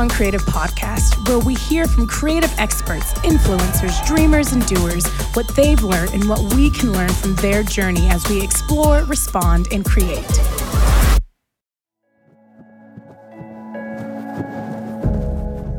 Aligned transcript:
Hillsong 0.00 0.10
Creative 0.10 0.42
podcast, 0.46 1.28
where 1.28 1.38
we 1.40 1.54
hear 1.54 1.86
from 1.86 2.06
creative 2.06 2.52
experts, 2.58 3.12
influencers, 3.20 4.06
dreamers, 4.06 4.52
and 4.52 4.64
doers 4.66 5.06
what 5.34 5.46
they've 5.48 5.82
learned 5.82 6.14
and 6.14 6.26
what 6.26 6.40
we 6.54 6.70
can 6.70 6.92
learn 6.92 7.10
from 7.10 7.34
their 7.36 7.62
journey 7.62 8.08
as 8.08 8.26
we 8.28 8.42
explore, 8.42 9.04
respond, 9.04 9.68
and 9.72 9.84
create. 9.84 10.24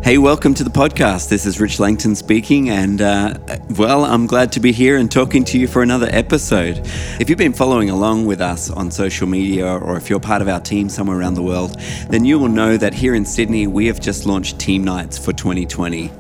Hey, 0.03 0.17
welcome 0.17 0.55
to 0.55 0.63
the 0.63 0.71
podcast. 0.71 1.29
This 1.29 1.45
is 1.45 1.59
Rich 1.59 1.79
Langton 1.79 2.15
speaking, 2.15 2.71
and 2.71 2.99
uh, 3.03 3.37
well, 3.77 4.03
I'm 4.03 4.25
glad 4.25 4.51
to 4.53 4.59
be 4.59 4.71
here 4.71 4.97
and 4.97 5.11
talking 5.11 5.43
to 5.45 5.59
you 5.59 5.67
for 5.67 5.83
another 5.83 6.09
episode. 6.09 6.81
If 7.19 7.29
you've 7.29 7.37
been 7.37 7.53
following 7.53 7.91
along 7.91 8.25
with 8.25 8.41
us 8.41 8.71
on 8.71 8.89
social 8.89 9.27
media, 9.27 9.67
or 9.67 9.97
if 9.97 10.09
you're 10.09 10.19
part 10.19 10.41
of 10.41 10.47
our 10.47 10.59
team 10.59 10.89
somewhere 10.89 11.19
around 11.19 11.35
the 11.35 11.43
world, 11.43 11.79
then 12.09 12.25
you 12.25 12.39
will 12.39 12.49
know 12.49 12.77
that 12.77 12.95
here 12.95 13.13
in 13.13 13.23
Sydney, 13.23 13.67
we 13.67 13.85
have 13.85 13.99
just 13.99 14.25
launched 14.25 14.57
Team 14.57 14.83
Nights 14.83 15.19
for 15.19 15.33
2020. 15.33 16.11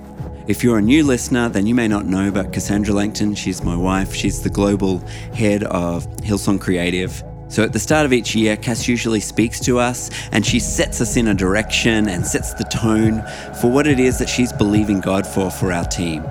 If 0.45 0.63
you're 0.63 0.77
a 0.77 0.81
new 0.81 1.03
listener, 1.03 1.49
then 1.49 1.65
you 1.65 1.73
may 1.73 1.87
not 1.87 2.05
know 2.05 2.27
about 2.29 2.53
Cassandra 2.53 2.93
Langton. 2.93 3.33
She's 3.33 3.63
my 3.63 3.75
wife, 3.75 4.13
she's 4.13 4.43
the 4.43 4.49
global 4.51 4.99
head 5.33 5.63
of 5.63 6.07
Hillsong 6.17 6.61
Creative. 6.61 7.23
So 7.51 7.63
at 7.63 7.73
the 7.73 7.79
start 7.79 8.05
of 8.05 8.13
each 8.13 8.33
year, 8.33 8.55
Cass 8.55 8.87
usually 8.87 9.19
speaks 9.19 9.59
to 9.61 9.77
us 9.77 10.09
and 10.31 10.45
she 10.45 10.57
sets 10.57 11.01
us 11.01 11.17
in 11.17 11.27
a 11.27 11.33
direction 11.33 12.07
and 12.07 12.25
sets 12.25 12.53
the 12.53 12.63
tone 12.63 13.21
for 13.59 13.69
what 13.69 13.87
it 13.87 13.99
is 13.99 14.19
that 14.19 14.29
she's 14.29 14.53
believing 14.53 15.01
God 15.01 15.27
for 15.27 15.51
for 15.51 15.73
our 15.73 15.83
team. 15.83 16.23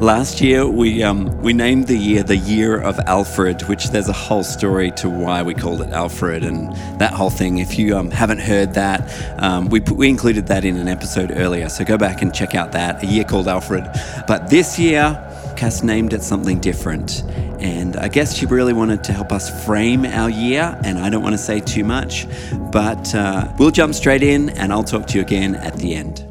Last 0.00 0.42
year, 0.42 0.68
we, 0.68 1.02
um, 1.02 1.28
we 1.40 1.54
named 1.54 1.86
the 1.86 1.96
year 1.96 2.22
the 2.22 2.36
Year 2.36 2.78
of 2.78 2.98
Alfred, 3.06 3.62
which 3.70 3.88
there's 3.88 4.10
a 4.10 4.12
whole 4.12 4.42
story 4.44 4.90
to 4.98 5.08
why 5.08 5.42
we 5.42 5.54
called 5.54 5.80
it 5.80 5.90
Alfred 5.94 6.44
and 6.44 6.76
that 7.00 7.14
whole 7.14 7.30
thing. 7.30 7.56
If 7.56 7.78
you 7.78 7.96
um, 7.96 8.10
haven't 8.10 8.40
heard 8.40 8.74
that, 8.74 9.10
um, 9.42 9.70
we, 9.70 9.80
we 9.80 10.10
included 10.10 10.48
that 10.48 10.66
in 10.66 10.76
an 10.76 10.88
episode 10.88 11.32
earlier, 11.34 11.70
so 11.70 11.86
go 11.86 11.96
back 11.96 12.20
and 12.20 12.34
check 12.34 12.54
out 12.54 12.72
that, 12.72 13.02
a 13.02 13.06
year 13.06 13.24
called 13.24 13.48
Alfred. 13.48 13.88
But 14.26 14.50
this 14.50 14.78
year, 14.78 15.26
Cass 15.60 15.82
named 15.82 16.14
it 16.14 16.22
something 16.22 16.58
different. 16.58 17.22
And 17.60 17.94
I 17.94 18.08
guess 18.08 18.34
she 18.34 18.46
really 18.46 18.72
wanted 18.72 19.04
to 19.04 19.12
help 19.12 19.30
us 19.30 19.66
frame 19.66 20.06
our 20.06 20.30
year, 20.30 20.80
and 20.84 20.98
I 20.98 21.10
don't 21.10 21.22
want 21.22 21.34
to 21.34 21.38
say 21.38 21.60
too 21.60 21.84
much, 21.84 22.26
but 22.72 23.14
uh, 23.14 23.54
we'll 23.58 23.70
jump 23.70 23.92
straight 23.92 24.22
in 24.22 24.48
and 24.48 24.72
I'll 24.72 24.84
talk 24.84 25.06
to 25.08 25.16
you 25.16 25.20
again 25.20 25.54
at 25.54 25.76
the 25.76 25.94
end. 25.94 26.24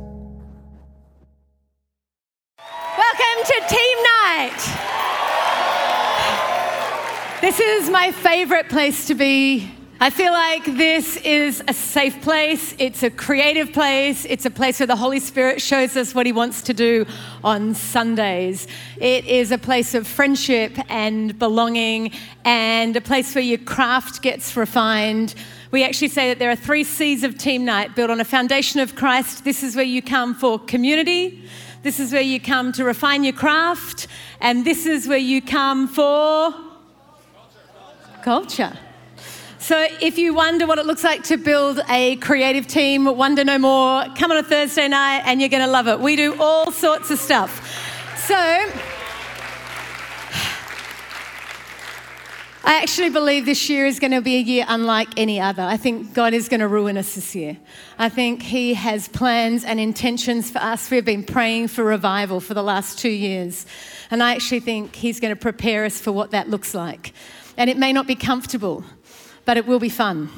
Welcome 2.57 3.44
to 3.45 3.61
Team 3.69 3.97
Night. 4.25 4.61
This 7.41 7.59
is 7.59 7.88
my 7.91 8.11
favorite 8.11 8.67
place 8.67 9.05
to 9.09 9.13
be. 9.13 9.78
I 10.02 10.09
feel 10.09 10.31
like 10.31 10.64
this 10.64 11.17
is 11.17 11.61
a 11.67 11.73
safe 11.73 12.22
place. 12.22 12.73
It's 12.80 13.03
a 13.03 13.09
creative 13.09 13.73
place. 13.73 14.23
It's 14.23 14.45
a 14.45 14.50
place 14.50 14.80
where 14.80 14.88
the 14.88 14.95
Holy 14.95 15.19
Spirit 15.19 15.61
shows 15.61 15.97
us 15.97 16.16
what 16.16 16.25
He 16.25 16.31
wants 16.31 16.61
to 16.61 16.73
do 16.73 17.06
on 17.44 17.75
Sundays. 17.75 18.66
It 19.02 19.25
is 19.25 19.52
a 19.52 19.58
place 19.58 19.94
of 19.94 20.08
friendship 20.08 20.72
and 20.88 21.38
belonging 21.38 22.14
and 22.45 22.95
a 22.95 23.02
place 23.02 23.36
where 23.36 23.44
your 23.44 23.58
craft 23.58 24.22
gets 24.22 24.56
refined. 24.56 25.36
We 25.72 25.83
actually 25.83 26.08
say 26.08 26.30
that 26.30 26.39
there 26.39 26.50
are 26.50 26.56
three 26.56 26.86
C's 26.86 27.25
of 27.25 27.38
Team 27.38 27.66
Night 27.66 27.94
built 27.94 28.09
on 28.09 28.22
a 28.22 28.25
foundation 28.25 28.80
of 28.80 28.95
Christ. 28.95 29.44
This 29.44 29.63
is 29.63 29.75
where 29.75 29.84
you 29.84 30.02
come 30.02 30.34
for 30.34 30.59
community. 30.59 31.44
This 31.84 32.00
is 32.00 32.13
where 32.13 32.22
you 32.22 32.39
come 32.39 32.72
to 32.72 32.86
refine 32.86 33.25
your 33.25 33.34
craft. 33.34 34.08
And 34.39 34.63
this 34.63 34.86
is 34.86 35.09
where 35.09 35.17
you 35.17 35.41
come 35.41 35.89
for 35.89 36.53
culture. 38.24 38.78
So, 39.69 39.85
if 40.02 40.18
you 40.18 40.34
wonder 40.34 40.66
what 40.66 40.80
it 40.80 40.88
looks 40.88 41.03
like 41.03 41.25
to 41.25 41.38
build 41.38 41.80
a 41.90 42.16
creative 42.16 42.66
team, 42.66 43.06
wonder 43.06 43.44
no 43.44 43.59
more, 43.59 44.03
come 44.16 44.31
on 44.31 44.38
a 44.38 44.41
Thursday 44.41 44.88
night 44.88 45.22
and 45.25 45.40
you're 45.40 45.47
going 45.47 45.63
to 45.63 45.69
love 45.69 45.88
it. 45.88 46.00
We 46.00 46.16
do 46.16 46.35
all 46.41 46.72
sorts 46.72 47.12
of 47.12 47.19
stuff. 47.19 47.52
So, 48.18 48.35
I 52.63 52.81
actually 52.81 53.12
believe 53.12 53.46
this 53.46 53.69
year 53.69 53.85
is 53.85 54.00
going 54.00 54.09
to 54.09 54.22
be 54.22 54.38
a 54.38 54.41
year 54.41 54.66
unlike 54.68 55.09
any 55.18 55.40
other. 55.40 55.62
I 55.62 55.78
think 55.78 56.16
God 56.16 56.34
is 56.34 56.50
going 56.50 56.62
to 56.62 56.68
ruin 56.68 56.97
us 56.97 57.13
this 57.13 57.36
year. 57.36 57.56
I 58.00 58.09
think 58.09 58.41
He 58.41 58.74
has 58.74 59.07
plans 59.07 59.63
and 59.63 59.80
intentions 59.80 60.50
for 60.50 60.57
us. 60.57 60.90
We've 60.90 61.06
been 61.06 61.24
praying 61.24 61.68
for 61.68 61.84
revival 61.84 62.40
for 62.40 62.56
the 62.56 62.63
last 62.63 62.97
two 62.97 63.12
years. 63.12 63.68
And 64.09 64.24
I 64.24 64.34
actually 64.34 64.62
think 64.62 64.96
He's 64.96 65.19
going 65.19 65.36
to 65.36 65.40
prepare 65.40 65.86
us 65.86 66.01
for 66.01 66.12
what 66.12 66.31
that 66.31 66.50
looks 66.50 66.74
like. 66.74 67.13
And 67.56 67.69
it 67.69 67.78
may 67.78 67.94
not 67.94 68.07
be 68.07 68.16
comfortable 68.16 68.84
but 69.45 69.57
it 69.57 69.66
will 69.66 69.79
be 69.79 69.89
fun. 69.89 70.29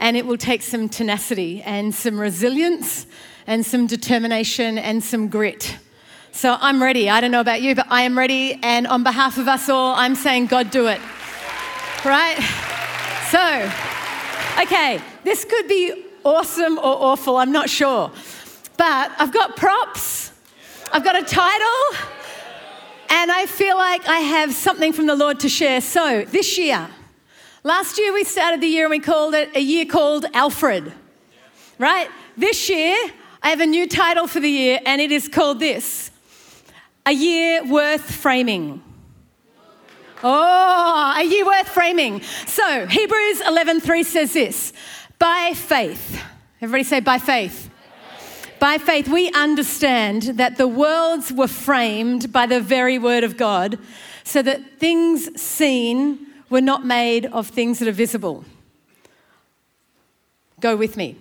And 0.00 0.16
it 0.16 0.26
will 0.26 0.36
take 0.36 0.62
some 0.62 0.88
tenacity 0.88 1.62
and 1.62 1.94
some 1.94 2.18
resilience 2.18 3.06
and 3.46 3.64
some 3.64 3.86
determination 3.86 4.78
and 4.78 5.02
some 5.02 5.28
grit. 5.28 5.76
So 6.32 6.56
I'm 6.60 6.82
ready. 6.82 7.10
I 7.10 7.20
don't 7.20 7.30
know 7.30 7.40
about 7.40 7.60
you, 7.60 7.74
but 7.74 7.86
I 7.90 8.02
am 8.02 8.16
ready. 8.18 8.58
And 8.62 8.86
on 8.86 9.02
behalf 9.02 9.36
of 9.38 9.48
us 9.48 9.68
all, 9.68 9.94
I'm 9.94 10.14
saying, 10.14 10.46
God, 10.46 10.70
do 10.70 10.86
it. 10.86 11.00
Right? 12.04 12.38
So, 13.30 13.70
okay, 14.62 15.00
this 15.24 15.44
could 15.44 15.68
be 15.68 16.04
awesome 16.24 16.78
or 16.78 16.84
awful. 16.84 17.36
I'm 17.36 17.52
not 17.52 17.68
sure. 17.68 18.10
But 18.76 19.12
I've 19.18 19.32
got 19.32 19.56
props, 19.56 20.32
I've 20.92 21.04
got 21.04 21.20
a 21.20 21.24
title, 21.24 21.98
and 23.10 23.30
I 23.30 23.46
feel 23.46 23.76
like 23.76 24.08
I 24.08 24.18
have 24.18 24.54
something 24.54 24.92
from 24.92 25.06
the 25.06 25.14
Lord 25.14 25.40
to 25.40 25.48
share. 25.48 25.80
So, 25.80 26.24
this 26.24 26.58
year, 26.58 26.88
Last 27.64 27.96
year 27.96 28.12
we 28.12 28.24
started 28.24 28.60
the 28.60 28.66
year 28.66 28.86
and 28.86 28.90
we 28.90 28.98
called 28.98 29.34
it 29.34 29.54
a 29.54 29.60
year 29.60 29.84
called 29.84 30.26
Alfred, 30.34 30.92
right? 31.78 32.08
This 32.36 32.68
year 32.68 32.96
I 33.40 33.50
have 33.50 33.60
a 33.60 33.66
new 33.66 33.86
title 33.86 34.26
for 34.26 34.40
the 34.40 34.50
year 34.50 34.80
and 34.84 35.00
it 35.00 35.12
is 35.12 35.28
called 35.28 35.60
this 35.60 36.10
A 37.06 37.12
Year 37.12 37.64
Worth 37.64 38.10
Framing. 38.10 38.82
Oh, 40.24 41.14
a 41.16 41.22
year 41.22 41.46
worth 41.46 41.68
framing. 41.68 42.20
So 42.46 42.86
Hebrews 42.86 43.40
11:3 43.42 44.04
says 44.04 44.32
this: 44.32 44.72
By 45.20 45.52
faith, 45.54 46.20
everybody 46.60 46.84
say 46.84 46.98
by 46.98 47.18
faith. 47.18 47.70
By 48.58 48.78
faith, 48.78 49.08
we 49.08 49.30
understand 49.32 50.22
that 50.38 50.58
the 50.58 50.68
worlds 50.68 51.32
were 51.32 51.48
framed 51.48 52.32
by 52.32 52.46
the 52.46 52.60
very 52.60 52.98
word 52.98 53.24
of 53.24 53.36
God, 53.36 53.78
so 54.22 54.42
that 54.42 54.78
things 54.78 55.40
seen 55.40 56.31
were 56.52 56.60
not 56.60 56.84
made 56.84 57.24
of 57.26 57.48
things 57.48 57.78
that 57.78 57.88
are 57.88 57.92
visible. 57.92 58.44
Go 60.60 60.76
with 60.76 60.98
me. 60.98 61.16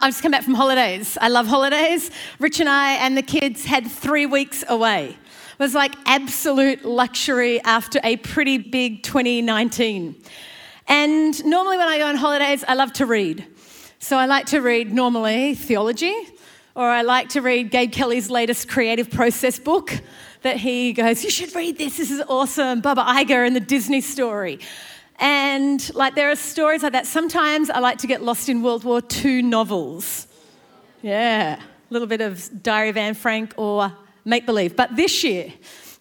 I've 0.00 0.10
just 0.10 0.20
come 0.20 0.32
back 0.32 0.42
from 0.42 0.54
holidays. 0.54 1.16
I 1.20 1.28
love 1.28 1.46
holidays. 1.46 2.10
Rich 2.40 2.58
and 2.58 2.68
I 2.68 2.94
and 2.94 3.16
the 3.16 3.22
kids 3.22 3.64
had 3.64 3.86
three 3.86 4.26
weeks 4.26 4.64
away. 4.68 5.10
It 5.10 5.58
was 5.60 5.74
like 5.74 5.94
absolute 6.06 6.84
luxury 6.84 7.60
after 7.62 8.00
a 8.02 8.16
pretty 8.16 8.58
big 8.58 9.04
2019. 9.04 10.20
And 10.88 11.44
normally, 11.44 11.76
when 11.76 11.86
I 11.88 11.98
go 11.98 12.06
on 12.06 12.16
holidays, 12.16 12.64
I 12.66 12.74
love 12.74 12.92
to 12.94 13.06
read. 13.06 13.46
So 14.00 14.16
I 14.16 14.26
like 14.26 14.46
to 14.46 14.60
read 14.60 14.92
normally 14.92 15.54
theology, 15.54 16.14
or 16.74 16.84
I 16.84 17.02
like 17.02 17.28
to 17.30 17.42
read 17.42 17.70
Gabe 17.70 17.92
Kelly's 17.92 18.28
latest 18.28 18.68
creative 18.68 19.08
process 19.08 19.58
book 19.58 20.00
that 20.42 20.58
he 20.58 20.92
goes, 20.92 21.24
You 21.24 21.30
should 21.30 21.54
read 21.54 21.78
this, 21.78 21.96
this 21.96 22.10
is 22.10 22.22
awesome. 22.28 22.80
Bob 22.80 22.98
Iger 22.98 23.46
and 23.46 23.54
the 23.54 23.60
Disney 23.60 24.00
story. 24.00 24.60
And 25.18 25.94
like 25.94 26.14
there 26.14 26.30
are 26.30 26.36
stories 26.36 26.82
like 26.82 26.92
that. 26.92 27.06
Sometimes 27.06 27.70
I 27.70 27.80
like 27.80 27.98
to 27.98 28.06
get 28.06 28.22
lost 28.22 28.48
in 28.48 28.62
World 28.62 28.84
War 28.84 29.02
II 29.24 29.42
novels. 29.42 30.26
Yeah, 31.02 31.56
a 31.56 31.92
little 31.92 32.08
bit 32.08 32.20
of 32.20 32.62
Diary 32.62 32.88
of 32.90 32.96
Anne 32.96 33.14
Frank 33.14 33.54
or 33.56 33.92
make 34.24 34.46
believe. 34.46 34.76
But 34.76 34.94
this 34.94 35.24
year, 35.24 35.52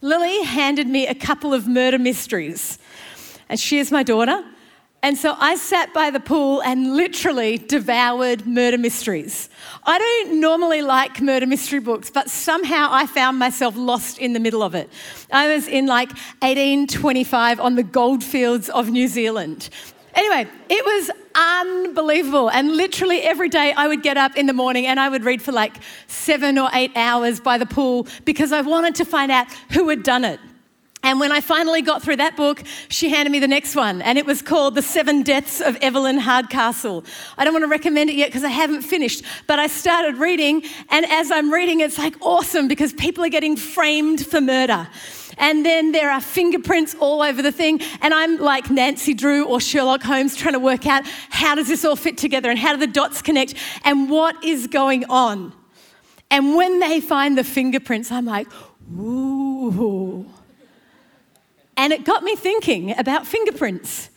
Lily 0.02 0.44
handed 0.44 0.88
me 0.88 1.08
a 1.08 1.16
couple 1.16 1.54
of 1.54 1.68
murder 1.68 1.98
mysteries. 1.98 2.78
And 3.50 3.60
she 3.60 3.80
is 3.80 3.92
my 3.92 4.04
daughter. 4.04 4.44
And 5.04 5.16
so 5.18 5.36
I 5.38 5.56
sat 5.56 5.94
by 5.94 6.10
the 6.10 6.20
pool 6.20 6.62
and 6.62 6.96
literally 6.96 7.60
devoured 7.60 8.48
murder 8.48 8.78
mysteries. 8.78 9.48
I 9.84 10.00
don't 10.00 10.42
normally 10.42 10.82
like 10.82 11.22
murder 11.22 11.46
mystery 11.46 11.80
books, 11.80 12.10
but 12.10 12.30
somehow 12.30 12.90
I 12.92 13.06
found 13.06 13.38
myself 13.38 13.76
lost 13.78 14.18
in 14.18 14.34
the 14.34 14.40
middle 14.40 14.64
of 14.64 14.74
it. 14.74 14.90
I 15.32 15.54
was 15.54 15.68
in 15.68 15.86
like 15.86 16.10
1825 16.42 17.60
on 17.60 17.76
the 17.76 17.84
goldfields 17.84 18.70
of 18.70 18.90
New 18.90 19.08
Zealand. 19.08 19.70
Anyway, 20.16 20.50
it 20.68 20.84
was 20.84 21.12
unbelievable. 21.36 22.50
And 22.50 22.76
literally 22.76 23.22
every 23.22 23.50
day 23.50 23.72
I 23.74 23.88
would 23.88 24.02
get 24.02 24.18
up 24.18 24.36
in 24.36 24.48
the 24.48 24.54
morning 24.54 24.88
and 24.88 25.00
I 25.00 25.10
would 25.10 25.24
read 25.24 25.44
for 25.44 25.52
like 25.52 25.78
seven 26.08 26.58
or 26.58 26.70
eight 26.74 26.92
hours 26.96 27.40
by 27.40 27.60
the 27.60 27.68
pool 27.68 28.08
because 28.26 28.52
I 28.52 28.62
wanted 28.62 28.96
to 28.96 29.06
find 29.06 29.32
out 29.32 29.46
who 29.72 29.88
had 29.90 30.02
done 30.02 30.26
it. 30.26 30.40
And 31.04 31.20
when 31.20 31.32
I 31.32 31.42
finally 31.42 31.82
got 31.82 32.02
through 32.02 32.18
that 32.18 32.36
book, 32.36 32.64
she 32.90 33.10
handed 33.10 33.32
me 33.32 33.40
the 33.40 33.48
next 33.48 33.76
one, 33.76 34.02
and 34.02 34.18
it 34.18 34.26
was 34.26 34.42
called 34.42 34.76
The 34.76 34.82
Seven 34.82 35.22
Deaths 35.22 35.62
of 35.62 35.76
Evelyn 35.78 36.18
Hardcastle. 36.18 37.06
I 37.38 37.44
don't 37.44 37.54
want 37.54 37.64
to 37.64 37.70
recommend 37.70 38.10
it 38.10 38.16
yet 38.16 38.30
because 38.30 38.44
I 38.44 38.50
haven't 38.50 38.82
finished, 38.82 39.24
but 39.46 39.60
I 39.60 39.68
started 39.68 40.18
reading, 40.18 40.64
and 40.90 41.06
as 41.06 41.30
I'm 41.32 41.54
reading, 41.54 41.82
it's 41.82 42.00
like 42.00 42.16
awesome 42.20 42.68
because 42.68 42.94
people 42.94 43.24
are 43.24 43.30
getting 43.30 43.56
framed 43.56 44.26
for 44.26 44.42
murder. 44.42 44.88
And 45.38 45.64
then 45.64 45.92
there 45.92 46.10
are 46.10 46.20
fingerprints 46.20 46.96
all 47.00 47.22
over 47.22 47.44
the 47.44 47.52
thing. 47.52 47.80
And 48.02 48.12
I'm 48.12 48.40
like 48.40 48.72
Nancy 48.72 49.14
Drew 49.14 49.46
or 49.46 49.62
Sherlock 49.62 50.02
Holmes 50.02 50.36
trying 50.36 50.56
to 50.56 50.60
work 50.60 50.88
out 50.88 51.06
how 51.30 51.54
does 51.54 51.68
this 51.68 51.86
all 51.86 51.96
fit 51.96 52.18
together 52.18 52.50
and 52.50 52.58
how 52.58 52.74
do 52.74 52.80
the 52.80 52.88
dots 52.88 53.22
connect 53.22 53.54
and 53.86 54.10
what 54.10 54.44
is 54.44 54.66
going 54.66 55.06
on. 55.06 55.54
And 56.32 56.56
when 56.56 56.80
they 56.80 57.00
find 57.02 57.38
the 57.38 57.44
fingerprints, 57.44 58.12
I'm 58.12 58.26
like, 58.26 58.48
ooh. 58.92 60.07
And 61.88 61.94
it 61.94 62.04
got 62.04 62.22
me 62.22 62.36
thinking 62.36 63.00
about 63.00 63.26
fingerprints. 63.26 64.10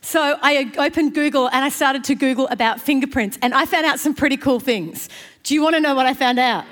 So 0.00 0.38
I 0.40 0.72
opened 0.78 1.12
Google 1.12 1.48
and 1.48 1.62
I 1.62 1.68
started 1.68 2.02
to 2.04 2.14
Google 2.14 2.48
about 2.48 2.80
fingerprints, 2.80 3.38
and 3.42 3.52
I 3.52 3.66
found 3.66 3.84
out 3.84 4.00
some 4.00 4.14
pretty 4.14 4.38
cool 4.38 4.58
things. 4.58 5.10
Do 5.42 5.52
you 5.52 5.60
want 5.60 5.74
to 5.74 5.80
know 5.80 5.94
what 5.94 6.06
I 6.06 6.14
found 6.14 6.38
out? 6.38 6.64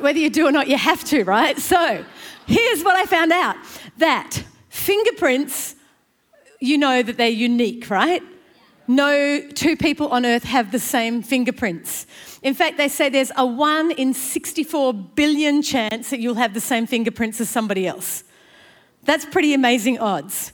Whether 0.00 0.18
you 0.18 0.30
do 0.30 0.48
or 0.48 0.50
not, 0.50 0.66
you 0.66 0.76
have 0.76 1.04
to, 1.04 1.22
right? 1.22 1.56
So 1.60 2.04
here's 2.46 2.82
what 2.82 2.96
I 2.96 3.04
found 3.04 3.30
out 3.30 3.54
that 3.98 4.42
fingerprints, 4.68 5.76
you 6.58 6.76
know 6.76 7.00
that 7.00 7.16
they're 7.16 7.28
unique, 7.28 7.88
right? 7.88 8.24
No 8.88 9.48
two 9.54 9.76
people 9.76 10.08
on 10.08 10.26
earth 10.26 10.42
have 10.42 10.72
the 10.72 10.80
same 10.80 11.22
fingerprints. 11.22 12.08
In 12.42 12.54
fact, 12.54 12.78
they 12.78 12.88
say 12.88 13.10
there's 13.10 13.30
a 13.36 13.46
1 13.46 13.92
in 13.92 14.12
64 14.12 14.92
billion 14.92 15.62
chance 15.62 16.10
that 16.10 16.18
you'll 16.18 16.34
have 16.34 16.52
the 16.52 16.60
same 16.60 16.88
fingerprints 16.88 17.40
as 17.40 17.48
somebody 17.48 17.86
else. 17.86 18.24
That's 19.04 19.24
pretty 19.24 19.54
amazing 19.54 19.98
odds. 19.98 20.52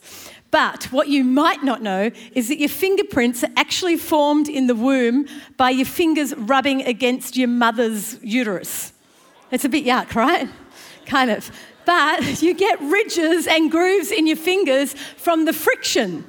But 0.50 0.84
what 0.84 1.08
you 1.08 1.24
might 1.24 1.62
not 1.62 1.82
know 1.82 2.10
is 2.34 2.48
that 2.48 2.58
your 2.58 2.70
fingerprints 2.70 3.44
are 3.44 3.50
actually 3.56 3.96
formed 3.96 4.48
in 4.48 4.66
the 4.66 4.74
womb 4.74 5.26
by 5.58 5.70
your 5.70 5.84
fingers 5.84 6.34
rubbing 6.34 6.82
against 6.82 7.36
your 7.36 7.48
mother's 7.48 8.18
uterus. 8.22 8.92
It's 9.50 9.64
a 9.64 9.68
bit 9.68 9.84
yuck, 9.84 10.14
right? 10.14 10.48
Kind 11.04 11.30
of. 11.30 11.50
But 11.84 12.42
you 12.42 12.54
get 12.54 12.80
ridges 12.80 13.46
and 13.46 13.70
grooves 13.70 14.10
in 14.10 14.26
your 14.26 14.36
fingers 14.36 14.94
from 15.16 15.44
the 15.44 15.52
friction. 15.52 16.24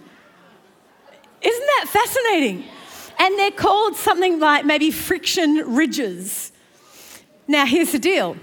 Isn't 1.42 1.68
that 1.78 1.86
fascinating? 1.88 2.66
And 3.18 3.38
they're 3.38 3.52
called 3.52 3.96
something 3.96 4.40
like 4.40 4.66
maybe 4.66 4.92
friction 4.92 5.76
ridges. 5.76 6.52
Now, 7.48 7.66
here's 7.66 7.92
the 7.92 8.00
deal 8.00 8.38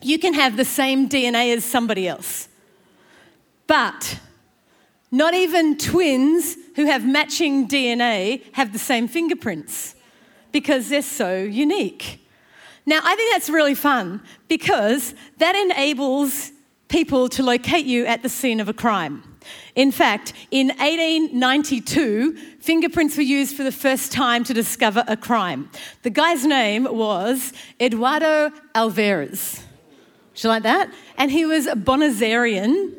you 0.00 0.18
can 0.18 0.34
have 0.34 0.56
the 0.56 0.64
same 0.64 1.08
DNA 1.08 1.56
as 1.56 1.64
somebody 1.64 2.06
else, 2.06 2.48
but 3.68 4.18
not 5.12 5.34
even 5.34 5.78
twins 5.78 6.56
who 6.74 6.86
have 6.86 7.06
matching 7.06 7.68
DNA 7.68 8.42
have 8.54 8.72
the 8.72 8.78
same 8.78 9.06
fingerprints 9.06 9.94
because 10.50 10.88
they're 10.88 11.02
so 11.02 11.36
unique. 11.36 12.26
Now, 12.84 13.00
I 13.04 13.14
think 13.14 13.32
that's 13.32 13.48
really 13.48 13.74
fun 13.74 14.22
because 14.48 15.14
that 15.36 15.54
enables 15.54 16.50
people 16.88 17.28
to 17.28 17.42
locate 17.42 17.84
you 17.84 18.06
at 18.06 18.22
the 18.22 18.28
scene 18.28 18.60
of 18.60 18.68
a 18.68 18.72
crime. 18.72 19.22
In 19.74 19.92
fact, 19.92 20.32
in 20.50 20.68
1892, 20.68 22.36
fingerprints 22.60 23.16
were 23.16 23.22
used 23.22 23.56
for 23.56 23.62
the 23.62 23.72
first 23.72 24.10
time 24.10 24.42
to 24.44 24.54
discover 24.54 25.04
a 25.06 25.16
crime. 25.16 25.70
The 26.02 26.10
guy's 26.10 26.44
name 26.44 26.84
was 26.84 27.52
Eduardo 27.80 28.50
Alvarez. 28.74 29.62
Do 30.34 30.48
you 30.48 30.48
like 30.48 30.62
that? 30.62 30.90
And 31.16 31.30
he 31.30 31.44
was 31.44 31.66
a 31.66 31.74
Bonazarian 31.74 32.94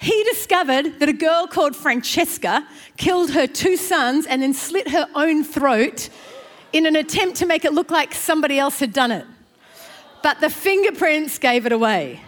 he 0.00 0.24
discovered 0.24 0.98
that 1.00 1.08
a 1.08 1.12
girl 1.12 1.46
called 1.46 1.74
Francesca 1.76 2.66
killed 2.96 3.30
her 3.30 3.46
two 3.46 3.76
sons 3.76 4.26
and 4.26 4.42
then 4.42 4.54
slit 4.54 4.88
her 4.90 5.06
own 5.14 5.44
throat 5.44 6.08
in 6.72 6.86
an 6.86 6.96
attempt 6.96 7.36
to 7.38 7.46
make 7.46 7.64
it 7.64 7.72
look 7.72 7.90
like 7.90 8.14
somebody 8.14 8.58
else 8.58 8.80
had 8.80 8.92
done 8.92 9.12
it. 9.12 9.26
But 10.22 10.40
the 10.40 10.50
fingerprints 10.50 11.38
gave 11.38 11.66
it 11.66 11.72
away. 11.72 12.20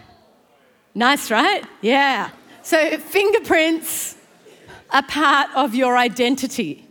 Nice, 0.93 1.31
right? 1.31 1.63
Yeah. 1.81 2.31
So, 2.63 2.97
fingerprints 2.97 4.15
are 4.91 5.03
part 5.03 5.49
of 5.55 5.73
your 5.73 5.97
identity, 5.97 6.87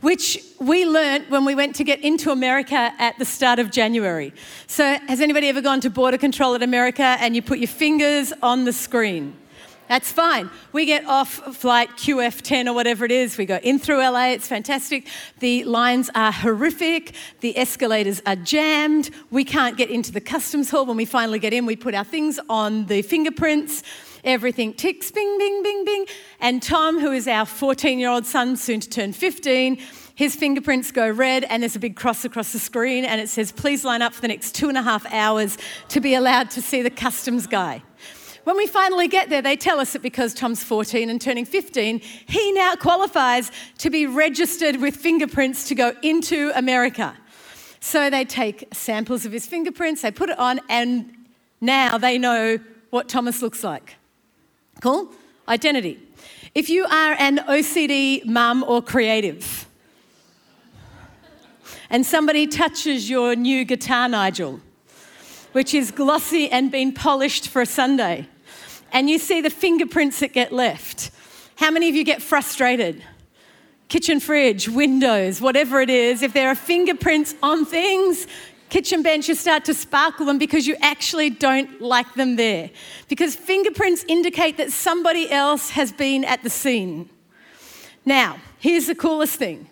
which 0.00 0.38
we 0.58 0.84
learnt 0.84 1.30
when 1.30 1.44
we 1.44 1.54
went 1.54 1.76
to 1.76 1.84
get 1.84 2.00
into 2.00 2.30
America 2.30 2.92
at 2.98 3.18
the 3.18 3.24
start 3.24 3.58
of 3.58 3.70
January. 3.70 4.32
So, 4.66 4.98
has 5.06 5.20
anybody 5.20 5.48
ever 5.48 5.60
gone 5.60 5.80
to 5.82 5.90
border 5.90 6.18
control 6.18 6.54
at 6.54 6.62
America 6.62 7.16
and 7.20 7.36
you 7.36 7.42
put 7.42 7.58
your 7.58 7.68
fingers 7.68 8.32
on 8.42 8.64
the 8.64 8.72
screen? 8.72 9.36
That's 9.88 10.10
fine. 10.10 10.50
We 10.72 10.86
get 10.86 11.04
off 11.04 11.28
flight 11.56 11.90
QF10 11.90 12.66
or 12.66 12.72
whatever 12.72 13.04
it 13.04 13.12
is. 13.12 13.36
We 13.36 13.44
go 13.44 13.58
in 13.62 13.78
through 13.78 13.98
LA. 13.98 14.28
It's 14.28 14.48
fantastic. 14.48 15.06
The 15.40 15.64
lines 15.64 16.10
are 16.14 16.32
horrific. 16.32 17.14
The 17.40 17.56
escalators 17.58 18.22
are 18.26 18.36
jammed. 18.36 19.10
We 19.30 19.44
can't 19.44 19.76
get 19.76 19.90
into 19.90 20.10
the 20.10 20.22
customs 20.22 20.70
hall. 20.70 20.86
When 20.86 20.96
we 20.96 21.04
finally 21.04 21.38
get 21.38 21.52
in, 21.52 21.66
we 21.66 21.76
put 21.76 21.94
our 21.94 22.04
things 22.04 22.40
on 22.48 22.86
the 22.86 23.02
fingerprints. 23.02 23.82
Everything 24.24 24.72
ticks, 24.72 25.10
bing, 25.10 25.38
bing, 25.38 25.62
bing, 25.62 25.84
bing. 25.84 26.06
And 26.40 26.62
Tom, 26.62 26.98
who 26.98 27.12
is 27.12 27.28
our 27.28 27.44
14 27.44 27.98
year 27.98 28.08
old 28.08 28.24
son, 28.24 28.56
soon 28.56 28.80
to 28.80 28.88
turn 28.88 29.12
15, 29.12 29.78
his 30.14 30.36
fingerprints 30.36 30.92
go 30.92 31.10
red, 31.10 31.44
and 31.44 31.62
there's 31.62 31.76
a 31.76 31.80
big 31.80 31.96
cross 31.96 32.24
across 32.24 32.52
the 32.52 32.58
screen, 32.58 33.04
and 33.04 33.20
it 33.20 33.28
says, 33.28 33.50
Please 33.50 33.84
line 33.84 34.00
up 34.00 34.14
for 34.14 34.20
the 34.20 34.28
next 34.28 34.54
two 34.54 34.68
and 34.68 34.78
a 34.78 34.82
half 34.82 35.04
hours 35.12 35.58
to 35.88 36.00
be 36.00 36.14
allowed 36.14 36.50
to 36.52 36.62
see 36.62 36.82
the 36.82 36.90
customs 36.90 37.46
guy. 37.46 37.82
When 38.44 38.58
we 38.58 38.66
finally 38.66 39.08
get 39.08 39.30
there, 39.30 39.40
they 39.40 39.56
tell 39.56 39.80
us 39.80 39.94
that 39.94 40.02
because 40.02 40.34
Tom's 40.34 40.62
14 40.62 41.08
and 41.08 41.18
turning 41.18 41.46
15, 41.46 42.00
he 42.26 42.52
now 42.52 42.76
qualifies 42.76 43.50
to 43.78 43.88
be 43.88 44.06
registered 44.06 44.76
with 44.76 44.96
fingerprints 44.96 45.66
to 45.68 45.74
go 45.74 45.94
into 46.02 46.52
America. 46.54 47.16
So 47.80 48.10
they 48.10 48.26
take 48.26 48.68
samples 48.72 49.24
of 49.24 49.32
his 49.32 49.46
fingerprints, 49.46 50.02
they 50.02 50.10
put 50.10 50.28
it 50.28 50.38
on, 50.38 50.60
and 50.68 51.10
now 51.62 51.96
they 51.96 52.18
know 52.18 52.58
what 52.90 53.08
Thomas 53.08 53.40
looks 53.40 53.64
like. 53.64 53.96
Cool? 54.82 55.10
Identity. 55.48 55.98
If 56.54 56.68
you 56.68 56.84
are 56.84 57.16
an 57.18 57.38
OCD 57.38 58.26
mum 58.26 58.62
or 58.68 58.82
creative, 58.82 59.66
and 61.88 62.04
somebody 62.04 62.46
touches 62.46 63.08
your 63.08 63.34
new 63.36 63.64
guitar, 63.64 64.08
Nigel, 64.08 64.60
which 65.52 65.72
is 65.72 65.90
glossy 65.90 66.50
and 66.50 66.70
been 66.70 66.92
polished 66.92 67.48
for 67.48 67.62
a 67.62 67.66
Sunday, 67.66 68.28
and 68.94 69.10
you 69.10 69.18
see 69.18 69.40
the 69.40 69.50
fingerprints 69.50 70.20
that 70.20 70.32
get 70.32 70.52
left. 70.52 71.10
How 71.56 71.70
many 71.70 71.88
of 71.88 71.96
you 71.96 72.04
get 72.04 72.22
frustrated? 72.22 73.02
Kitchen 73.88 74.20
fridge, 74.20 74.68
windows, 74.68 75.40
whatever 75.40 75.80
it 75.80 75.90
is, 75.90 76.22
if 76.22 76.32
there 76.32 76.48
are 76.48 76.54
fingerprints 76.54 77.34
on 77.42 77.66
things, 77.66 78.28
kitchen 78.70 79.02
bench, 79.02 79.28
you 79.28 79.34
start 79.34 79.64
to 79.64 79.74
sparkle 79.74 80.24
them 80.24 80.38
because 80.38 80.66
you 80.66 80.76
actually 80.80 81.28
don't 81.28 81.82
like 81.82 82.14
them 82.14 82.36
there. 82.36 82.70
Because 83.08 83.34
fingerprints 83.34 84.04
indicate 84.08 84.56
that 84.56 84.70
somebody 84.72 85.28
else 85.30 85.70
has 85.70 85.92
been 85.92 86.24
at 86.24 86.44
the 86.44 86.50
scene. 86.50 87.10
Now, 88.06 88.38
here's 88.60 88.86
the 88.86 88.94
coolest 88.94 89.36
thing. 89.36 89.68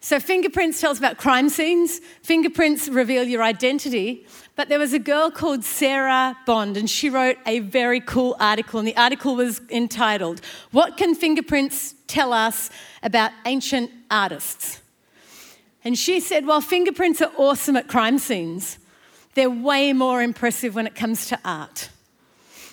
So, 0.00 0.20
fingerprints 0.20 0.80
tells 0.80 0.98
about 0.98 1.18
crime 1.18 1.48
scenes, 1.48 2.00
fingerprints 2.22 2.88
reveal 2.88 3.24
your 3.24 3.42
identity, 3.42 4.26
but 4.58 4.68
there 4.68 4.80
was 4.80 4.92
a 4.92 4.98
girl 4.98 5.30
called 5.30 5.62
Sarah 5.62 6.36
Bond, 6.44 6.76
and 6.76 6.90
she 6.90 7.10
wrote 7.10 7.36
a 7.46 7.60
very 7.60 8.00
cool 8.00 8.34
article. 8.40 8.80
And 8.80 8.88
the 8.88 8.96
article 8.96 9.36
was 9.36 9.60
entitled, 9.70 10.40
What 10.72 10.96
Can 10.96 11.14
Fingerprints 11.14 11.94
Tell 12.08 12.32
Us 12.32 12.68
About 13.00 13.30
Ancient 13.46 13.88
Artists? 14.10 14.80
And 15.84 15.96
she 15.96 16.18
said, 16.18 16.44
While 16.44 16.60
fingerprints 16.60 17.22
are 17.22 17.30
awesome 17.36 17.76
at 17.76 17.86
crime 17.86 18.18
scenes, 18.18 18.78
they're 19.34 19.48
way 19.48 19.92
more 19.92 20.22
impressive 20.22 20.74
when 20.74 20.88
it 20.88 20.96
comes 20.96 21.26
to 21.26 21.38
art. 21.44 21.90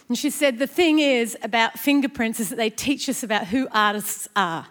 And 0.07 0.17
she 0.17 0.31
said, 0.31 0.57
The 0.57 0.65
thing 0.65 0.97
is 0.97 1.37
about 1.43 1.77
fingerprints 1.77 2.39
is 2.39 2.49
that 2.49 2.55
they 2.55 2.71
teach 2.71 3.07
us 3.09 3.21
about 3.21 3.45
who 3.45 3.67
artists 3.71 4.27
are. 4.35 4.65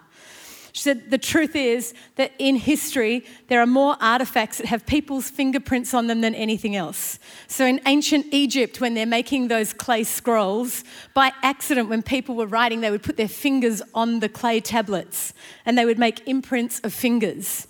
She 0.75 0.81
said, 0.81 1.09
The 1.09 1.17
truth 1.17 1.55
is 1.55 1.93
that 2.17 2.33
in 2.37 2.57
history, 2.57 3.23
there 3.47 3.61
are 3.61 3.65
more 3.65 3.95
artifacts 4.01 4.57
that 4.57 4.65
have 4.65 4.85
people's 4.85 5.29
fingerprints 5.29 5.93
on 5.93 6.07
them 6.07 6.19
than 6.19 6.35
anything 6.35 6.75
else. 6.75 7.17
So 7.47 7.65
in 7.65 7.79
ancient 7.85 8.25
Egypt, 8.31 8.81
when 8.81 8.93
they're 8.93 9.05
making 9.05 9.47
those 9.47 9.71
clay 9.71 10.03
scrolls, 10.03 10.83
by 11.13 11.31
accident, 11.43 11.87
when 11.87 12.03
people 12.03 12.35
were 12.35 12.45
writing, 12.45 12.81
they 12.81 12.91
would 12.91 13.03
put 13.03 13.15
their 13.15 13.29
fingers 13.29 13.81
on 13.93 14.19
the 14.19 14.27
clay 14.27 14.59
tablets 14.59 15.31
and 15.65 15.77
they 15.77 15.85
would 15.85 15.97
make 15.97 16.27
imprints 16.27 16.81
of 16.81 16.93
fingers 16.93 17.67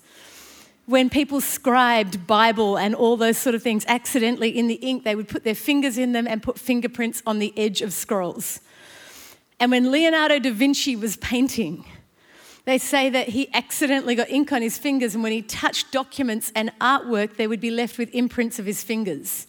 when 0.86 1.10
people 1.10 1.40
scribed 1.40 2.28
Bible 2.28 2.78
and 2.78 2.94
all 2.94 3.16
those 3.16 3.36
sort 3.36 3.56
of 3.56 3.62
things 3.62 3.84
accidentally 3.88 4.50
in 4.50 4.68
the 4.68 4.74
ink, 4.74 5.02
they 5.02 5.16
would 5.16 5.26
put 5.26 5.42
their 5.42 5.56
fingers 5.56 5.98
in 5.98 6.12
them 6.12 6.28
and 6.28 6.40
put 6.40 6.60
fingerprints 6.60 7.24
on 7.26 7.40
the 7.40 7.52
edge 7.56 7.82
of 7.82 7.92
scrolls. 7.92 8.60
And 9.58 9.72
when 9.72 9.90
Leonardo 9.90 10.38
da 10.38 10.52
Vinci 10.52 10.94
was 10.94 11.16
painting, 11.16 11.84
they 12.66 12.78
say 12.78 13.08
that 13.08 13.28
he 13.28 13.48
accidentally 13.54 14.16
got 14.16 14.28
ink 14.28 14.52
on 14.52 14.60
his 14.60 14.76
fingers, 14.76 15.14
and 15.14 15.22
when 15.22 15.32
he 15.32 15.40
touched 15.40 15.92
documents 15.92 16.50
and 16.54 16.72
artwork, 16.80 17.36
they 17.36 17.46
would 17.46 17.60
be 17.60 17.70
left 17.70 17.96
with 17.96 18.12
imprints 18.12 18.58
of 18.58 18.66
his 18.66 18.82
fingers. 18.82 19.46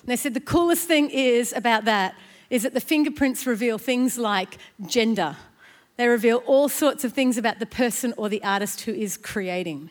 And 0.00 0.10
they 0.10 0.16
said 0.16 0.34
the 0.34 0.40
coolest 0.40 0.86
thing 0.86 1.10
is 1.10 1.52
about 1.52 1.84
that 1.84 2.14
is 2.50 2.62
that 2.62 2.72
the 2.72 2.80
fingerprints 2.80 3.44
reveal 3.44 3.76
things 3.76 4.18
like 4.18 4.58
gender. 4.86 5.36
They 5.96 6.06
reveal 6.06 6.38
all 6.46 6.68
sorts 6.68 7.02
of 7.02 7.12
things 7.12 7.36
about 7.36 7.58
the 7.58 7.66
person 7.66 8.14
or 8.16 8.28
the 8.28 8.42
artist 8.44 8.82
who 8.82 8.92
is 8.92 9.16
creating. 9.16 9.90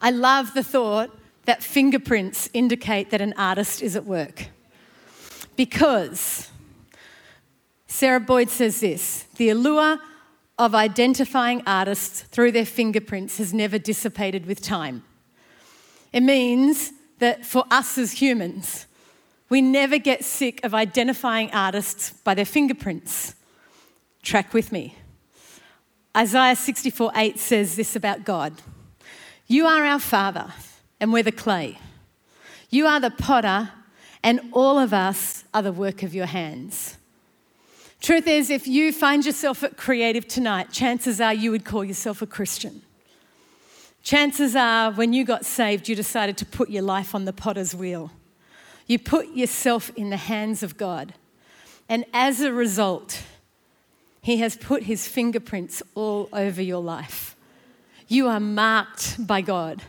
I 0.00 0.10
love 0.10 0.54
the 0.54 0.62
thought 0.62 1.10
that 1.46 1.62
fingerprints 1.62 2.48
indicate 2.52 3.10
that 3.10 3.20
an 3.20 3.34
artist 3.36 3.82
is 3.82 3.96
at 3.96 4.04
work. 4.04 4.46
Because 5.56 6.50
Sarah 7.88 8.20
Boyd 8.20 8.48
says 8.48 8.78
this 8.78 9.24
the 9.36 9.48
allure 9.48 9.98
of 10.58 10.74
identifying 10.74 11.62
artists 11.66 12.22
through 12.22 12.52
their 12.52 12.66
fingerprints 12.66 13.38
has 13.38 13.54
never 13.54 13.78
dissipated 13.78 14.46
with 14.46 14.60
time. 14.60 15.04
It 16.12 16.22
means 16.22 16.92
that 17.18 17.46
for 17.46 17.64
us 17.70 17.96
as 17.96 18.12
humans, 18.12 18.86
we 19.48 19.62
never 19.62 19.98
get 19.98 20.24
sick 20.24 20.62
of 20.64 20.74
identifying 20.74 21.50
artists 21.52 22.10
by 22.10 22.34
their 22.34 22.44
fingerprints. 22.44 23.34
Track 24.22 24.52
with 24.52 24.72
me. 24.72 24.96
Isaiah 26.16 26.56
64 26.56 27.12
8 27.14 27.38
says 27.38 27.76
this 27.76 27.94
about 27.94 28.24
God 28.24 28.60
You 29.46 29.66
are 29.66 29.84
our 29.84 30.00
Father, 30.00 30.52
and 31.00 31.12
we're 31.12 31.22
the 31.22 31.32
clay. 31.32 31.78
You 32.70 32.86
are 32.86 33.00
the 33.00 33.10
potter, 33.10 33.70
and 34.22 34.40
all 34.52 34.78
of 34.78 34.92
us 34.92 35.44
are 35.54 35.62
the 35.62 35.72
work 35.72 36.02
of 36.02 36.14
your 36.14 36.26
hands. 36.26 36.97
Truth 38.00 38.28
is, 38.28 38.50
if 38.50 38.66
you 38.68 38.92
find 38.92 39.26
yourself 39.26 39.64
at 39.64 39.76
creative 39.76 40.28
tonight, 40.28 40.70
chances 40.70 41.20
are 41.20 41.34
you 41.34 41.50
would 41.50 41.64
call 41.64 41.84
yourself 41.84 42.22
a 42.22 42.26
Christian. 42.26 42.82
Chances 44.02 44.54
are, 44.54 44.92
when 44.92 45.12
you 45.12 45.24
got 45.24 45.44
saved, 45.44 45.88
you 45.88 45.96
decided 45.96 46.36
to 46.38 46.46
put 46.46 46.70
your 46.70 46.82
life 46.82 47.14
on 47.14 47.24
the 47.24 47.32
potter's 47.32 47.74
wheel. 47.74 48.12
You 48.86 48.98
put 48.98 49.34
yourself 49.34 49.90
in 49.96 50.10
the 50.10 50.16
hands 50.16 50.62
of 50.62 50.76
God. 50.76 51.12
And 51.88 52.04
as 52.14 52.40
a 52.40 52.52
result, 52.52 53.22
He 54.22 54.38
has 54.38 54.56
put 54.56 54.84
His 54.84 55.08
fingerprints 55.08 55.82
all 55.94 56.28
over 56.32 56.62
your 56.62 56.82
life. 56.82 57.36
You 58.06 58.28
are 58.28 58.40
marked 58.40 59.26
by 59.26 59.40
God. 59.40 59.82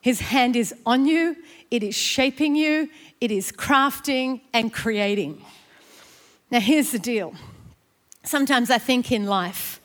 His 0.00 0.20
hand 0.20 0.54
is 0.54 0.74
on 0.84 1.06
you, 1.06 1.36
it 1.70 1.82
is 1.82 1.94
shaping 1.94 2.56
you, 2.56 2.90
it 3.20 3.30
is 3.30 3.50
crafting 3.50 4.42
and 4.52 4.72
creating. 4.72 5.42
Now, 6.52 6.60
here's 6.60 6.90
the 6.90 6.98
deal. 6.98 7.32
Sometimes 8.24 8.70
I 8.70 8.76
think 8.76 9.10
in 9.10 9.24
life, 9.24 9.80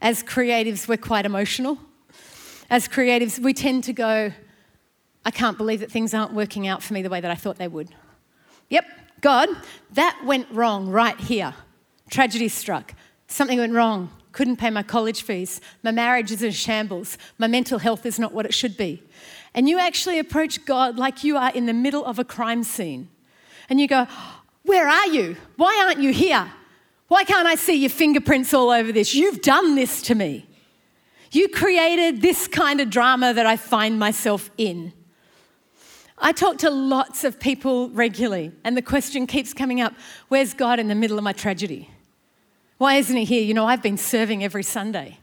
as 0.00 0.22
creatives, 0.22 0.88
we're 0.88 0.96
quite 0.96 1.26
emotional. 1.26 1.76
As 2.70 2.88
creatives, 2.88 3.38
we 3.38 3.52
tend 3.52 3.84
to 3.84 3.92
go, 3.92 4.32
I 5.26 5.30
can't 5.30 5.58
believe 5.58 5.80
that 5.80 5.92
things 5.92 6.14
aren't 6.14 6.32
working 6.32 6.66
out 6.66 6.82
for 6.82 6.94
me 6.94 7.02
the 7.02 7.10
way 7.10 7.20
that 7.20 7.30
I 7.30 7.34
thought 7.34 7.58
they 7.58 7.68
would. 7.68 7.90
Yep, 8.70 8.86
God, 9.20 9.50
that 9.92 10.18
went 10.24 10.50
wrong 10.50 10.88
right 10.88 11.20
here. 11.20 11.52
Tragedy 12.08 12.48
struck. 12.48 12.94
Something 13.28 13.58
went 13.58 13.74
wrong. 13.74 14.10
Couldn't 14.32 14.56
pay 14.56 14.70
my 14.70 14.82
college 14.82 15.20
fees. 15.20 15.60
My 15.82 15.90
marriage 15.90 16.32
is 16.32 16.42
in 16.42 16.52
shambles. 16.52 17.18
My 17.36 17.46
mental 17.46 17.78
health 17.78 18.06
is 18.06 18.18
not 18.18 18.32
what 18.32 18.46
it 18.46 18.54
should 18.54 18.78
be. 18.78 19.02
And 19.52 19.68
you 19.68 19.78
actually 19.78 20.18
approach 20.18 20.64
God 20.64 20.96
like 20.96 21.24
you 21.24 21.36
are 21.36 21.52
in 21.52 21.66
the 21.66 21.74
middle 21.74 22.06
of 22.06 22.18
a 22.18 22.24
crime 22.24 22.64
scene. 22.64 23.10
And 23.68 23.80
you 23.80 23.88
go, 23.88 24.06
Where 24.66 24.88
are 24.88 25.06
you? 25.06 25.36
Why 25.56 25.84
aren't 25.86 26.00
you 26.00 26.12
here? 26.12 26.52
Why 27.08 27.22
can't 27.22 27.46
I 27.46 27.54
see 27.54 27.74
your 27.74 27.90
fingerprints 27.90 28.52
all 28.52 28.70
over 28.70 28.90
this? 28.90 29.14
You've 29.14 29.40
done 29.40 29.76
this 29.76 30.02
to 30.02 30.14
me. 30.14 30.44
You 31.30 31.48
created 31.48 32.20
this 32.20 32.48
kind 32.48 32.80
of 32.80 32.90
drama 32.90 33.32
that 33.32 33.46
I 33.46 33.56
find 33.56 33.98
myself 33.98 34.50
in. 34.58 34.92
I 36.18 36.32
talk 36.32 36.58
to 36.58 36.70
lots 36.70 37.22
of 37.22 37.38
people 37.38 37.90
regularly, 37.90 38.52
and 38.64 38.76
the 38.76 38.82
question 38.82 39.26
keeps 39.26 39.52
coming 39.52 39.80
up 39.80 39.92
where's 40.28 40.52
God 40.52 40.80
in 40.80 40.88
the 40.88 40.94
middle 40.94 41.18
of 41.18 41.24
my 41.24 41.32
tragedy? 41.32 41.90
Why 42.78 42.94
isn't 42.94 43.16
He 43.16 43.24
here? 43.24 43.42
You 43.42 43.54
know, 43.54 43.66
I've 43.66 43.82
been 43.82 43.98
serving 43.98 44.42
every 44.42 44.62
Sunday, 44.62 45.18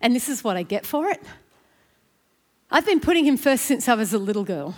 and 0.00 0.14
this 0.14 0.28
is 0.28 0.44
what 0.44 0.56
I 0.56 0.64
get 0.64 0.84
for 0.84 1.08
it. 1.08 1.22
I've 2.70 2.84
been 2.84 3.00
putting 3.00 3.24
Him 3.24 3.36
first 3.36 3.64
since 3.64 3.88
I 3.88 3.94
was 3.94 4.12
a 4.12 4.18
little 4.18 4.44
girl, 4.44 4.74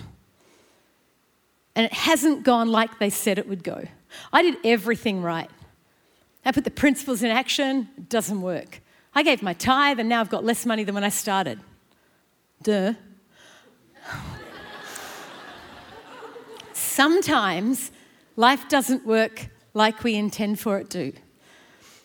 and 1.75 1.87
it 1.87 1.93
hasn't 1.93 2.45
gone 2.45 2.71
like 2.71 2.99
they 2.99 3.11
said 3.11 3.39
it 3.39 3.49
would 3.49 3.65
go. 3.65 3.87
I 4.33 4.43
did 4.43 4.57
everything 4.65 5.23
right. 5.23 5.51
I 6.45 6.53
put 6.53 6.65
the 6.65 6.71
principles 6.71 7.23
in 7.23 7.31
action, 7.31 7.89
it 7.97 8.09
doesn't 8.09 8.41
work. 8.41 8.81
I 9.15 9.23
gave 9.23 9.43
my 9.43 9.55
tithe, 9.55 10.01
and 10.01 10.09
now 10.09 10.21
I've 10.21 10.31
got 10.31 10.45
less 10.45 10.67
money 10.67 10.85
than 10.85 10.95
when 10.95 11.05
I 11.05 11.09
started. 11.09 11.61
Duh. 12.63 12.95
sometimes 16.73 17.91
life 18.37 18.69
doesn't 18.69 19.05
work 19.05 19.49
like 19.75 20.05
we 20.05 20.15
intend 20.15 20.61
for 20.61 20.79
it 20.79 20.91
to. 20.91 21.13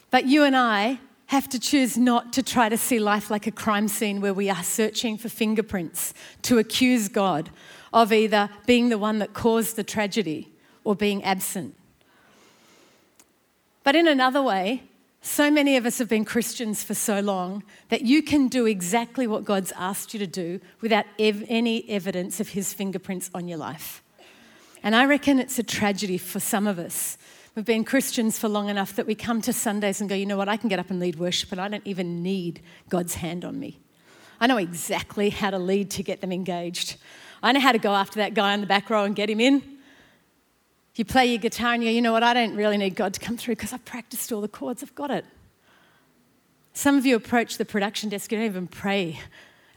But 0.10 0.26
you 0.26 0.44
and 0.44 0.56
I 0.56 1.00
have 1.28 1.48
to 1.50 1.60
choose 1.60 1.96
not 1.96 2.34
to 2.34 2.42
try 2.42 2.70
to 2.70 2.78
see 2.78 2.98
life 2.98 3.30
like 3.30 3.46
a 3.46 3.52
crime 3.52 3.88
scene 3.88 4.20
where 4.20 4.34
we 4.34 4.50
are 4.50 4.64
searching 4.64 5.16
for 5.16 5.30
fingerprints 5.30 6.14
to 6.42 6.58
accuse 6.58 7.08
God 7.08 7.52
of 7.94 8.12
either 8.12 8.50
being 8.66 8.90
the 8.90 8.98
one 8.98 9.20
that 9.20 9.34
caused 9.34 9.76
the 9.76 9.84
tragedy 9.84 10.52
or 10.84 10.96
being 10.96 11.24
absent. 11.24 11.76
But 13.90 13.96
in 13.96 14.08
another 14.08 14.44
way, 14.44 14.84
so 15.24 15.50
many 15.50 15.76
of 15.76 15.84
us 15.84 15.98
have 15.98 16.08
been 16.08 16.24
Christians 16.24 16.84
for 16.84 16.94
so 16.94 17.22
long 17.22 17.64
that 17.88 18.04
you 18.04 18.22
can 18.22 18.48
do 18.48 18.68
exactly 18.68 19.26
what 19.26 19.46
God's 19.46 19.72
asked 19.72 20.14
you 20.14 20.20
to 20.20 20.28
do 20.28 20.60
without 20.80 21.06
ev- 21.18 21.44
any 21.50 21.90
evidence 21.90 22.40
of 22.40 22.50
His 22.50 22.72
fingerprints 22.72 23.32
on 23.34 23.48
your 23.48 23.58
life. 23.58 24.04
And 24.84 24.96
I 24.96 25.06
reckon 25.06 25.40
it's 25.40 25.58
a 25.58 25.64
tragedy 25.64 26.20
for 26.20 26.40
some 26.40 26.68
of 26.68 26.78
us. 26.78 27.18
We've 27.56 27.66
been 27.66 27.84
Christians 27.84 28.38
for 28.38 28.48
long 28.48 28.70
enough 28.70 28.96
that 28.96 29.08
we 29.08 29.16
come 29.16 29.42
to 29.42 29.52
Sundays 29.52 30.02
and 30.02 30.08
go, 30.08 30.16
you 30.16 30.28
know 30.28 30.38
what, 30.38 30.50
I 30.50 30.56
can 30.56 30.70
get 30.70 30.78
up 30.78 30.92
and 30.92 31.00
lead 31.00 31.18
worship 31.18 31.52
and 31.52 31.60
I 31.60 31.68
don't 31.68 31.88
even 31.88 32.22
need 32.22 32.62
God's 32.90 33.16
hand 33.16 33.44
on 33.44 33.60
me. 33.60 33.80
I 34.40 34.46
know 34.46 34.58
exactly 34.58 35.32
how 35.32 35.50
to 35.50 35.58
lead 35.58 35.90
to 35.90 36.04
get 36.04 36.22
them 36.22 36.32
engaged. 36.32 36.98
I 37.42 37.54
know 37.54 37.60
how 37.60 37.72
to 37.72 37.80
go 37.80 37.96
after 37.96 38.20
that 38.20 38.36
guy 38.36 38.54
in 38.54 38.62
the 38.62 38.68
back 38.68 38.92
row 38.92 39.06
and 39.06 39.16
get 39.16 39.32
him 39.32 39.40
in. 39.40 39.79
You 41.00 41.06
play 41.06 41.28
your 41.28 41.38
guitar 41.38 41.76
and 41.76 41.82
you 41.82 41.90
go, 41.90 41.94
you 41.94 42.02
know 42.02 42.12
what, 42.12 42.24
I 42.24 42.34
don't 42.34 42.58
really 42.58 42.76
need 42.76 42.94
God 42.94 43.14
to 43.14 43.22
come 43.22 43.38
through 43.38 43.56
because 43.56 43.72
I've 43.72 43.86
practiced 43.86 44.34
all 44.34 44.42
the 44.42 44.50
chords, 44.50 44.84
I've 44.84 44.94
got 44.96 45.10
it. 45.10 45.24
Some 46.74 46.98
of 46.98 47.06
you 47.06 47.16
approach 47.16 47.58
the 47.58 47.64
production 47.64 48.10
desk, 48.10 48.34
you 48.34 48.38
don't 48.38 48.46
even 48.46 48.68
pray 48.68 49.18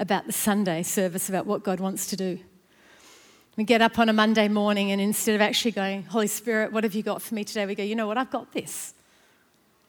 about 0.01 0.27
the 0.27 0.33
Sunday 0.33 0.83
service, 0.83 1.29
about 1.29 1.47
what 1.47 1.63
God 1.63 1.79
wants 1.79 2.09
to 2.09 2.17
do. 2.17 2.41
We 3.57 3.63
get 3.63 3.81
up 3.81 4.01
on 4.01 4.09
a 4.09 4.13
Monday 4.13 4.49
morning, 4.49 4.91
and 4.91 5.01
instead 5.01 5.37
of 5.37 5.41
actually 5.41 5.71
going, 5.71 6.03
Holy 6.03 6.27
Spirit, 6.27 6.73
what 6.73 6.83
have 6.83 6.93
you 6.93 7.05
got 7.05 7.23
for 7.23 7.37
me 7.37 7.45
today? 7.45 7.67
We 7.67 7.77
go, 7.77 7.85
you 7.85 7.95
know 7.95 8.09
what, 8.09 8.19
I've 8.19 8.33
got 8.33 8.53
this. 8.53 8.93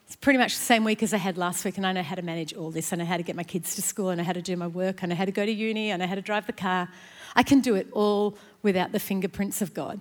It's 0.06 0.16
pretty 0.16 0.38
much 0.38 0.56
the 0.56 0.64
same 0.64 0.84
week 0.84 1.02
as 1.02 1.16
I 1.16 1.18
had 1.18 1.40
last 1.40 1.66
week, 1.66 1.78
and 1.78 1.88
I 1.88 1.94
know 1.94 2.04
how 2.04 2.14
to 2.14 2.22
manage 2.22 2.54
all 2.54 2.70
this. 2.70 2.94
I 2.94 2.98
know 2.98 3.06
how 3.06 3.18
to 3.18 3.24
get 3.24 3.36
my 3.36 3.42
kids 3.42 3.74
to 3.74 3.82
school, 3.82 4.10
I 4.10 4.16
know 4.16 4.24
how 4.24 4.34
to 4.34 4.42
do 4.44 4.56
my 4.56 4.68
work, 4.68 5.04
I 5.04 5.08
know 5.08 5.16
how 5.16 5.26
to 5.26 5.32
go 5.32 5.48
to 5.48 5.52
uni, 5.52 5.90
and 5.90 6.04
I 6.04 6.06
know 6.06 6.10
how 6.10 6.16
to 6.16 6.22
drive 6.22 6.46
the 6.46 6.54
car. 6.54 6.90
I 7.36 7.42
can 7.42 7.60
do 7.60 7.74
it 7.74 7.88
all 7.92 8.38
without 8.62 8.92
the 8.92 9.00
fingerprints 9.00 9.64
of 9.64 9.74
God. 9.74 10.00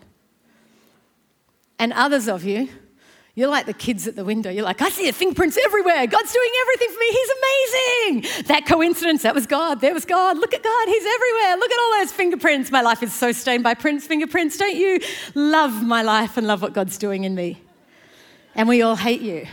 And 1.82 1.92
others 1.94 2.28
of 2.28 2.44
you, 2.44 2.68
you're 3.34 3.48
like 3.48 3.66
the 3.66 3.72
kids 3.72 4.06
at 4.06 4.14
the 4.14 4.24
window. 4.24 4.50
You're 4.50 4.62
like, 4.62 4.80
I 4.80 4.88
see 4.88 5.06
the 5.06 5.12
fingerprints 5.12 5.58
everywhere. 5.64 6.06
God's 6.06 6.32
doing 6.32 6.50
everything 6.60 6.88
for 6.90 6.98
me. 7.00 7.10
He's 7.10 7.30
amazing. 7.42 8.44
That 8.46 8.66
coincidence, 8.66 9.22
that 9.22 9.34
was 9.34 9.48
God. 9.48 9.80
There 9.80 9.92
was 9.92 10.04
God. 10.04 10.38
Look 10.38 10.54
at 10.54 10.62
God. 10.62 10.86
He's 10.86 11.04
everywhere. 11.04 11.56
Look 11.56 11.72
at 11.72 11.80
all 11.80 11.90
those 11.98 12.12
fingerprints. 12.12 12.70
My 12.70 12.82
life 12.82 13.02
is 13.02 13.12
so 13.12 13.32
stained 13.32 13.64
by 13.64 13.74
prints, 13.74 14.06
fingerprints. 14.06 14.56
Don't 14.58 14.76
you 14.76 15.00
love 15.34 15.82
my 15.82 16.02
life 16.02 16.36
and 16.36 16.46
love 16.46 16.62
what 16.62 16.72
God's 16.72 16.96
doing 16.98 17.24
in 17.24 17.34
me? 17.34 17.60
And 18.54 18.68
we 18.68 18.82
all 18.82 18.94
hate 18.94 19.22
you. 19.22 19.48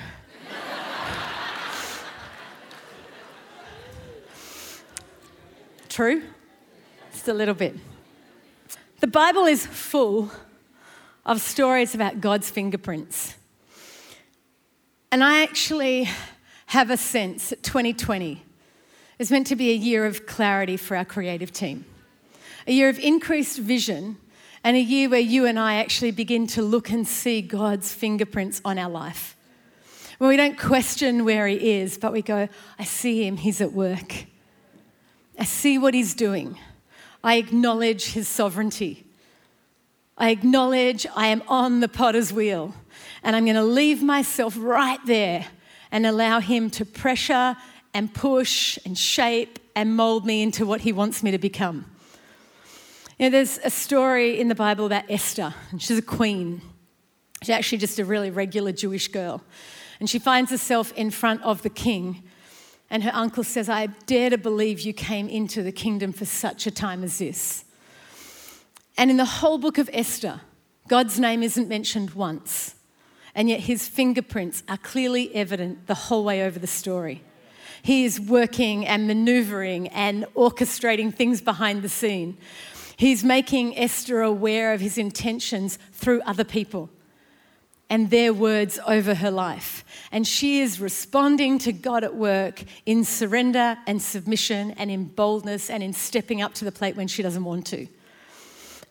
True? 5.90 6.22
Just 7.12 7.28
a 7.28 7.34
little 7.34 7.56
bit. 7.56 7.76
The 9.00 9.08
Bible 9.08 9.48
is 9.48 9.66
full 9.66 10.30
of 11.30 11.40
stories 11.42 11.94
about 11.94 12.20
God's 12.22 12.50
fingerprints. 12.50 13.36
And 15.12 15.24
I 15.24 15.44
actually 15.44 16.10
have 16.66 16.90
a 16.90 16.98
sense 16.98 17.52
that 17.52 17.62
2020 17.62 18.44
is 19.20 19.30
meant 19.30 19.46
to 19.48 19.56
be 19.56 19.70
a 19.70 19.76
year 19.76 20.08
of 20.08 20.26
clarity 20.26 20.76
for 20.76 20.98
our 20.98 21.06
creative 21.06 21.52
team, 21.52 21.86
a 22.66 22.72
year 22.72 22.90
of 22.90 22.98
increased 22.98 23.60
vision, 23.60 24.18
and 24.64 24.76
a 24.76 24.80
year 24.80 25.08
where 25.08 25.20
you 25.20 25.46
and 25.46 25.60
I 25.60 25.76
actually 25.76 26.10
begin 26.10 26.48
to 26.48 26.64
look 26.64 26.90
and 26.90 27.08
see 27.08 27.44
God's 27.44 27.94
fingerprints 27.94 28.60
on 28.66 28.80
our 28.80 28.90
life. 28.90 29.38
When 30.18 30.30
we 30.30 30.36
don't 30.36 30.58
question 30.58 31.26
where 31.26 31.46
He 31.46 31.74
is, 31.80 32.00
but 32.00 32.12
we 32.12 32.24
go, 32.24 32.50
I 32.80 32.84
see 32.86 33.28
Him, 33.28 33.38
He's 33.38 33.62
at 33.62 33.72
work. 33.72 34.26
I 35.38 35.44
see 35.44 35.78
what 35.78 35.94
He's 35.94 36.16
doing. 36.16 36.58
I 37.24 37.36
acknowledge 37.36 38.14
His 38.14 38.28
sovereignty. 38.28 39.06
I 40.20 40.32
acknowledge 40.32 41.08
I 41.16 41.28
am 41.28 41.42
on 41.48 41.80
the 41.80 41.88
potter's 41.88 42.34
wheel 42.34 42.76
and 43.24 43.36
I'm 43.38 43.46
going 43.46 43.56
to 43.56 43.64
leave 43.64 44.04
myself 44.04 44.56
right 44.60 45.00
there 45.06 45.48
and 45.92 46.06
allow 46.06 46.42
Him 46.42 46.70
to 46.72 46.86
pressure 46.86 47.56
and 47.94 48.14
push 48.14 48.78
and 48.86 48.98
shape 48.98 49.60
and 49.76 49.96
mold 49.96 50.26
me 50.26 50.42
into 50.42 50.66
what 50.66 50.82
He 50.82 50.92
wants 50.92 51.24
me 51.24 51.32
to 51.32 51.38
become. 51.38 51.86
You 53.18 53.26
know, 53.26 53.30
there's 53.30 53.60
a 53.64 53.70
story 53.70 54.40
in 54.40 54.50
the 54.50 54.56
Bible 54.56 54.86
about 54.86 55.06
Esther, 55.10 55.54
and 55.72 55.82
she's 55.82 55.98
a 55.98 56.02
queen. 56.02 56.62
She's 57.42 57.50
actually 57.50 57.80
just 57.80 57.98
a 58.00 58.06
really 58.06 58.30
regular 58.30 58.74
Jewish 58.74 59.08
girl. 59.08 59.42
And 60.00 60.10
she 60.10 60.20
finds 60.20 60.52
herself 60.52 60.94
in 60.94 61.12
front 61.12 61.42
of 61.44 61.62
the 61.62 61.70
king. 61.70 62.24
And 62.90 63.04
her 63.04 63.12
uncle 63.14 63.44
says, 63.44 63.70
I 63.70 63.88
dare 64.06 64.30
to 64.30 64.38
believe 64.38 64.82
you 64.82 64.94
came 64.94 65.30
into 65.30 65.64
the 65.64 65.72
kingdom 65.72 66.12
for 66.12 66.26
such 66.26 66.68
a 66.68 66.72
time 66.72 67.04
as 67.04 67.20
this. 67.20 67.66
And 68.98 69.10
in 69.10 69.18
the 69.18 69.26
whole 69.26 69.58
book 69.58 69.78
of 69.78 69.90
Esther, 69.94 70.42
God's 70.88 71.20
name 71.20 71.44
isn't 71.44 71.68
mentioned 71.70 72.12
once. 72.12 72.76
and 73.36 73.50
yet 73.50 73.62
his 73.62 73.88
fingerprints 73.88 74.64
are 74.68 74.78
clearly 74.78 75.34
evident 75.34 75.88
the 75.88 75.94
whole 75.96 76.24
way 76.24 76.44
over 76.44 76.60
the 76.60 76.68
story. 76.68 77.24
He 77.82 78.04
is 78.04 78.20
working 78.20 78.86
and 78.86 79.08
maneuvering 79.08 79.88
and 79.90 80.26
orchestrating 80.36 81.14
things 81.14 81.42
behind 81.42 81.82
the 81.82 81.90
scene. 81.90 82.38
He's 82.98 83.24
making 83.24 83.78
Esther 83.78 84.22
aware 84.22 84.74
of 84.74 84.82
his 84.82 84.98
intentions 84.98 85.80
through 85.94 86.22
other 86.24 86.44
people 86.44 86.90
and 87.90 88.10
their 88.10 88.34
words 88.34 88.78
over 88.86 89.16
her 89.16 89.32
life. 89.32 89.86
And 90.12 90.28
she 90.28 90.60
is 90.60 90.82
responding 90.82 91.58
to 91.60 91.72
God 91.72 92.04
at 92.04 92.16
work 92.16 92.64
in 92.86 93.06
surrender 93.06 93.78
and 93.88 94.02
submission 94.02 94.72
and 94.72 94.92
in 94.92 95.06
boldness 95.06 95.70
and 95.70 95.82
in 95.82 95.94
stepping 95.94 96.42
up 96.42 96.54
to 96.56 96.66
the 96.66 96.72
plate 96.72 96.98
when 96.98 97.08
she 97.08 97.24
doesn't 97.24 97.46
want 97.46 97.66
to. 97.68 97.88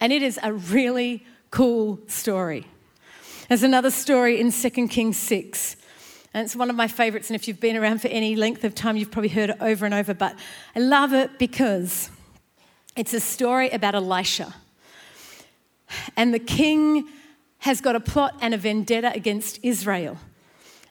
And 0.01 0.13
it 0.13 0.23
is 0.23 0.39
a 0.43 0.53
really 0.53 1.25
cool 1.51 1.99
story. 2.07 2.67
There's 3.49 3.63
another 3.63 3.91
story 3.91 4.41
in 4.41 4.53
2 4.53 4.71
Kings 4.89 5.17
6. 5.17 5.77
And 6.35 6.45
it's 6.45 6.55
one 6.55 6.71
of 6.71 6.77
my 6.77 6.87
favorites. 6.89 7.31
And 7.31 7.35
if 7.35 7.49
you've 7.49 7.61
been 7.61 7.77
around 7.77 8.03
for 8.03 8.09
any 8.09 8.37
length 8.37 8.65
of 8.65 8.75
time, 8.75 8.97
you've 8.97 9.11
probably 9.11 9.31
heard 9.31 9.51
it 9.51 9.57
over 9.61 9.87
and 9.87 9.95
over. 9.95 10.15
But 10.15 10.39
I 10.77 10.81
love 10.81 11.13
it 11.15 11.39
because 11.39 12.11
it's 12.97 13.15
a 13.15 13.21
story 13.21 13.71
about 13.71 13.95
Elisha. 13.95 14.55
And 16.17 16.35
the 16.35 16.39
king 16.39 17.09
has 17.61 17.81
got 17.81 17.97
a 17.97 18.01
plot 18.01 18.37
and 18.41 18.55
a 18.55 18.59
vendetta 18.59 19.13
against 19.15 19.59
Israel. 19.63 20.19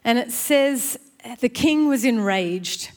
And 0.03 0.17
it 0.17 0.31
says 0.31 0.97
the 1.39 1.49
king 1.49 1.87
was 1.87 2.03
enraged 2.03 2.91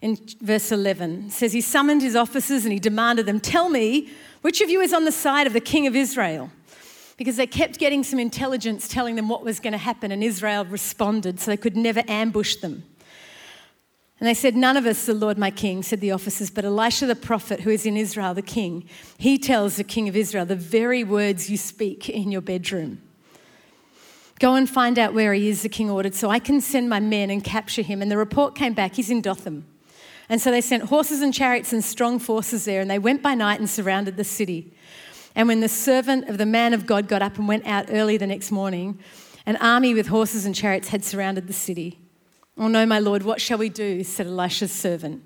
in 0.00 0.18
verse 0.40 0.72
11. 0.72 1.26
It 1.26 1.32
says 1.32 1.52
he 1.52 1.60
summoned 1.60 2.02
his 2.02 2.16
officers 2.16 2.64
and 2.64 2.72
he 2.72 2.78
demanded 2.78 3.26
them, 3.26 3.40
Tell 3.40 3.68
me, 3.68 4.10
which 4.42 4.60
of 4.60 4.70
you 4.70 4.80
is 4.80 4.92
on 4.92 5.04
the 5.04 5.12
side 5.12 5.46
of 5.46 5.52
the 5.52 5.60
king 5.60 5.86
of 5.86 5.96
Israel? 5.96 6.50
because 7.16 7.36
they 7.36 7.46
kept 7.46 7.78
getting 7.78 8.04
some 8.04 8.18
intelligence 8.18 8.88
telling 8.88 9.16
them 9.16 9.28
what 9.28 9.42
was 9.42 9.58
going 9.58 9.72
to 9.72 9.78
happen, 9.78 10.12
and 10.12 10.22
Israel 10.22 10.64
responded 10.64 11.40
so 11.40 11.50
they 11.50 11.56
could 11.56 11.76
never 11.76 12.02
ambush 12.08 12.56
them. 12.56 12.84
And 14.18 14.26
they 14.26 14.34
said, 14.34 14.56
None 14.56 14.76
of 14.76 14.86
us, 14.86 15.06
the 15.06 15.14
Lord 15.14 15.38
my 15.38 15.50
king, 15.50 15.82
said 15.82 16.00
the 16.00 16.12
officers, 16.12 16.50
but 16.50 16.64
Elisha 16.64 17.06
the 17.06 17.16
prophet, 17.16 17.60
who 17.60 17.70
is 17.70 17.86
in 17.86 17.96
Israel, 17.96 18.34
the 18.34 18.42
king, 18.42 18.88
he 19.18 19.38
tells 19.38 19.76
the 19.76 19.84
king 19.84 20.08
of 20.08 20.16
Israel 20.16 20.46
the 20.46 20.56
very 20.56 21.04
words 21.04 21.50
you 21.50 21.56
speak 21.56 22.08
in 22.08 22.30
your 22.30 22.40
bedroom. 22.40 23.02
Go 24.38 24.54
and 24.54 24.68
find 24.68 24.98
out 24.98 25.14
where 25.14 25.32
he 25.32 25.48
is, 25.48 25.62
the 25.62 25.68
king 25.70 25.88
ordered, 25.88 26.14
so 26.14 26.28
I 26.28 26.38
can 26.38 26.60
send 26.60 26.90
my 26.90 27.00
men 27.00 27.30
and 27.30 27.42
capture 27.42 27.82
him. 27.82 28.02
And 28.02 28.10
the 28.10 28.18
report 28.18 28.54
came 28.54 28.74
back, 28.74 28.94
he's 28.94 29.10
in 29.10 29.22
Dothan. 29.22 29.64
And 30.28 30.40
so 30.40 30.50
they 30.50 30.60
sent 30.60 30.84
horses 30.84 31.22
and 31.22 31.32
chariots 31.32 31.72
and 31.72 31.84
strong 31.84 32.18
forces 32.18 32.64
there, 32.64 32.80
and 32.80 32.90
they 32.90 32.98
went 32.98 33.22
by 33.22 33.34
night 33.34 33.60
and 33.60 33.70
surrounded 33.70 34.16
the 34.16 34.24
city. 34.24 34.72
And 35.34 35.48
when 35.48 35.60
the 35.60 35.68
servant 35.68 36.28
of 36.28 36.38
the 36.38 36.46
man 36.46 36.72
of 36.72 36.86
God 36.86 37.08
got 37.08 37.22
up 37.22 37.38
and 37.38 37.46
went 37.46 37.66
out 37.66 37.86
early 37.90 38.16
the 38.16 38.26
next 38.26 38.50
morning, 38.50 38.98
an 39.44 39.56
army 39.56 39.94
with 39.94 40.08
horses 40.08 40.44
and 40.44 40.54
chariots 40.54 40.88
had 40.88 41.04
surrounded 41.04 41.46
the 41.46 41.52
city. 41.52 42.00
Oh 42.58 42.68
no, 42.68 42.86
my 42.86 42.98
Lord, 42.98 43.22
what 43.22 43.40
shall 43.40 43.58
we 43.58 43.68
do? 43.68 44.02
said 44.02 44.26
Elisha's 44.26 44.72
servant. 44.72 45.22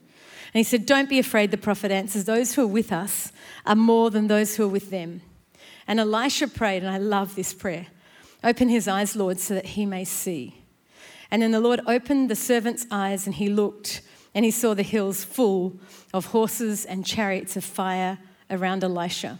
And 0.52 0.58
he 0.58 0.64
said, 0.64 0.84
Don't 0.84 1.08
be 1.08 1.18
afraid, 1.18 1.52
the 1.52 1.56
prophet 1.56 1.90
answers. 1.90 2.24
Those 2.24 2.54
who 2.54 2.62
are 2.62 2.66
with 2.66 2.92
us 2.92 3.32
are 3.64 3.76
more 3.76 4.10
than 4.10 4.26
those 4.26 4.56
who 4.56 4.64
are 4.64 4.68
with 4.68 4.90
them. 4.90 5.22
And 5.86 6.00
Elisha 6.00 6.48
prayed, 6.48 6.82
and 6.82 6.92
I 6.92 6.98
love 6.98 7.34
this 7.34 7.54
prayer 7.54 7.86
Open 8.42 8.68
his 8.68 8.88
eyes, 8.88 9.14
Lord, 9.14 9.38
so 9.38 9.54
that 9.54 9.66
he 9.66 9.86
may 9.86 10.04
see. 10.04 10.64
And 11.30 11.42
then 11.42 11.52
the 11.52 11.60
Lord 11.60 11.80
opened 11.86 12.28
the 12.28 12.36
servant's 12.36 12.86
eyes, 12.90 13.26
and 13.26 13.36
he 13.36 13.48
looked, 13.48 14.00
and 14.34 14.44
he 14.44 14.50
saw 14.50 14.74
the 14.74 14.82
hills 14.82 15.24
full 15.24 15.78
of 16.12 16.26
horses 16.26 16.84
and 16.84 17.04
chariots 17.04 17.56
of 17.56 17.64
fire 17.64 18.18
around 18.50 18.84
Elisha. 18.84 19.38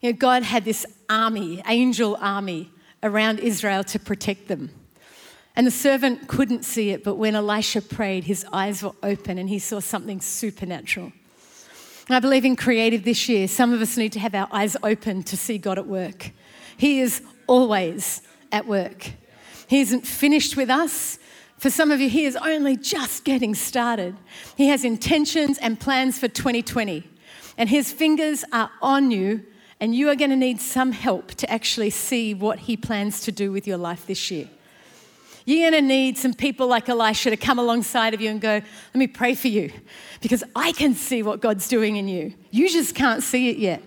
You 0.00 0.12
know, 0.12 0.18
God 0.18 0.42
had 0.42 0.64
this 0.64 0.84
army, 1.08 1.62
angel 1.66 2.16
army, 2.20 2.70
around 3.02 3.40
Israel 3.40 3.84
to 3.84 3.98
protect 3.98 4.48
them. 4.48 4.70
And 5.54 5.66
the 5.66 5.70
servant 5.70 6.28
couldn't 6.28 6.64
see 6.64 6.90
it, 6.90 7.02
but 7.02 7.14
when 7.14 7.34
Elisha 7.34 7.80
prayed, 7.80 8.24
his 8.24 8.44
eyes 8.52 8.82
were 8.82 8.92
open 9.02 9.38
and 9.38 9.48
he 9.48 9.58
saw 9.58 9.80
something 9.80 10.20
supernatural. 10.20 11.12
And 12.08 12.14
I 12.14 12.20
believe 12.20 12.44
in 12.44 12.56
creative 12.56 13.04
this 13.04 13.28
year, 13.28 13.48
some 13.48 13.72
of 13.72 13.80
us 13.80 13.96
need 13.96 14.12
to 14.12 14.20
have 14.20 14.34
our 14.34 14.48
eyes 14.52 14.76
open 14.82 15.22
to 15.24 15.36
see 15.36 15.56
God 15.58 15.78
at 15.78 15.86
work. 15.86 16.30
He 16.76 17.00
is 17.00 17.22
always 17.46 18.20
at 18.52 18.66
work. 18.66 19.12
He 19.66 19.80
isn't 19.80 20.06
finished 20.06 20.56
with 20.56 20.70
us. 20.70 21.18
For 21.58 21.70
some 21.70 21.90
of 21.90 22.00
you, 22.00 22.08
He 22.08 22.24
is 22.24 22.36
only 22.36 22.76
just 22.76 23.24
getting 23.24 23.54
started. 23.54 24.16
He 24.56 24.68
has 24.68 24.84
intentions 24.84 25.58
and 25.58 25.80
plans 25.80 26.18
for 26.18 26.28
2020, 26.28 27.08
and 27.56 27.68
His 27.68 27.92
fingers 27.92 28.44
are 28.52 28.70
on 28.82 29.10
you 29.10 29.44
and 29.80 29.94
you 29.94 30.08
are 30.08 30.16
going 30.16 30.30
to 30.30 30.36
need 30.36 30.60
some 30.60 30.92
help 30.92 31.32
to 31.34 31.50
actually 31.50 31.90
see 31.90 32.34
what 32.34 32.60
He 32.60 32.76
plans 32.76 33.20
to 33.22 33.32
do 33.32 33.52
with 33.52 33.66
your 33.66 33.76
life 33.76 34.06
this 34.06 34.30
year. 34.30 34.48
You're 35.44 35.70
going 35.70 35.80
to 35.82 35.86
need 35.86 36.18
some 36.18 36.34
people 36.34 36.66
like 36.66 36.88
Elisha 36.88 37.30
to 37.30 37.36
come 37.36 37.58
alongside 37.58 38.14
of 38.14 38.20
you 38.20 38.30
and 38.30 38.40
go, 38.40 38.54
Let 38.54 38.94
me 38.94 39.06
pray 39.06 39.34
for 39.34 39.48
you 39.48 39.70
because 40.20 40.42
I 40.56 40.72
can 40.72 40.94
see 40.94 41.22
what 41.22 41.40
God's 41.40 41.68
doing 41.68 41.96
in 41.96 42.08
you. 42.08 42.34
You 42.50 42.68
just 42.68 42.94
can't 42.94 43.22
see 43.22 43.50
it 43.50 43.58
yet. 43.58 43.82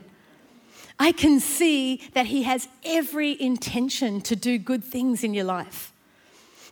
I 0.99 1.12
can 1.12 1.39
see 1.39 2.01
that 2.13 2.27
He 2.27 2.43
has 2.43 2.67
every 2.86 3.41
intention 3.41 4.21
to 4.21 4.36
do 4.36 4.58
good 4.58 4.84
things 4.84 5.23
in 5.23 5.34
your 5.34 5.45
life. 5.45 5.91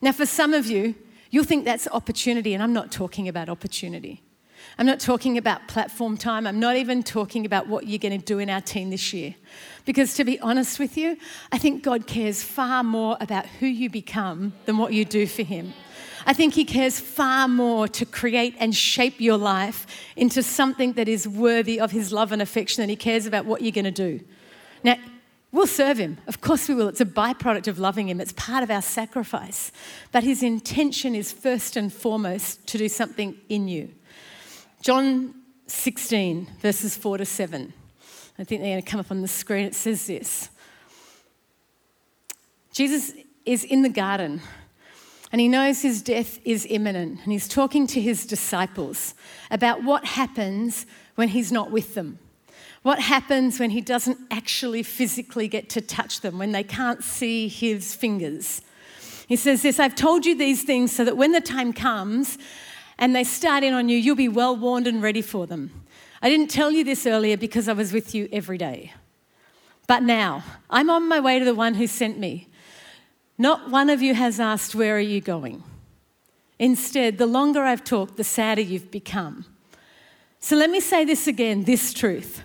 Now, 0.02 0.12
for 0.12 0.26
some 0.26 0.54
of 0.54 0.68
you, 0.68 0.96
you'll 1.32 1.44
think 1.44 1.66
that's 1.66 1.88
opportunity, 1.88 2.54
and 2.54 2.62
I'm 2.62 2.74
not 2.74 2.92
talking 2.92 3.28
about 3.28 3.50
opportunity. 3.50 4.24
I'm 4.78 4.86
not 4.86 5.00
talking 5.00 5.38
about 5.38 5.68
platform 5.68 6.18
time. 6.18 6.46
I'm 6.46 6.60
not 6.60 6.76
even 6.76 7.04
talking 7.04 7.46
about 7.46 7.68
what 7.68 7.88
you're 7.88 8.00
going 8.00 8.20
to 8.20 8.26
do 8.26 8.40
in 8.40 8.50
our 8.50 8.62
team 8.62 8.90
this 8.90 9.14
year. 9.14 9.36
Because 9.86 10.14
to 10.16 10.24
be 10.24 10.40
honest 10.40 10.80
with 10.80 10.98
you, 10.98 11.18
I 11.52 11.58
think 11.58 11.84
God 11.84 12.06
cares 12.08 12.44
far 12.44 12.84
more 12.84 13.18
about 13.20 13.46
who 13.46 13.66
you 13.66 13.90
become 13.90 14.54
than 14.66 14.78
what 14.78 14.94
you 14.94 15.06
do 15.06 15.26
for 15.26 15.44
Him. 15.44 15.74
I 16.26 16.34
think 16.34 16.54
He 16.54 16.66
cares 16.66 17.00
far 17.00 17.48
more 17.48 17.88
to 17.88 18.06
create 18.06 18.56
and 18.60 18.76
shape 18.76 19.20
your 19.20 19.38
life 19.38 19.88
into 20.16 20.44
something 20.44 20.94
that 20.94 21.08
is 21.08 21.28
worthy 21.28 21.80
of 21.80 21.92
His 21.92 22.12
love 22.12 22.32
and 22.32 22.42
affection 22.42 22.82
than 22.82 22.90
He 22.90 22.96
cares 22.96 23.26
about 23.26 23.46
what 23.46 23.62
you're 23.62 23.72
going 23.72 23.86
to 23.86 23.92
do. 23.92 24.20
Now, 24.84 24.98
We'll 25.52 25.68
serve 25.68 25.98
him. 25.98 26.18
Of 26.28 26.42
course, 26.42 26.68
we 26.68 26.76
will. 26.76 26.90
It's 26.90 27.02
a 27.02 27.06
byproduct 27.06 27.68
of 27.68 27.80
loving 27.80 28.10
him, 28.10 28.20
it's 28.20 28.34
part 28.34 28.64
of 28.64 28.72
our 28.72 28.82
sacrifice. 28.82 29.72
But 30.12 30.24
his 30.24 30.44
intention 30.44 31.16
is 31.16 31.32
first 31.32 31.78
and 31.78 31.92
foremost 31.92 32.68
to 32.68 32.78
do 32.78 32.90
something 32.90 33.36
in 33.50 33.68
you. 33.68 33.90
John 34.82 35.34
16, 35.68 36.48
verses 36.62 36.96
4 36.96 37.20
to 37.20 37.26
7. 37.26 37.74
I 38.40 38.44
think 38.44 38.62
they're 38.62 38.74
going 38.74 38.84
to 38.84 38.90
come 38.90 39.00
up 39.00 39.10
on 39.10 39.22
the 39.22 39.28
screen. 39.28 39.66
It 39.66 39.76
says 39.76 40.06
this 40.06 40.50
Jesus 42.72 43.14
is 43.46 43.64
in 43.64 43.82
the 43.82 43.90
garden 43.90 44.42
and 45.32 45.42
he 45.42 45.48
knows 45.48 45.82
his 45.82 46.02
death 46.02 46.40
is 46.46 46.66
imminent. 46.70 47.20
And 47.24 47.32
he's 47.32 47.48
talking 47.48 47.88
to 47.88 48.02
his 48.02 48.26
disciples 48.26 49.14
about 49.52 49.84
what 49.84 50.06
happens 50.06 50.86
when 51.16 51.30
he's 51.30 51.52
not 51.52 51.72
with 51.72 51.96
them. 51.96 52.20
What 52.88 53.00
happens 53.00 53.60
when 53.60 53.72
he 53.72 53.82
doesn't 53.82 54.18
actually 54.32 54.82
physically 54.82 55.50
get 55.50 55.68
to 55.72 55.82
touch 55.82 56.22
them, 56.22 56.40
when 56.40 56.54
they 56.54 56.64
can't 56.64 57.04
see 57.04 57.50
his 57.50 57.94
fingers? 57.94 58.62
He 59.28 59.36
says 59.36 59.62
this 59.62 59.78
I've 59.78 59.94
told 59.94 60.26
you 60.26 60.38
these 60.38 60.64
things 60.64 60.94
so 60.94 61.04
that 61.04 61.18
when 61.18 61.34
the 61.34 61.42
time 61.42 61.74
comes, 61.74 62.38
and 62.98 63.14
they 63.14 63.26
start 63.26 63.66
in 63.66 63.74
on 63.74 63.90
you, 63.90 63.98
you'll 63.98 64.16
be 64.16 64.30
well 64.30 64.56
warned 64.56 64.88
and 64.88 65.04
ready 65.04 65.22
for 65.22 65.46
them. 65.46 65.84
I 66.22 66.30
didn't 66.30 66.48
tell 66.48 66.72
you 66.72 66.86
this 66.86 67.06
earlier 67.06 67.36
because 67.36 67.68
I 67.68 67.74
was 67.74 67.92
with 67.92 68.16
you 68.16 68.30
every 68.32 68.58
day. 68.58 68.94
But 69.86 70.04
now, 70.04 70.46
I'm 70.70 70.90
on 70.90 71.10
my 71.10 71.20
way 71.20 71.40
to 71.40 71.44
the 71.44 71.54
one 71.54 71.74
who 71.74 71.88
sent 71.88 72.18
me. 72.18 72.48
Not 73.38 73.70
one 73.70 73.90
of 73.90 74.02
you 74.02 74.14
has 74.14 74.40
asked, 74.40 74.76
Where 74.76 74.96
are 74.96 75.02
you 75.02 75.20
going? 75.20 75.62
Instead, 76.58 77.18
the 77.18 77.28
longer 77.28 77.64
I've 77.64 77.84
talked, 77.84 78.16
the 78.16 78.24
sadder 78.24 78.62
you've 78.62 78.92
become. 78.92 79.44
So 80.40 80.56
let 80.56 80.70
me 80.70 80.80
say 80.80 81.04
this 81.04 81.28
again 81.28 81.66
this 81.66 81.92
truth. 81.92 82.44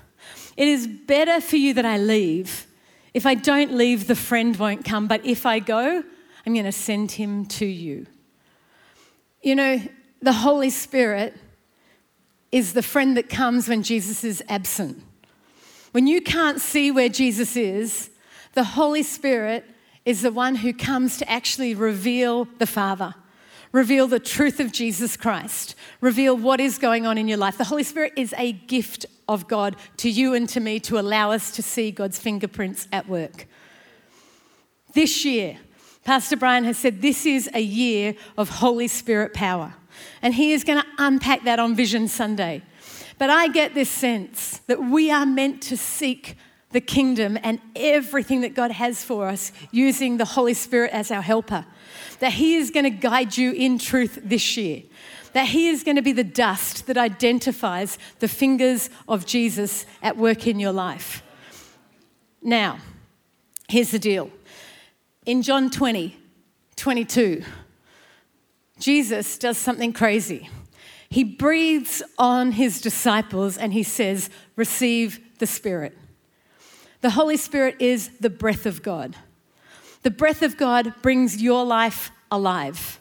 It 0.56 0.68
is 0.68 0.86
better 0.86 1.40
for 1.40 1.56
you 1.56 1.74
that 1.74 1.84
I 1.84 1.98
leave. 1.98 2.66
If 3.14 3.26
I 3.26 3.34
don't 3.34 3.72
leave, 3.72 4.06
the 4.06 4.14
friend 4.14 4.56
won't 4.56 4.84
come. 4.84 5.06
But 5.06 5.24
if 5.24 5.46
I 5.46 5.58
go, 5.58 6.02
I'm 6.46 6.52
going 6.52 6.64
to 6.64 6.72
send 6.72 7.12
him 7.12 7.46
to 7.46 7.66
you. 7.66 8.06
You 9.42 9.54
know, 9.54 9.82
the 10.20 10.32
Holy 10.32 10.70
Spirit 10.70 11.34
is 12.50 12.74
the 12.74 12.82
friend 12.82 13.16
that 13.16 13.28
comes 13.28 13.68
when 13.68 13.82
Jesus 13.82 14.24
is 14.24 14.42
absent. 14.48 15.02
When 15.92 16.06
you 16.06 16.20
can't 16.20 16.60
see 16.60 16.90
where 16.90 17.08
Jesus 17.08 17.56
is, 17.56 18.10
the 18.54 18.64
Holy 18.64 19.02
Spirit 19.02 19.64
is 20.04 20.22
the 20.22 20.32
one 20.32 20.56
who 20.56 20.72
comes 20.72 21.16
to 21.18 21.30
actually 21.30 21.74
reveal 21.74 22.46
the 22.58 22.66
Father, 22.66 23.14
reveal 23.72 24.06
the 24.06 24.20
truth 24.20 24.61
of 24.61 24.70
Jesus 24.70 25.16
Christ, 25.16 25.74
reveal 26.00 26.37
what 26.37 26.61
is 26.61 26.78
going 26.78 27.06
on 27.06 27.18
in 27.18 27.26
your 27.26 27.38
life. 27.38 27.58
The 27.58 27.64
Holy 27.64 27.82
Spirit 27.82 28.12
is 28.16 28.35
a 28.37 28.52
gift 28.52 29.06
of 29.28 29.48
God 29.48 29.76
to 29.98 30.11
you 30.11 30.35
and 30.35 30.48
to 30.50 30.61
me 30.61 30.78
to 30.80 30.98
allow 30.98 31.32
us 31.32 31.50
to 31.52 31.62
see 31.62 31.90
God's 31.90 32.18
fingerprints 32.18 32.87
at 32.92 33.08
work. 33.08 33.46
This 34.94 35.24
year, 35.24 35.58
Pastor 36.04 36.37
Brian 36.37 36.64
has 36.64 36.76
said 36.76 37.00
this 37.00 37.24
is 37.24 37.48
a 37.54 37.61
year 37.61 38.14
of 38.37 38.48
Holy 38.48 38.88
Spirit 38.88 39.32
power. 39.32 39.74
And 40.20 40.35
he 40.35 40.52
is 40.52 40.64
going 40.64 40.80
to 40.80 40.87
unpack 40.98 41.44
that 41.44 41.58
on 41.58 41.74
Vision 41.74 42.08
Sunday. 42.08 42.62
But 43.18 43.30
I 43.30 43.48
get 43.48 43.74
this 43.74 43.88
sense 43.88 44.58
that 44.66 44.82
we 44.82 45.11
are 45.11 45.26
meant 45.26 45.62
to 45.64 45.76
seek 45.76 46.37
the 46.72 46.80
kingdom 46.80 47.38
and 47.42 47.61
everything 47.76 48.40
that 48.40 48.54
God 48.54 48.70
has 48.70 49.04
for 49.04 49.28
us 49.28 49.52
using 49.70 50.16
the 50.16 50.24
Holy 50.24 50.54
Spirit 50.54 50.92
as 50.92 51.11
our 51.11 51.22
helper. 51.22 51.64
That 52.18 52.32
He 52.32 52.56
is 52.56 52.70
going 52.70 52.85
to 52.85 52.90
guide 52.90 53.37
you 53.37 53.52
in 53.52 53.78
truth 53.78 54.18
this 54.22 54.56
year. 54.56 54.82
That 55.32 55.48
He 55.48 55.68
is 55.68 55.85
going 55.85 55.96
to 55.96 56.02
be 56.02 56.12
the 56.12 56.24
dust 56.24 56.87
that 56.87 56.96
identifies 56.96 57.98
the 58.18 58.28
fingers 58.28 58.90
of 59.08 59.26
Jesus 59.26 59.87
at 60.02 60.16
work 60.16 60.46
in 60.46 60.58
your 60.58 60.72
life. 60.72 61.22
Now, 62.42 62.78
here's 63.68 63.90
the 63.90 63.98
deal. 63.98 64.30
In 65.24 65.42
John 65.42 65.70
20, 65.70 66.16
22, 66.76 67.44
Jesus 68.78 69.38
does 69.38 69.56
something 69.56 69.92
crazy. 69.92 70.48
He 71.08 71.24
breathes 71.24 72.02
on 72.18 72.52
his 72.52 72.80
disciples 72.80 73.56
and 73.56 73.72
he 73.72 73.82
says, 73.82 74.30
Receive 74.56 75.20
the 75.38 75.46
Spirit. 75.46 75.96
The 77.02 77.10
Holy 77.10 77.36
Spirit 77.36 77.76
is 77.80 78.10
the 78.20 78.30
breath 78.30 78.64
of 78.64 78.80
God. 78.80 79.16
The 80.04 80.10
breath 80.10 80.40
of 80.40 80.56
God 80.56 80.94
brings 81.02 81.42
your 81.42 81.64
life 81.64 82.12
alive. 82.30 83.00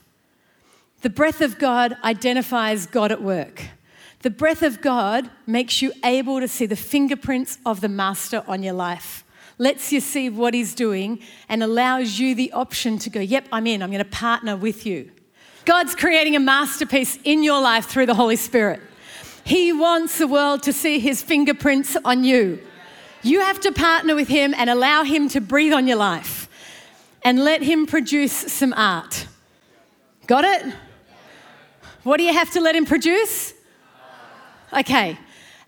The 1.03 1.09
breath 1.09 1.39
of 1.39 1.59
God 1.59 1.95
identifies 2.03 2.87
God 2.87 3.11
at 3.11 3.21
work. 3.21 3.63
The 4.23 4.31
breath 4.31 4.63
of 4.63 4.81
God 4.81 5.29
makes 5.45 5.83
you 5.83 5.93
able 6.03 6.39
to 6.39 6.47
see 6.47 6.65
the 6.65 6.75
fingerprints 6.75 7.59
of 7.63 7.81
the 7.81 7.89
Master 7.89 8.43
on 8.47 8.63
your 8.63 8.73
life, 8.73 9.23
lets 9.59 9.91
you 9.91 9.99
see 9.99 10.29
what 10.29 10.55
He's 10.55 10.73
doing, 10.73 11.19
and 11.47 11.61
allows 11.61 12.17
you 12.17 12.33
the 12.33 12.51
option 12.53 12.97
to 12.99 13.09
go, 13.11 13.19
Yep, 13.19 13.49
I'm 13.51 13.67
in, 13.67 13.83
I'm 13.83 13.91
going 13.91 14.03
to 14.03 14.09
partner 14.09 14.57
with 14.57 14.83
you. 14.83 15.11
God's 15.65 15.93
creating 15.93 16.35
a 16.35 16.39
masterpiece 16.39 17.19
in 17.23 17.43
your 17.43 17.61
life 17.61 17.85
through 17.85 18.07
the 18.07 18.15
Holy 18.15 18.35
Spirit. 18.35 18.81
He 19.43 19.71
wants 19.71 20.17
the 20.17 20.27
world 20.27 20.63
to 20.63 20.73
see 20.73 20.99
His 20.99 21.21
fingerprints 21.21 21.95
on 22.03 22.23
you. 22.23 22.61
You 23.23 23.41
have 23.41 23.59
to 23.61 23.71
partner 23.71 24.15
with 24.15 24.27
Him 24.27 24.53
and 24.55 24.69
allow 24.69 25.03
Him 25.03 25.29
to 25.29 25.41
breathe 25.41 25.73
on 25.73 25.87
your 25.87 25.97
life 25.97 26.49
and 27.23 27.43
let 27.43 27.61
Him 27.61 27.85
produce 27.85 28.31
some 28.31 28.73
art. 28.75 29.27
Got 30.25 30.43
it? 30.43 30.73
What 32.03 32.17
do 32.17 32.23
you 32.23 32.33
have 32.33 32.49
to 32.51 32.61
let 32.61 32.75
Him 32.75 32.85
produce? 32.85 33.53
Okay, 34.73 35.17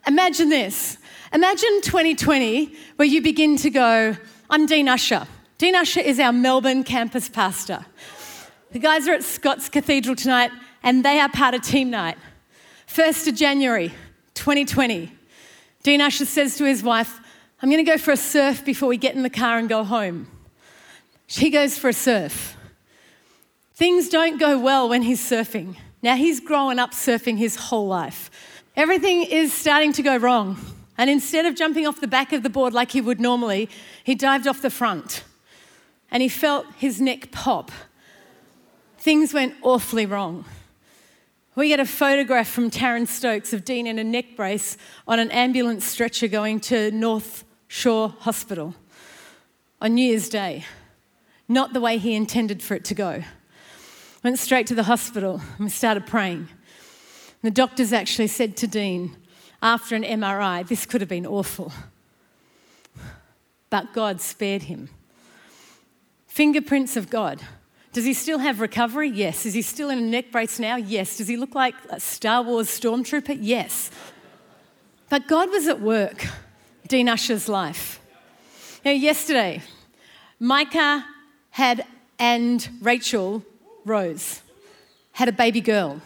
imagine 0.07 0.49
this. 0.49 0.97
Imagine 1.31 1.81
2020 1.81 2.73
where 2.95 3.07
you 3.07 3.21
begin 3.21 3.57
to 3.57 3.69
go, 3.69 4.15
I'm 4.49 4.65
Dean 4.65 4.87
Usher. 4.87 5.27
Dean 5.57 5.75
Usher 5.75 5.99
is 5.99 6.19
our 6.19 6.33
Melbourne 6.33 6.83
campus 6.83 7.29
pastor. 7.29 7.85
The 8.71 8.79
guys 8.79 9.07
are 9.07 9.13
at 9.13 9.23
Scott's 9.23 9.69
Cathedral 9.69 10.15
tonight 10.15 10.51
and 10.81 11.05
they 11.05 11.19
are 11.19 11.29
part 11.29 11.53
of 11.53 11.61
team 11.61 11.91
night. 11.91 12.17
1st 12.87 13.29
of 13.29 13.35
January 13.35 13.93
2020, 14.33 15.11
Dean 15.83 16.01
Usher 16.01 16.25
says 16.25 16.57
to 16.57 16.65
his 16.65 16.81
wife, 16.81 17.19
I'm 17.63 17.69
going 17.69 17.83
to 17.83 17.89
go 17.89 17.97
for 17.97 18.11
a 18.11 18.17
surf 18.17 18.65
before 18.65 18.89
we 18.89 18.97
get 18.97 19.15
in 19.15 19.23
the 19.23 19.29
car 19.29 19.57
and 19.57 19.69
go 19.69 19.85
home. 19.85 20.27
She 21.27 21.49
goes 21.49 21.77
for 21.77 21.87
a 21.87 21.93
surf. 21.93 22.57
Things 23.73 24.09
don't 24.09 24.37
go 24.37 24.59
well 24.59 24.89
when 24.89 25.01
he's 25.01 25.21
surfing. 25.21 25.77
Now, 26.01 26.17
he's 26.17 26.41
grown 26.41 26.77
up 26.77 26.91
surfing 26.91 27.37
his 27.37 27.55
whole 27.55 27.87
life. 27.87 28.29
Everything 28.75 29.23
is 29.23 29.53
starting 29.53 29.93
to 29.93 30.01
go 30.01 30.17
wrong. 30.17 30.57
And 30.97 31.09
instead 31.09 31.45
of 31.45 31.55
jumping 31.55 31.87
off 31.87 32.01
the 32.01 32.07
back 32.07 32.33
of 32.33 32.43
the 32.43 32.49
board 32.49 32.73
like 32.73 32.91
he 32.91 32.99
would 32.99 33.21
normally, 33.21 33.69
he 34.03 34.13
dived 34.13 34.45
off 34.45 34.61
the 34.61 34.69
front. 34.69 35.23
And 36.11 36.21
he 36.21 36.27
felt 36.27 36.65
his 36.77 36.99
neck 36.99 37.31
pop. 37.31 37.71
Things 38.97 39.33
went 39.33 39.55
awfully 39.61 40.05
wrong. 40.05 40.43
We 41.55 41.69
get 41.69 41.79
a 41.79 41.85
photograph 41.85 42.49
from 42.49 42.69
Taryn 42.69 43.07
Stokes 43.07 43.53
of 43.53 43.63
Dean 43.63 43.87
in 43.87 43.99
a 43.99 44.03
neck 44.03 44.35
brace 44.35 44.75
on 45.07 45.19
an 45.19 45.31
ambulance 45.31 45.85
stretcher 45.85 46.27
going 46.27 46.59
to 46.61 46.91
North 46.91 47.45
Shore 47.73 48.13
Hospital 48.19 48.75
on 49.81 49.95
New 49.95 50.05
Year's 50.05 50.29
Day. 50.29 50.63
Not 51.47 51.73
the 51.73 51.81
way 51.81 51.97
he 51.97 52.13
intended 52.13 52.61
for 52.61 52.75
it 52.75 52.85
to 52.85 52.93
go. 52.93 53.23
Went 54.23 54.37
straight 54.37 54.67
to 54.67 54.75
the 54.75 54.83
hospital 54.83 55.41
and 55.57 55.65
we 55.65 55.69
started 55.69 56.05
praying. 56.05 56.49
The 57.41 57.49
doctors 57.49 57.91
actually 57.91 58.27
said 58.27 58.55
to 58.57 58.67
Dean, 58.67 59.17
after 59.59 59.95
an 59.95 60.03
MRI, 60.03 60.67
this 60.67 60.85
could 60.85 61.01
have 61.01 61.09
been 61.09 61.25
awful. 61.25 61.73
But 63.71 63.91
God 63.91 64.21
spared 64.21 64.61
him. 64.61 64.89
Fingerprints 66.27 66.95
of 66.95 67.09
God. 67.09 67.41
Does 67.91 68.05
he 68.05 68.13
still 68.13 68.37
have 68.37 68.59
recovery? 68.61 69.09
Yes. 69.09 69.47
Is 69.47 69.55
he 69.55 69.63
still 69.63 69.89
in 69.89 69.97
a 69.97 70.01
neck 70.01 70.31
brace 70.31 70.59
now? 70.59 70.75
Yes. 70.75 71.17
Does 71.17 71.27
he 71.27 71.37
look 71.37 71.55
like 71.55 71.73
a 71.89 71.99
Star 71.99 72.43
Wars 72.43 72.67
stormtrooper? 72.67 73.35
Yes. 73.41 73.89
But 75.09 75.27
God 75.27 75.49
was 75.49 75.67
at 75.67 75.81
work. 75.81 76.27
Dean 76.87 77.07
Usher's 77.07 77.47
life. 77.47 78.01
Know, 78.83 78.91
yesterday, 78.91 79.61
Micah 80.39 81.05
had 81.51 81.85
and 82.19 82.67
Rachel 82.81 83.43
Rose 83.85 84.41
had 85.13 85.29
a 85.29 85.31
baby 85.31 85.61
girl. 85.61 86.01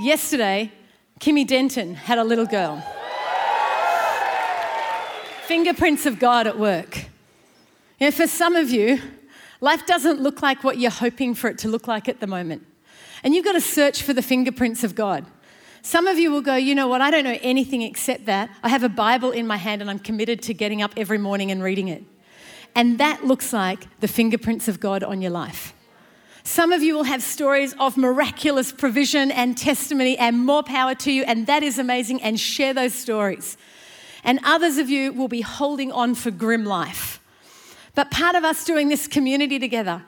Yesterday, 0.00 0.72
Kimmy 1.20 1.46
Denton 1.46 1.94
had 1.94 2.18
a 2.18 2.24
little 2.24 2.46
girl. 2.46 2.82
Fingerprints 5.46 6.06
of 6.06 6.18
God 6.18 6.46
at 6.46 6.58
work. 6.58 6.96
You 7.98 8.06
know, 8.06 8.10
for 8.10 8.26
some 8.26 8.56
of 8.56 8.70
you, 8.70 9.00
life 9.60 9.86
doesn't 9.86 10.20
look 10.20 10.42
like 10.42 10.64
what 10.64 10.78
you're 10.78 10.90
hoping 10.90 11.34
for 11.34 11.48
it 11.48 11.58
to 11.58 11.68
look 11.68 11.86
like 11.86 12.08
at 12.08 12.20
the 12.20 12.26
moment. 12.26 12.66
And 13.22 13.34
you've 13.34 13.44
got 13.44 13.52
to 13.52 13.60
search 13.60 14.02
for 14.02 14.12
the 14.12 14.22
fingerprints 14.22 14.82
of 14.82 14.94
God. 14.94 15.26
Some 15.82 16.06
of 16.06 16.18
you 16.18 16.30
will 16.30 16.42
go, 16.42 16.54
you 16.54 16.74
know 16.76 16.86
what, 16.86 17.00
I 17.00 17.10
don't 17.10 17.24
know 17.24 17.38
anything 17.42 17.82
except 17.82 18.26
that. 18.26 18.48
I 18.62 18.68
have 18.68 18.84
a 18.84 18.88
Bible 18.88 19.32
in 19.32 19.46
my 19.46 19.56
hand 19.56 19.82
and 19.82 19.90
I'm 19.90 19.98
committed 19.98 20.40
to 20.42 20.54
getting 20.54 20.80
up 20.80 20.92
every 20.96 21.18
morning 21.18 21.50
and 21.50 21.62
reading 21.62 21.88
it. 21.88 22.04
And 22.74 22.98
that 22.98 23.24
looks 23.24 23.52
like 23.52 23.88
the 24.00 24.08
fingerprints 24.08 24.68
of 24.68 24.80
God 24.80 25.02
on 25.02 25.20
your 25.20 25.32
life. 25.32 25.74
Some 26.44 26.72
of 26.72 26.82
you 26.82 26.94
will 26.94 27.04
have 27.04 27.22
stories 27.22 27.74
of 27.78 27.96
miraculous 27.96 28.72
provision 28.72 29.30
and 29.30 29.56
testimony, 29.56 30.18
and 30.18 30.44
more 30.44 30.62
power 30.62 30.94
to 30.96 31.12
you, 31.12 31.22
and 31.24 31.46
that 31.46 31.62
is 31.62 31.78
amazing, 31.78 32.20
and 32.22 32.38
share 32.38 32.74
those 32.74 32.94
stories. 32.94 33.56
And 34.24 34.40
others 34.42 34.78
of 34.78 34.90
you 34.90 35.12
will 35.12 35.28
be 35.28 35.42
holding 35.42 35.92
on 35.92 36.14
for 36.14 36.30
grim 36.30 36.64
life. 36.64 37.20
But 37.94 38.10
part 38.10 38.34
of 38.34 38.44
us 38.44 38.64
doing 38.64 38.88
this 38.88 39.06
community 39.06 39.58
together 39.58 40.02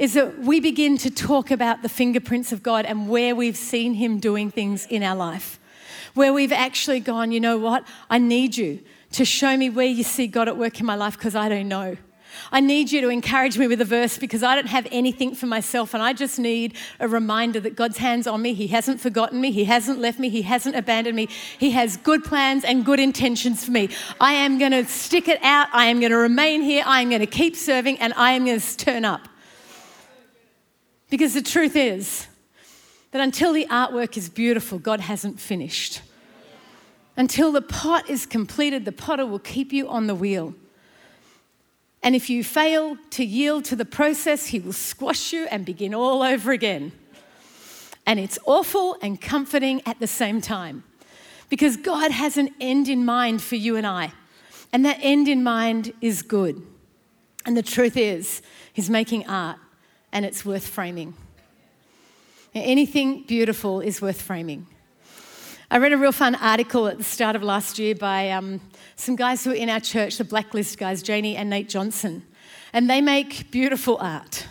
is 0.00 0.14
that 0.14 0.38
we 0.38 0.58
begin 0.60 0.96
to 0.96 1.10
talk 1.10 1.50
about 1.50 1.82
the 1.82 1.88
fingerprints 1.88 2.52
of 2.52 2.62
God 2.62 2.86
and 2.86 3.08
where 3.08 3.36
we've 3.36 3.56
seen 3.56 3.94
Him 3.94 4.18
doing 4.18 4.50
things 4.50 4.86
in 4.86 5.02
our 5.02 5.14
life. 5.14 5.60
Where 6.14 6.32
we've 6.32 6.52
actually 6.52 7.00
gone, 7.00 7.30
you 7.30 7.38
know 7.38 7.58
what? 7.58 7.86
I 8.08 8.16
need 8.16 8.56
you 8.56 8.80
to 9.12 9.26
show 9.26 9.56
me 9.56 9.68
where 9.68 9.86
you 9.86 10.02
see 10.02 10.26
God 10.26 10.48
at 10.48 10.56
work 10.56 10.80
in 10.80 10.86
my 10.86 10.94
life 10.94 11.18
because 11.18 11.36
I 11.36 11.50
don't 11.50 11.68
know. 11.68 11.98
I 12.50 12.60
need 12.60 12.90
you 12.90 13.00
to 13.02 13.08
encourage 13.08 13.58
me 13.58 13.66
with 13.66 13.80
a 13.80 13.84
verse 13.84 14.16
because 14.16 14.42
I 14.42 14.54
don't 14.54 14.68
have 14.68 14.86
anything 14.90 15.34
for 15.34 15.46
myself 15.46 15.92
and 15.92 16.02
I 16.02 16.12
just 16.12 16.38
need 16.38 16.76
a 16.98 17.08
reminder 17.08 17.60
that 17.60 17.76
God's 17.76 17.98
hands 17.98 18.26
on 18.26 18.40
me. 18.40 18.54
He 18.54 18.68
hasn't 18.68 19.00
forgotten 19.00 19.40
me. 19.40 19.50
He 19.50 19.64
hasn't 19.64 19.98
left 19.98 20.18
me. 20.18 20.30
He 20.30 20.42
hasn't 20.42 20.76
abandoned 20.76 21.16
me. 21.16 21.28
He 21.58 21.72
has 21.72 21.96
good 21.98 22.24
plans 22.24 22.64
and 22.64 22.86
good 22.86 23.00
intentions 23.00 23.64
for 23.64 23.72
me. 23.72 23.90
I 24.20 24.32
am 24.32 24.58
going 24.58 24.72
to 24.72 24.84
stick 24.86 25.28
it 25.28 25.42
out. 25.42 25.68
I 25.72 25.86
am 25.86 26.00
going 26.00 26.12
to 26.12 26.16
remain 26.16 26.62
here. 26.62 26.84
I 26.86 27.02
am 27.02 27.10
going 27.10 27.20
to 27.20 27.26
keep 27.26 27.54
serving 27.54 27.98
and 27.98 28.14
I 28.14 28.32
am 28.32 28.46
going 28.46 28.60
to 28.60 28.76
turn 28.76 29.04
up. 29.04 29.29
Because 31.10 31.34
the 31.34 31.42
truth 31.42 31.74
is 31.74 32.28
that 33.10 33.20
until 33.20 33.52
the 33.52 33.66
artwork 33.66 34.16
is 34.16 34.28
beautiful, 34.28 34.78
God 34.78 35.00
hasn't 35.00 35.40
finished. 35.40 36.02
Until 37.16 37.50
the 37.52 37.60
pot 37.60 38.08
is 38.08 38.24
completed, 38.24 38.84
the 38.84 38.92
potter 38.92 39.26
will 39.26 39.40
keep 39.40 39.72
you 39.72 39.88
on 39.88 40.06
the 40.06 40.14
wheel. 40.14 40.54
And 42.02 42.16
if 42.16 42.30
you 42.30 42.42
fail 42.44 42.96
to 43.10 43.24
yield 43.24 43.64
to 43.66 43.76
the 43.76 43.84
process, 43.84 44.46
he 44.46 44.60
will 44.60 44.72
squash 44.72 45.32
you 45.32 45.46
and 45.50 45.66
begin 45.66 45.92
all 45.92 46.22
over 46.22 46.52
again. 46.52 46.92
And 48.06 48.18
it's 48.18 48.38
awful 48.46 48.96
and 49.02 49.20
comforting 49.20 49.82
at 49.84 49.98
the 49.98 50.06
same 50.06 50.40
time 50.40 50.84
because 51.50 51.76
God 51.76 52.10
has 52.12 52.36
an 52.36 52.50
end 52.60 52.88
in 52.88 53.04
mind 53.04 53.42
for 53.42 53.56
you 53.56 53.76
and 53.76 53.86
I. 53.86 54.12
And 54.72 54.84
that 54.86 54.98
end 55.02 55.28
in 55.28 55.42
mind 55.42 55.92
is 56.00 56.22
good. 56.22 56.62
And 57.44 57.56
the 57.56 57.62
truth 57.62 57.96
is, 57.96 58.40
He's 58.72 58.88
making 58.88 59.26
art 59.26 59.58
and 60.12 60.24
it's 60.24 60.44
worth 60.44 60.66
framing. 60.66 61.14
Anything 62.54 63.22
beautiful 63.24 63.80
is 63.80 64.02
worth 64.02 64.20
framing. 64.20 64.66
I 65.70 65.78
read 65.78 65.92
a 65.92 65.96
real 65.96 66.10
fun 66.10 66.34
article 66.34 66.88
at 66.88 66.98
the 66.98 67.04
start 67.04 67.36
of 67.36 67.44
last 67.44 67.78
year 67.78 67.94
by 67.94 68.30
um, 68.30 68.60
some 68.96 69.14
guys 69.14 69.44
who 69.44 69.52
are 69.52 69.54
in 69.54 69.70
our 69.70 69.78
church, 69.78 70.18
the 70.18 70.24
Blacklist 70.24 70.78
guys, 70.78 71.00
Janie 71.00 71.36
and 71.36 71.48
Nate 71.48 71.68
Johnson. 71.68 72.26
And 72.72 72.90
they 72.90 73.00
make 73.00 73.52
beautiful 73.52 73.96
art. 74.00 74.48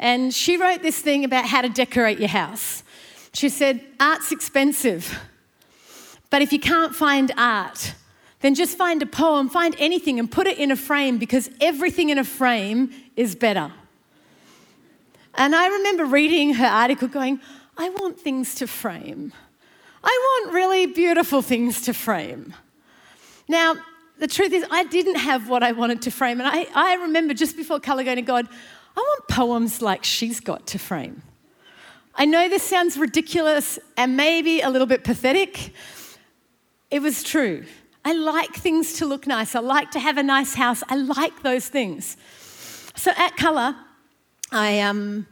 And 0.00 0.34
she 0.34 0.56
wrote 0.56 0.82
this 0.82 0.98
thing 0.98 1.24
about 1.24 1.46
how 1.46 1.62
to 1.62 1.68
decorate 1.68 2.18
your 2.18 2.28
house. 2.28 2.82
She 3.34 3.48
said, 3.48 3.84
Art's 4.00 4.32
expensive. 4.32 5.16
But 6.28 6.42
if 6.42 6.52
you 6.52 6.58
can't 6.58 6.92
find 6.92 7.30
art, 7.36 7.94
then 8.40 8.56
just 8.56 8.76
find 8.76 9.00
a 9.00 9.06
poem, 9.06 9.48
find 9.48 9.76
anything 9.78 10.18
and 10.18 10.28
put 10.28 10.48
it 10.48 10.58
in 10.58 10.72
a 10.72 10.76
frame 10.76 11.18
because 11.18 11.50
everything 11.60 12.08
in 12.08 12.18
a 12.18 12.24
frame 12.24 12.90
is 13.14 13.36
better. 13.36 13.72
And 15.34 15.54
I 15.54 15.68
remember 15.68 16.04
reading 16.04 16.54
her 16.54 16.66
article 16.66 17.08
going, 17.08 17.40
I 17.76 17.88
want 17.90 18.20
things 18.20 18.54
to 18.56 18.66
frame. 18.66 19.32
I 20.04 20.40
want 20.42 20.54
really 20.54 20.86
beautiful 20.86 21.42
things 21.42 21.82
to 21.82 21.94
frame. 21.94 22.54
Now, 23.48 23.76
the 24.18 24.26
truth 24.26 24.52
is, 24.52 24.64
I 24.70 24.84
didn't 24.84 25.16
have 25.16 25.48
what 25.48 25.62
I 25.62 25.72
wanted 25.72 26.02
to 26.02 26.10
frame. 26.10 26.40
And 26.40 26.48
I, 26.48 26.66
I 26.74 26.94
remember 26.94 27.34
just 27.34 27.56
before 27.56 27.80
Colour 27.80 28.04
going 28.04 28.16
to 28.16 28.22
God, 28.22 28.46
I 28.96 29.00
want 29.00 29.28
poems 29.28 29.80
like 29.80 30.04
she's 30.04 30.38
got 30.38 30.66
to 30.68 30.78
frame. 30.78 31.22
I 32.14 32.26
know 32.26 32.48
this 32.48 32.62
sounds 32.62 32.98
ridiculous 32.98 33.78
and 33.96 34.16
maybe 34.16 34.60
a 34.60 34.68
little 34.68 34.86
bit 34.86 35.02
pathetic. 35.02 35.72
It 36.90 37.00
was 37.00 37.22
true. 37.22 37.64
I 38.04 38.12
like 38.12 38.54
things 38.54 38.94
to 38.94 39.06
look 39.06 39.26
nice. 39.26 39.54
I 39.54 39.60
like 39.60 39.92
to 39.92 40.00
have 40.00 40.18
a 40.18 40.22
nice 40.22 40.54
house. 40.54 40.82
I 40.88 40.96
like 40.96 41.42
those 41.42 41.68
things. 41.68 42.16
So 42.96 43.12
at 43.16 43.36
Colour, 43.36 43.74
I 44.52 44.80
um, 44.80 45.26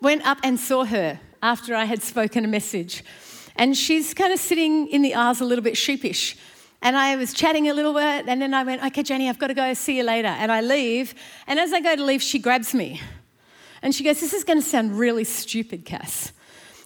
went 0.00 0.26
up 0.26 0.38
and 0.42 0.58
saw 0.58 0.84
her 0.84 1.20
after 1.40 1.74
I 1.74 1.84
had 1.84 2.02
spoken 2.02 2.44
a 2.44 2.48
message. 2.48 3.04
And 3.54 3.76
she's 3.76 4.12
kind 4.12 4.32
of 4.32 4.40
sitting 4.40 4.88
in 4.88 5.02
the 5.02 5.14
aisles 5.14 5.40
a 5.40 5.44
little 5.44 5.62
bit 5.62 5.76
sheepish. 5.76 6.36
And 6.82 6.96
I 6.96 7.14
was 7.16 7.32
chatting 7.32 7.68
a 7.68 7.74
little 7.74 7.92
bit, 7.92 8.26
and 8.26 8.42
then 8.42 8.54
I 8.54 8.64
went, 8.64 8.82
Okay, 8.84 9.02
Jenny, 9.02 9.28
I've 9.28 9.38
got 9.38 9.48
to 9.48 9.54
go. 9.54 9.72
See 9.74 9.98
you 9.98 10.02
later. 10.02 10.28
And 10.28 10.50
I 10.50 10.62
leave. 10.62 11.14
And 11.46 11.60
as 11.60 11.72
I 11.72 11.80
go 11.80 11.94
to 11.94 12.02
leave, 12.02 12.22
she 12.22 12.38
grabs 12.38 12.74
me. 12.74 13.00
And 13.82 13.94
she 13.94 14.02
goes, 14.02 14.20
This 14.20 14.32
is 14.32 14.44
going 14.44 14.58
to 14.58 14.64
sound 14.66 14.98
really 14.98 15.24
stupid, 15.24 15.84
Cass. 15.84 16.32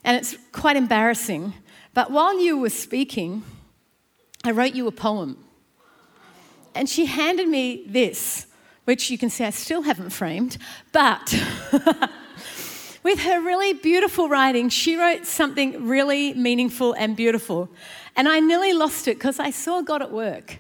And 0.03 0.17
it's 0.17 0.37
quite 0.53 0.77
embarrassing. 0.77 1.55
But 1.95 2.11
while 2.11 2.39
you 2.39 2.59
were 2.59 2.71
speaking, 2.71 3.45
I 4.43 4.51
wrote 4.51 4.75
you 4.75 4.87
a 4.87 4.93
poem. 4.93 5.39
And 6.75 6.89
she 6.89 7.07
handed 7.07 7.49
me 7.49 7.85
this, 7.87 8.49
which 8.85 9.11
you 9.11 9.19
can 9.19 9.31
see 9.31 9.45
I 9.45 9.51
still 9.51 9.83
haven't 9.83 10.11
framed, 10.11 10.59
but 10.93 11.35
with 13.03 13.21
her 13.21 13.41
really 13.41 13.73
beautiful 13.73 14.29
writing, 14.29 14.69
she 14.69 14.97
wrote 14.97 15.27
something 15.27 15.87
really 15.87 16.35
meaningful 16.35 16.93
and 16.95 17.17
beautiful. 17.17 17.69
And 18.17 18.29
I 18.29 18.41
nearly 18.41 18.73
lost 18.73 19.09
it 19.09 19.17
because 19.17 19.39
I 19.39 19.51
saw 19.51 19.83
God 19.83 20.03
at 20.03 20.13
work. 20.13 20.59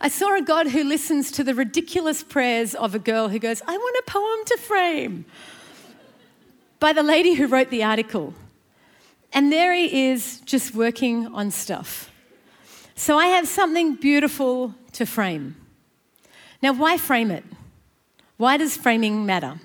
I 0.00 0.08
saw 0.08 0.36
a 0.36 0.42
God 0.42 0.68
who 0.68 0.84
listens 0.84 1.30
to 1.32 1.44
the 1.44 1.54
ridiculous 1.54 2.22
prayers 2.22 2.74
of 2.74 2.94
a 2.94 2.98
girl 2.98 3.28
who 3.28 3.38
goes, 3.38 3.62
I 3.66 3.76
want 3.76 3.96
a 3.96 4.10
poem 4.10 4.44
to 4.46 4.56
frame, 4.58 5.24
by 6.78 6.92
the 6.92 7.02
lady 7.02 7.34
who 7.34 7.46
wrote 7.46 7.70
the 7.70 7.82
article. 7.82 8.34
And 9.32 9.50
there 9.50 9.74
he 9.74 10.08
is 10.10 10.40
just 10.40 10.74
working 10.74 11.26
on 11.28 11.50
stuff. 11.50 12.10
So 12.94 13.18
I 13.18 13.26
have 13.26 13.48
something 13.48 13.94
beautiful 13.94 14.74
to 14.92 15.06
frame. 15.06 15.56
Now, 16.62 16.72
why 16.72 16.96
frame 16.96 17.30
it? 17.30 17.44
Why 18.36 18.56
does 18.56 18.76
framing 18.76 19.26
matter? 19.26 19.60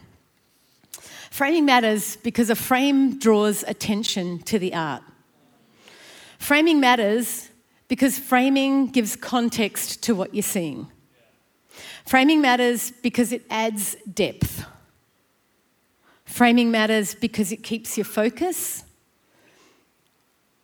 Framing 1.30 1.66
matters 1.66 2.18
because 2.18 2.50
a 2.50 2.56
frame 2.56 3.18
draws 3.18 3.64
attention 3.64 4.40
to 4.44 4.60
the 4.60 4.74
art. 4.74 5.02
Framing 6.38 6.80
matters 6.80 7.50
because 7.88 8.18
framing 8.18 8.88
gives 8.88 9.16
context 9.16 10.04
to 10.04 10.16
what 10.16 10.34
you're 10.34 10.44
seeing. 10.44 10.88
Framing 12.06 12.42
matters 12.42 12.92
because 13.02 13.32
it 13.32 13.46
adds 13.50 13.96
depth. 14.14 14.66
Framing 16.26 16.72
matters 16.72 17.16
because 17.16 17.52
it 17.52 17.64
keeps 17.64 17.98
your 17.98 18.06
focus. 18.06 18.84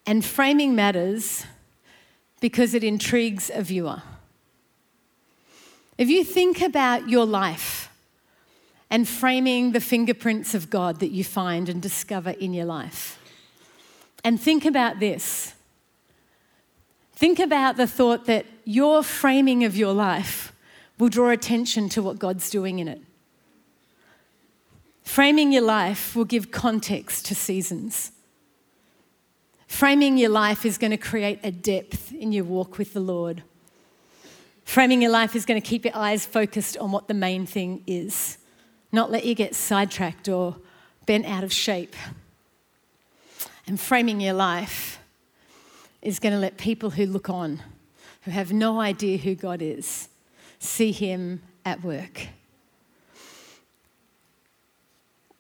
And 0.06 0.24
framing 0.24 0.76
matters 0.76 1.46
because 2.40 2.74
it 2.74 2.84
intrigues 2.84 3.52
a 3.54 3.62
viewer. 3.62 4.02
If 5.98 6.10
you 6.10 6.24
think 6.24 6.62
about 6.62 7.10
your 7.10 7.26
life 7.26 7.90
and 8.90 9.08
framing 9.08 9.72
the 9.72 9.82
fingerprints 9.82 10.54
of 10.54 10.70
God 10.70 11.00
that 11.00 11.12
you 11.12 11.24
find 11.24 11.70
and 11.70 11.82
discover 11.82 12.32
in 12.32 12.54
your 12.54 12.66
life, 12.66 13.20
and 14.24 14.40
think 14.40 14.66
about 14.66 15.00
this 15.00 15.54
Think 17.18 17.40
about 17.40 17.78
the 17.78 17.88
thought 17.88 18.26
that 18.28 18.46
your 18.64 19.02
framing 19.02 19.64
of 19.64 19.76
your 19.76 19.92
life 19.92 20.54
will 21.00 21.10
draw 21.10 21.32
attention 21.32 21.90
to 21.90 22.02
what 22.04 22.20
God's 22.20 22.48
doing 22.52 22.78
in 22.78 22.88
it. 22.88 23.02
Framing 25.02 25.52
your 25.52 25.64
life 25.64 26.16
will 26.16 26.26
give 26.26 26.52
context 26.52 27.26
to 27.26 27.34
seasons. 27.34 28.12
Framing 29.68 30.20
your 30.20 30.30
life 30.30 30.64
is 30.64 30.78
going 30.78 30.92
to 30.92 30.98
create 30.98 31.40
a 31.42 31.50
depth 31.50 32.14
in 32.14 32.32
your 32.32 32.44
walk 32.44 32.78
with 32.78 32.94
the 32.94 33.00
Lord. 33.00 33.42
Framing 34.68 35.02
your 35.02 35.12
life 35.12 35.34
is 35.34 35.46
going 35.46 35.60
to 35.60 35.66
keep 35.66 35.86
your 35.86 35.96
eyes 35.96 36.26
focused 36.26 36.76
on 36.78 36.92
what 36.92 37.08
the 37.08 37.14
main 37.14 37.46
thing 37.46 37.82
is, 37.88 38.38
not 38.92 39.10
let 39.10 39.24
you 39.24 39.34
get 39.34 39.56
sidetracked 39.56 40.28
or 40.28 40.58
bent 41.06 41.26
out 41.26 41.42
of 41.42 41.54
shape. 41.54 41.96
And 43.66 43.80
framing 43.80 44.20
your 44.20 44.34
life 44.34 45.00
is 46.02 46.20
going 46.20 46.34
to 46.34 46.40
let 46.40 46.58
people 46.58 46.90
who 46.90 47.06
look 47.06 47.30
on, 47.30 47.64
who 48.24 48.32
have 48.32 48.52
no 48.52 48.82
idea 48.82 49.18
who 49.18 49.36
God 49.36 49.62
is, 49.62 50.10
see 50.60 50.92
Him 50.92 51.42
at 51.64 51.82
work. 51.82 52.28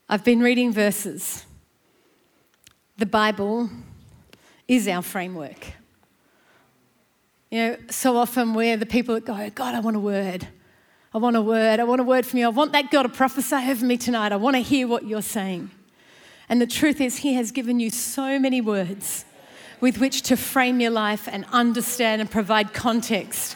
I've 0.07 0.23
been 0.23 0.39
reading 0.39 0.71
verses. 0.71 1.45
The 2.95 3.05
Bible 3.05 3.69
is 4.69 4.87
our 4.87 5.01
framework. 5.01 5.73
You 7.49 7.59
know, 7.59 7.77
so 7.89 8.17
often 8.17 8.53
we're 8.53 8.75
the 8.75 8.85
people 8.85 9.15
that 9.15 9.25
go, 9.25 9.49
God, 9.51 9.73
I 9.73 9.79
want 9.79 9.95
a 9.95 10.01
word. 10.01 10.47
I 11.13 11.17
want 11.17 11.37
a 11.37 11.41
word. 11.41 11.79
I 11.79 11.83
want 11.85 12.01
a 12.01 12.03
word 12.03 12.25
from 12.25 12.39
you. 12.39 12.45
I 12.45 12.49
want 12.49 12.73
that 12.73 12.91
God 12.91 13.03
to 13.03 13.09
prophesy 13.09 13.55
over 13.55 13.85
me 13.85 13.95
tonight. 13.95 14.33
I 14.33 14.35
want 14.35 14.55
to 14.55 14.61
hear 14.61 14.87
what 14.87 15.05
you're 15.05 15.21
saying. 15.21 15.71
And 16.49 16.61
the 16.61 16.67
truth 16.67 16.99
is, 16.99 17.17
He 17.17 17.33
has 17.35 17.51
given 17.51 17.79
you 17.79 17.89
so 17.89 18.37
many 18.37 18.59
words 18.59 19.23
with 19.79 19.99
which 19.99 20.23
to 20.23 20.35
frame 20.35 20.79
your 20.79 20.91
life 20.91 21.27
and 21.31 21.45
understand 21.51 22.19
and 22.19 22.29
provide 22.29 22.73
context. 22.73 23.55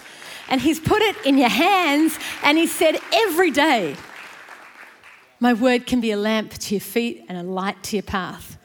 And 0.50 0.62
He's 0.62 0.80
put 0.80 1.02
it 1.02 1.16
in 1.26 1.38
your 1.38 1.50
hands, 1.50 2.18
and 2.44 2.58
He 2.58 2.68
said, 2.68 2.98
every 3.12 3.52
day, 3.52 3.96
my 5.40 5.54
word 5.54 5.86
can 5.86 6.00
be 6.00 6.12
a 6.12 6.18
lamp 6.18 6.54
to 6.54 6.76
your 6.76 6.82
feet 6.82 7.26
and 7.28 7.38
a 7.38 7.44
light 7.44 7.82
to 7.84 7.96
your 7.98 8.04
path. 8.04 8.58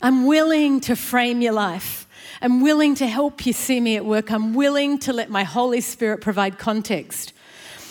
I'm 0.00 0.26
willing 0.26 0.80
to 0.82 0.94
frame 0.96 1.40
your 1.40 1.52
life. 1.52 2.06
I'm 2.42 2.60
willing 2.60 2.96
to 2.96 3.06
help 3.06 3.46
you 3.46 3.52
see 3.52 3.78
me 3.78 3.94
at 3.94 4.04
work. 4.04 4.32
I'm 4.32 4.52
willing 4.52 4.98
to 4.98 5.12
let 5.12 5.30
my 5.30 5.44
Holy 5.44 5.80
Spirit 5.80 6.20
provide 6.20 6.58
context. 6.58 7.32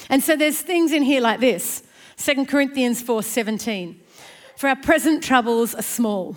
And 0.09 0.21
so 0.21 0.35
there's 0.35 0.59
things 0.59 0.91
in 0.91 1.03
here 1.03 1.21
like 1.21 1.39
this 1.39 1.83
2 2.17 2.47
Corinthians 2.47 3.01
4:17. 3.01 3.95
For 4.57 4.67
our 4.67 4.75
present 4.75 5.23
troubles 5.23 5.73
are 5.73 5.81
small. 5.81 6.35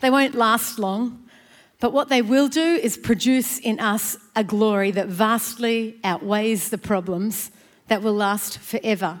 They 0.00 0.10
won't 0.10 0.34
last 0.34 0.78
long. 0.78 1.22
But 1.80 1.94
what 1.94 2.10
they 2.10 2.20
will 2.20 2.48
do 2.48 2.60
is 2.60 2.98
produce 2.98 3.58
in 3.58 3.80
us 3.80 4.18
a 4.34 4.44
glory 4.44 4.90
that 4.90 5.08
vastly 5.08 5.98
outweighs 6.04 6.68
the 6.68 6.78
problems 6.78 7.50
that 7.88 8.02
will 8.02 8.14
last 8.14 8.58
forever. 8.58 9.20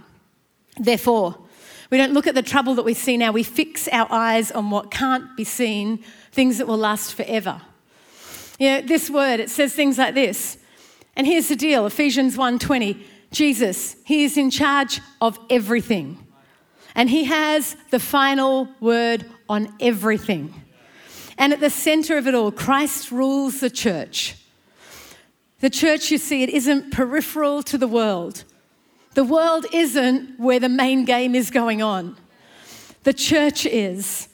Therefore, 0.78 1.38
we 1.90 1.96
don't 1.96 2.12
look 2.12 2.26
at 2.26 2.34
the 2.34 2.42
trouble 2.42 2.74
that 2.74 2.84
we 2.84 2.92
see 2.92 3.16
now, 3.16 3.32
we 3.32 3.42
fix 3.42 3.88
our 3.88 4.06
eyes 4.10 4.50
on 4.50 4.68
what 4.68 4.90
can't 4.90 5.34
be 5.38 5.44
seen, 5.44 6.04
things 6.32 6.58
that 6.58 6.66
will 6.66 6.76
last 6.76 7.14
forever. 7.14 7.62
Know, 8.58 8.80
this 8.80 9.10
word, 9.10 9.40
it 9.40 9.50
says 9.50 9.74
things 9.74 9.98
like 9.98 10.14
this. 10.14 10.58
And 11.14 11.26
here's 11.26 11.48
the 11.48 11.56
deal 11.56 11.86
Ephesians 11.86 12.36
1:20. 12.36 13.02
Jesus, 13.32 13.96
he 14.04 14.24
is 14.24 14.36
in 14.36 14.50
charge 14.50 15.00
of 15.20 15.38
everything. 15.50 16.26
And 16.94 17.10
he 17.10 17.24
has 17.24 17.76
the 17.90 17.98
final 17.98 18.68
word 18.80 19.26
on 19.48 19.74
everything. 19.80 20.54
And 21.36 21.52
at 21.52 21.60
the 21.60 21.68
center 21.68 22.16
of 22.16 22.26
it 22.26 22.34
all, 22.34 22.50
Christ 22.50 23.10
rules 23.10 23.60
the 23.60 23.68
church. 23.68 24.36
The 25.60 25.68
church, 25.68 26.10
you 26.10 26.18
see, 26.18 26.42
it 26.42 26.50
isn't 26.50 26.92
peripheral 26.92 27.62
to 27.64 27.76
the 27.76 27.88
world. 27.88 28.44
The 29.14 29.24
world 29.24 29.66
isn't 29.72 30.38
where 30.38 30.60
the 30.60 30.68
main 30.68 31.04
game 31.04 31.34
is 31.34 31.50
going 31.50 31.82
on. 31.82 32.16
The 33.02 33.12
church 33.12 33.66
is. 33.66 34.28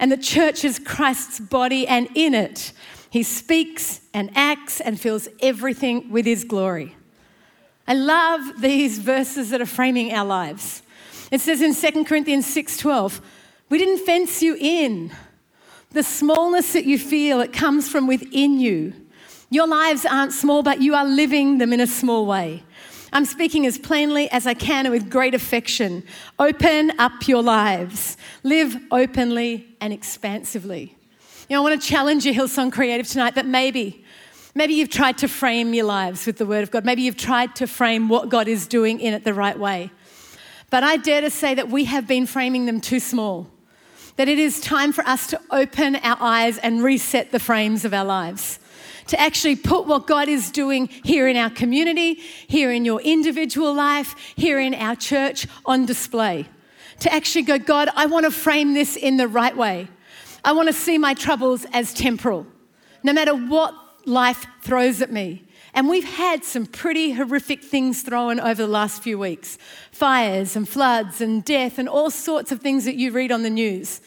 And 0.00 0.10
the 0.10 0.16
church 0.16 0.64
is 0.64 0.78
Christ's 0.78 1.40
body, 1.40 1.86
and 1.86 2.08
in 2.14 2.34
it, 2.34 2.72
he 3.10 3.22
speaks 3.22 4.00
and 4.12 4.30
acts 4.34 4.80
and 4.80 5.00
fills 5.00 5.28
everything 5.40 6.10
with 6.10 6.26
his 6.26 6.44
glory. 6.44 6.96
I 7.86 7.94
love 7.94 8.60
these 8.60 8.98
verses 8.98 9.50
that 9.50 9.62
are 9.62 9.66
framing 9.66 10.12
our 10.12 10.26
lives. 10.26 10.82
It 11.30 11.40
says 11.40 11.62
in 11.62 11.74
2 11.74 12.04
Corinthians 12.04 12.46
6:12, 12.46 13.20
we 13.70 13.78
didn't 13.78 14.04
fence 14.04 14.42
you 14.42 14.56
in. 14.60 15.10
The 15.90 16.02
smallness 16.02 16.74
that 16.74 16.84
you 16.84 16.98
feel, 16.98 17.40
it 17.40 17.52
comes 17.52 17.88
from 17.88 18.06
within 18.06 18.60
you. 18.60 18.92
Your 19.50 19.66
lives 19.66 20.04
aren't 20.04 20.32
small, 20.34 20.62
but 20.62 20.82
you 20.82 20.94
are 20.94 21.06
living 21.06 21.56
them 21.56 21.72
in 21.72 21.80
a 21.80 21.86
small 21.86 22.26
way. 22.26 22.62
I'm 23.10 23.24
speaking 23.24 23.64
as 23.64 23.78
plainly 23.78 24.30
as 24.30 24.46
I 24.46 24.52
can 24.52 24.84
and 24.84 24.92
with 24.92 25.08
great 25.08 25.34
affection. 25.34 26.02
Open 26.38 26.92
up 26.98 27.26
your 27.26 27.42
lives. 27.42 28.18
Live 28.42 28.76
openly 28.90 29.66
and 29.80 29.94
expansively. 29.94 30.97
You 31.48 31.56
know, 31.56 31.62
I 31.62 31.70
want 31.70 31.80
to 31.80 31.88
challenge 31.88 32.26
you, 32.26 32.34
Hillsong 32.34 32.70
Creative, 32.70 33.08
tonight 33.08 33.34
that 33.36 33.46
maybe, 33.46 34.04
maybe 34.54 34.74
you've 34.74 34.90
tried 34.90 35.16
to 35.18 35.28
frame 35.28 35.72
your 35.72 35.86
lives 35.86 36.26
with 36.26 36.36
the 36.36 36.44
Word 36.44 36.62
of 36.62 36.70
God. 36.70 36.84
Maybe 36.84 37.00
you've 37.00 37.16
tried 37.16 37.56
to 37.56 37.66
frame 37.66 38.10
what 38.10 38.28
God 38.28 38.48
is 38.48 38.66
doing 38.66 39.00
in 39.00 39.14
it 39.14 39.24
the 39.24 39.32
right 39.32 39.58
way. 39.58 39.90
But 40.68 40.84
I 40.84 40.98
dare 40.98 41.22
to 41.22 41.30
say 41.30 41.54
that 41.54 41.70
we 41.70 41.86
have 41.86 42.06
been 42.06 42.26
framing 42.26 42.66
them 42.66 42.82
too 42.82 43.00
small 43.00 43.50
that 44.16 44.28
it 44.28 44.38
is 44.38 44.60
time 44.60 44.92
for 44.92 45.06
us 45.06 45.28
to 45.28 45.40
open 45.52 45.94
our 45.96 46.16
eyes 46.20 46.58
and 46.58 46.82
reset 46.82 47.30
the 47.30 47.38
frames 47.38 47.84
of 47.84 47.94
our 47.94 48.04
lives, 48.04 48.58
to 49.06 49.18
actually 49.18 49.54
put 49.54 49.86
what 49.86 50.08
God 50.08 50.28
is 50.28 50.50
doing 50.50 50.88
here 51.04 51.28
in 51.28 51.36
our 51.36 51.48
community, 51.48 52.14
here 52.48 52.72
in 52.72 52.84
your 52.84 53.00
individual 53.00 53.72
life, 53.72 54.16
here 54.34 54.58
in 54.58 54.74
our 54.74 54.96
church 54.96 55.46
on 55.64 55.86
display. 55.86 56.46
To 57.00 57.12
actually 57.12 57.42
go, 57.42 57.60
God, 57.60 57.90
I 57.94 58.06
want 58.06 58.24
to 58.24 58.32
frame 58.32 58.74
this 58.74 58.96
in 58.96 59.18
the 59.18 59.28
right 59.28 59.56
way. 59.56 59.86
I 60.48 60.52
want 60.52 60.68
to 60.68 60.72
see 60.72 60.96
my 60.96 61.12
troubles 61.12 61.66
as 61.74 61.92
temporal, 61.92 62.46
no 63.02 63.12
matter 63.12 63.34
what 63.34 63.74
life 64.06 64.46
throws 64.62 65.02
at 65.02 65.12
me. 65.12 65.44
And 65.74 65.90
we've 65.90 66.08
had 66.08 66.42
some 66.42 66.64
pretty 66.64 67.12
horrific 67.12 67.62
things 67.62 68.00
thrown 68.00 68.40
over 68.40 68.62
the 68.62 68.66
last 68.66 69.02
few 69.02 69.18
weeks 69.18 69.58
fires 69.92 70.56
and 70.56 70.66
floods 70.66 71.20
and 71.20 71.44
death 71.44 71.78
and 71.78 71.86
all 71.86 72.08
sorts 72.10 72.50
of 72.50 72.62
things 72.62 72.86
that 72.86 72.94
you 72.94 73.12
read 73.12 73.30
on 73.30 73.42
the 73.42 73.50
news. 73.50 74.00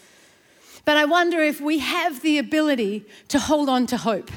But 0.84 0.98
I 0.98 1.06
wonder 1.06 1.40
if 1.42 1.62
we 1.62 1.78
have 1.78 2.24
the 2.24 2.40
ability 2.40 3.06
to 3.28 3.38
hold 3.38 3.70
on 3.70 3.86
to 3.86 3.98
hope, 3.98 4.32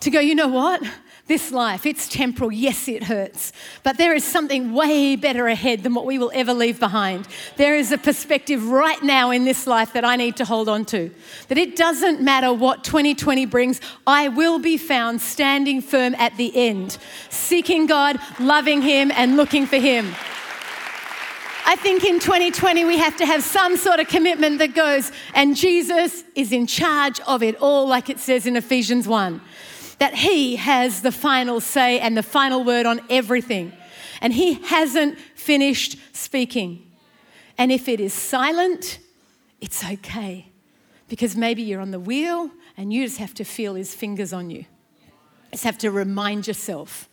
to 0.00 0.10
go, 0.10 0.20
you 0.20 0.34
know 0.34 0.48
what? 0.48 0.82
This 1.26 1.52
life, 1.52 1.86
it's 1.86 2.06
temporal. 2.06 2.52
Yes, 2.52 2.86
it 2.86 3.04
hurts. 3.04 3.52
But 3.82 3.96
there 3.96 4.14
is 4.14 4.24
something 4.24 4.74
way 4.74 5.16
better 5.16 5.46
ahead 5.46 5.82
than 5.82 5.94
what 5.94 6.04
we 6.04 6.18
will 6.18 6.30
ever 6.34 6.52
leave 6.52 6.78
behind. 6.78 7.26
There 7.56 7.74
is 7.74 7.92
a 7.92 7.96
perspective 7.96 8.68
right 8.68 9.02
now 9.02 9.30
in 9.30 9.46
this 9.46 9.66
life 9.66 9.94
that 9.94 10.04
I 10.04 10.16
need 10.16 10.36
to 10.36 10.44
hold 10.44 10.68
on 10.68 10.84
to. 10.86 11.10
That 11.48 11.56
it 11.56 11.76
doesn't 11.76 12.20
matter 12.20 12.52
what 12.52 12.84
2020 12.84 13.46
brings, 13.46 13.80
I 14.06 14.28
will 14.28 14.58
be 14.58 14.76
found 14.76 15.22
standing 15.22 15.80
firm 15.80 16.14
at 16.16 16.36
the 16.36 16.54
end, 16.54 16.98
seeking 17.30 17.86
God, 17.86 18.18
loving 18.38 18.82
Him, 18.82 19.10
and 19.10 19.38
looking 19.38 19.64
for 19.64 19.76
Him. 19.76 20.14
I 21.66 21.76
think 21.76 22.04
in 22.04 22.20
2020 22.20 22.84
we 22.84 22.98
have 22.98 23.16
to 23.16 23.24
have 23.24 23.42
some 23.42 23.78
sort 23.78 23.98
of 23.98 24.08
commitment 24.08 24.58
that 24.58 24.74
goes, 24.74 25.10
and 25.34 25.56
Jesus 25.56 26.22
is 26.34 26.52
in 26.52 26.66
charge 26.66 27.18
of 27.20 27.42
it 27.42 27.56
all, 27.62 27.88
like 27.88 28.10
it 28.10 28.18
says 28.18 28.46
in 28.46 28.56
Ephesians 28.56 29.08
1 29.08 29.40
that 29.98 30.14
He 30.14 30.56
has 30.56 31.02
the 31.02 31.12
final 31.12 31.60
say 31.60 32.00
and 32.00 32.16
the 32.16 32.22
final 32.22 32.64
word 32.64 32.86
on 32.86 33.00
everything. 33.08 33.72
And 34.20 34.32
He 34.32 34.54
hasn't 34.54 35.18
finished 35.34 35.98
speaking. 36.12 36.90
And 37.58 37.70
if 37.70 37.88
it 37.88 38.00
is 38.00 38.12
silent, 38.12 38.98
it's 39.60 39.84
okay. 39.84 40.46
Because 41.08 41.36
maybe 41.36 41.62
you're 41.62 41.80
on 41.80 41.90
the 41.90 42.00
wheel 42.00 42.50
and 42.76 42.92
you 42.92 43.04
just 43.04 43.18
have 43.18 43.34
to 43.34 43.44
feel 43.44 43.74
His 43.74 43.94
fingers 43.94 44.32
on 44.32 44.50
you. 44.50 44.64
Just 45.52 45.64
have 45.64 45.78
to 45.78 45.90
remind 45.90 46.48
yourself 46.48 47.08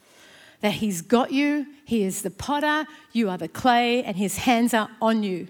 that 0.61 0.73
He's 0.73 1.01
got 1.01 1.31
you, 1.31 1.67
He 1.85 2.03
is 2.03 2.21
the 2.21 2.31
potter, 2.31 2.87
you 3.11 3.29
are 3.29 3.37
the 3.37 3.47
clay, 3.47 4.03
and 4.03 4.15
His 4.15 4.37
hands 4.37 4.73
are 4.73 4.89
on 5.01 5.23
you. 5.23 5.47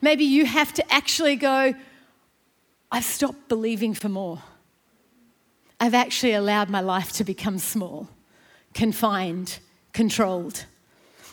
Maybe 0.00 0.24
you 0.24 0.46
have 0.46 0.72
to 0.74 0.92
actually 0.92 1.36
go, 1.36 1.74
I've 2.90 3.04
stopped 3.04 3.48
believing 3.48 3.94
for 3.94 4.08
more. 4.08 4.42
I've 5.80 5.94
actually 5.94 6.34
allowed 6.34 6.68
my 6.68 6.80
life 6.80 7.10
to 7.14 7.24
become 7.24 7.58
small, 7.58 8.08
confined, 8.74 9.58
controlled. 9.94 10.66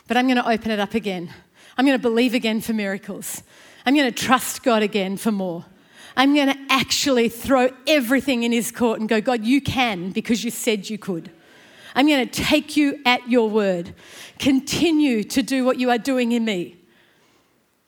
But 0.06 0.16
I'm 0.16 0.26
going 0.26 0.38
to 0.38 0.48
open 0.48 0.70
it 0.70 0.80
up 0.80 0.94
again. 0.94 1.28
I'm 1.76 1.84
going 1.84 1.98
to 1.98 2.02
believe 2.02 2.32
again 2.32 2.62
for 2.62 2.72
miracles. 2.72 3.42
I'm 3.84 3.94
going 3.94 4.10
to 4.10 4.24
trust 4.26 4.62
God 4.62 4.82
again 4.82 5.18
for 5.18 5.30
more. 5.30 5.66
I'm 6.16 6.34
going 6.34 6.48
to 6.48 6.58
actually 6.70 7.28
throw 7.28 7.68
everything 7.86 8.42
in 8.42 8.50
His 8.50 8.72
court 8.72 9.00
and 9.00 9.08
go, 9.08 9.20
God, 9.20 9.44
you 9.44 9.60
can 9.60 10.10
because 10.12 10.42
you 10.42 10.50
said 10.50 10.88
you 10.88 10.96
could. 10.96 11.30
I'm 11.94 12.06
going 12.06 12.26
to 12.26 12.42
take 12.42 12.76
you 12.76 13.00
at 13.04 13.28
your 13.28 13.50
word. 13.50 13.94
Continue 14.38 15.24
to 15.24 15.42
do 15.42 15.64
what 15.64 15.78
you 15.78 15.90
are 15.90 15.98
doing 15.98 16.32
in 16.32 16.44
me. 16.44 16.76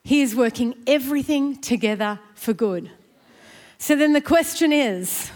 He 0.05 0.21
is 0.21 0.37
working 0.37 0.75
everything 0.87 1.57
together 1.61 2.21
for 2.35 2.53
good. 2.53 2.91
So 3.79 3.97
then 3.97 4.13
the 4.13 4.21
question 4.21 4.73
is 4.73 5.31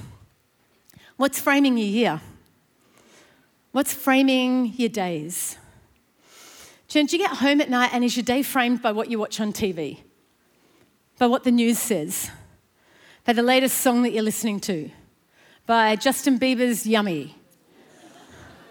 What's 1.17 1.39
framing 1.39 1.79
your 1.79 1.87
year? 1.87 2.21
What's 3.71 3.95
framing 3.95 4.75
your 4.77 4.89
days? 4.89 5.57
Jen, 6.89 7.07
do 7.07 7.17
you 7.17 7.23
get 7.23 7.37
home 7.37 7.61
at 7.61 7.71
night 7.71 7.91
and 7.93 8.03
is 8.03 8.17
your 8.17 8.25
day 8.25 8.43
framed 8.43 8.83
by 8.83 8.91
what 8.91 9.11
you 9.11 9.19
watch 9.19 9.41
on 9.41 9.53
TV? 9.53 9.99
By 11.19 11.29
what 11.29 11.45
the 11.45 11.53
news 11.53 11.79
says? 11.79 12.31
By 13.25 13.33
the 13.33 13.43
latest 13.43 13.79
song 13.79 14.03
that 14.03 14.13
you're 14.13 14.25
listening 14.25 14.59
to? 14.61 14.91
By 15.67 15.97
Justin 15.97 16.39
Bieber's 16.39 16.85
Yummy? 16.85 17.37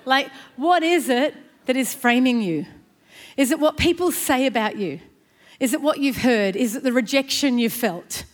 Like, 0.05 0.29
what 0.57 0.83
is 0.83 1.07
it 1.07 1.35
that 1.65 1.77
is 1.77 1.93
framing 1.93 2.41
you? 2.41 2.65
Is 3.37 3.51
it 3.51 3.59
what 3.59 3.77
people 3.77 4.11
say 4.11 4.45
about 4.45 4.77
you? 4.77 4.99
Is 5.61 5.73
it 5.73 5.81
what 5.81 5.99
you've 5.99 6.17
heard? 6.17 6.57
Is 6.57 6.75
it 6.75 6.83
the 6.83 6.91
rejection 6.91 7.57
you've 7.57 7.71
felt? 7.71 8.25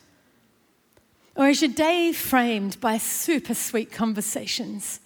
Or 1.39 1.47
is 1.47 1.61
your 1.61 1.71
day 1.71 2.11
framed 2.11 2.81
by 2.81 2.97
super 2.97 3.53
sweet 3.53 3.93
conversations 3.93 4.99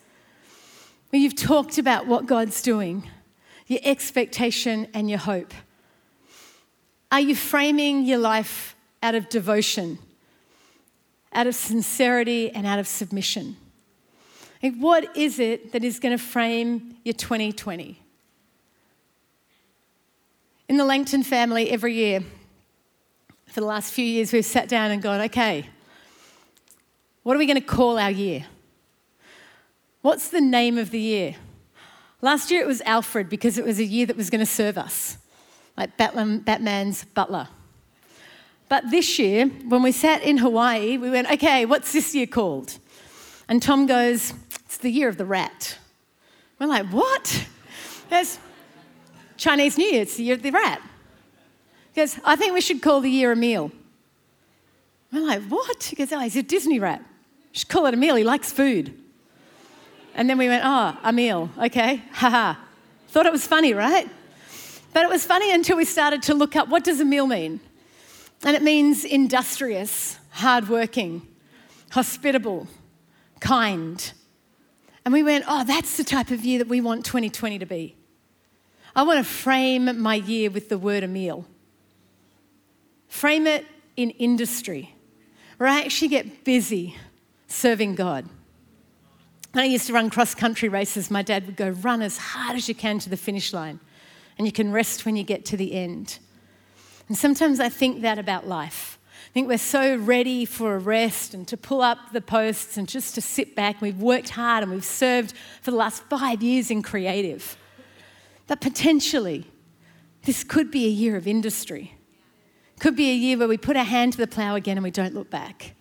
where 1.11 1.21
you've 1.21 1.35
talked 1.35 1.77
about 1.77 2.07
what 2.07 2.25
God's 2.25 2.63
doing, 2.63 3.07
your 3.67 3.81
expectation 3.83 4.87
and 4.95 5.11
your 5.11 5.19
hope? 5.19 5.53
Are 7.11 7.19
you 7.19 7.35
framing 7.35 8.03
your 8.03 8.17
life 8.17 8.75
out 9.03 9.13
of 9.13 9.29
devotion, 9.29 9.99
out 11.33 11.45
of 11.45 11.53
sincerity, 11.53 12.49
and 12.49 12.65
out 12.65 12.79
of 12.79 12.87
submission? 12.87 13.55
Like, 14.63 14.75
what 14.77 15.15
is 15.15 15.37
it 15.37 15.71
that 15.73 15.83
is 15.83 15.99
going 15.99 16.17
to 16.17 16.23
frame 16.23 16.97
your 17.03 17.13
2020? 17.13 18.01
In 20.67 20.77
the 20.77 20.85
Langton 20.85 21.21
family, 21.21 21.69
every 21.69 21.93
year, 21.93 22.21
for 23.45 23.59
the 23.59 23.67
last 23.67 23.93
few 23.93 24.03
years, 24.03 24.33
we've 24.33 24.43
sat 24.43 24.67
down 24.67 24.89
and 24.89 24.99
gone, 24.99 25.21
okay, 25.21 25.69
what 27.23 27.35
are 27.35 27.39
we 27.39 27.45
going 27.45 27.59
to 27.59 27.65
call 27.65 27.97
our 27.97 28.11
year? 28.11 28.45
What's 30.01 30.27
the 30.27 30.41
name 30.41 30.77
of 30.77 30.91
the 30.91 30.99
year? 30.99 31.35
Last 32.21 32.51
year 32.51 32.61
it 32.61 32.67
was 32.67 32.81
Alfred 32.81 33.29
because 33.29 33.57
it 33.57 33.65
was 33.65 33.79
a 33.79 33.85
year 33.85 34.05
that 34.05 34.17
was 34.17 34.29
going 34.29 34.39
to 34.39 34.45
serve 34.45 34.77
us, 34.77 35.17
like 35.77 35.97
Batman's 35.97 37.05
butler. 37.05 37.47
But 38.67 38.91
this 38.91 39.17
year, 39.19 39.47
when 39.47 39.83
we 39.83 39.91
sat 39.91 40.23
in 40.23 40.37
Hawaii, 40.37 40.97
we 40.97 41.09
went, 41.09 41.31
okay, 41.31 41.65
what's 41.65 41.93
this 41.93 42.13
year 42.13 42.27
called? 42.27 42.77
And 43.47 43.61
Tom 43.61 43.85
goes, 43.85 44.33
it's 44.65 44.77
the 44.77 44.89
year 44.89 45.07
of 45.07 45.17
the 45.17 45.25
rat. 45.25 45.77
We're 46.59 46.67
like, 46.67 46.87
what? 46.87 47.47
There's 48.09 48.39
Chinese 49.37 49.77
New 49.77 49.85
Year, 49.85 50.01
it's 50.01 50.17
the 50.17 50.23
year 50.23 50.35
of 50.35 50.41
the 50.41 50.51
rat. 50.51 50.81
He 51.93 52.01
goes, 52.01 52.19
I 52.25 52.35
think 52.35 52.53
we 52.53 52.61
should 52.61 52.81
call 52.81 52.99
the 52.99 53.09
year 53.09 53.31
Emile. 53.31 53.71
We're 55.11 55.25
like, 55.25 55.43
what? 55.43 55.83
He 55.83 55.95
goes, 55.95 56.11
oh, 56.11 56.19
he's 56.19 56.35
a 56.35 56.43
Disney 56.43 56.79
rat 56.79 57.03
should 57.53 57.69
call 57.69 57.85
it 57.85 57.93
Emile. 57.93 58.15
He 58.15 58.23
likes 58.23 58.51
food. 58.51 58.93
And 60.15 60.29
then 60.29 60.37
we 60.37 60.47
went, 60.47 60.63
oh, 60.65 60.97
Emile. 61.07 61.49
Okay, 61.57 62.03
haha. 62.11 62.55
Thought 63.07 63.27
it 63.27 63.31
was 63.31 63.47
funny, 63.47 63.73
right? 63.73 64.09
But 64.91 65.03
it 65.03 65.09
was 65.09 65.25
funny 65.25 65.53
until 65.53 65.77
we 65.77 65.85
started 65.85 66.21
to 66.23 66.33
look 66.33 66.55
up 66.55 66.67
what 66.67 66.83
does 66.83 66.99
Emile 66.99 67.27
mean? 67.27 67.59
And 68.43 68.55
it 68.55 68.61
means 68.61 69.05
industrious, 69.05 70.19
hardworking, 70.31 71.25
hospitable, 71.91 72.67
kind. 73.39 74.11
And 75.05 75.13
we 75.13 75.23
went, 75.23 75.45
oh, 75.47 75.63
that's 75.63 75.95
the 75.95 76.03
type 76.03 76.31
of 76.31 76.43
year 76.43 76.59
that 76.59 76.67
we 76.67 76.81
want 76.81 77.05
2020 77.05 77.59
to 77.59 77.65
be. 77.65 77.95
I 78.95 79.03
want 79.03 79.17
to 79.17 79.23
frame 79.23 79.99
my 79.99 80.15
year 80.15 80.49
with 80.51 80.69
the 80.69 80.77
word 80.77 81.03
Emile. 81.03 81.45
Frame 83.07 83.47
it 83.47 83.65
in 83.95 84.09
industry, 84.11 84.95
where 85.57 85.69
I 85.69 85.81
actually 85.81 86.09
get 86.09 86.43
busy 86.43 86.95
serving 87.53 87.95
God. 87.95 88.27
When 89.51 89.63
I 89.63 89.67
used 89.67 89.87
to 89.87 89.93
run 89.93 90.09
cross 90.09 90.33
country 90.33 90.67
races, 90.67 91.11
my 91.11 91.21
dad 91.21 91.45
would 91.45 91.55
go, 91.55 91.69
run 91.69 92.01
as 92.01 92.17
hard 92.17 92.55
as 92.55 92.67
you 92.67 92.73
can 92.73 92.97
to 92.99 93.09
the 93.09 93.17
finish 93.17 93.53
line, 93.53 93.79
and 94.37 94.47
you 94.47 94.51
can 94.51 94.71
rest 94.71 95.05
when 95.05 95.15
you 95.15 95.23
get 95.23 95.45
to 95.45 95.57
the 95.57 95.73
end. 95.73 96.17
And 97.07 97.17
sometimes 97.17 97.59
I 97.59 97.69
think 97.69 98.01
that 98.01 98.17
about 98.17 98.47
life. 98.47 98.97
I 99.29 99.31
think 99.33 99.47
we're 99.47 99.57
so 99.57 99.95
ready 99.97 100.45
for 100.45 100.75
a 100.75 100.79
rest 100.79 101.33
and 101.33 101.47
to 101.47 101.57
pull 101.57 101.81
up 101.81 101.97
the 102.11 102.21
posts 102.21 102.77
and 102.77 102.87
just 102.87 103.15
to 103.15 103.21
sit 103.21 103.55
back. 103.55 103.81
We've 103.81 103.99
worked 103.99 104.29
hard 104.29 104.63
and 104.63 104.71
we've 104.71 104.83
served 104.83 105.33
for 105.61 105.71
the 105.71 105.77
last 105.77 106.03
five 106.03 106.41
years 106.41 106.71
in 106.71 106.81
creative. 106.81 107.57
But 108.47 108.61
potentially, 108.61 109.45
this 110.23 110.43
could 110.43 110.71
be 110.71 110.85
a 110.85 110.89
year 110.89 111.15
of 111.15 111.27
industry. 111.27 111.95
Could 112.79 112.95
be 112.95 113.11
a 113.11 113.15
year 113.15 113.37
where 113.37 113.47
we 113.47 113.57
put 113.57 113.77
our 113.77 113.83
hand 113.83 114.13
to 114.13 114.17
the 114.17 114.27
plow 114.27 114.55
again 114.55 114.77
and 114.77 114.83
we 114.83 114.91
don't 114.91 115.13
look 115.13 115.29
back 115.29 115.75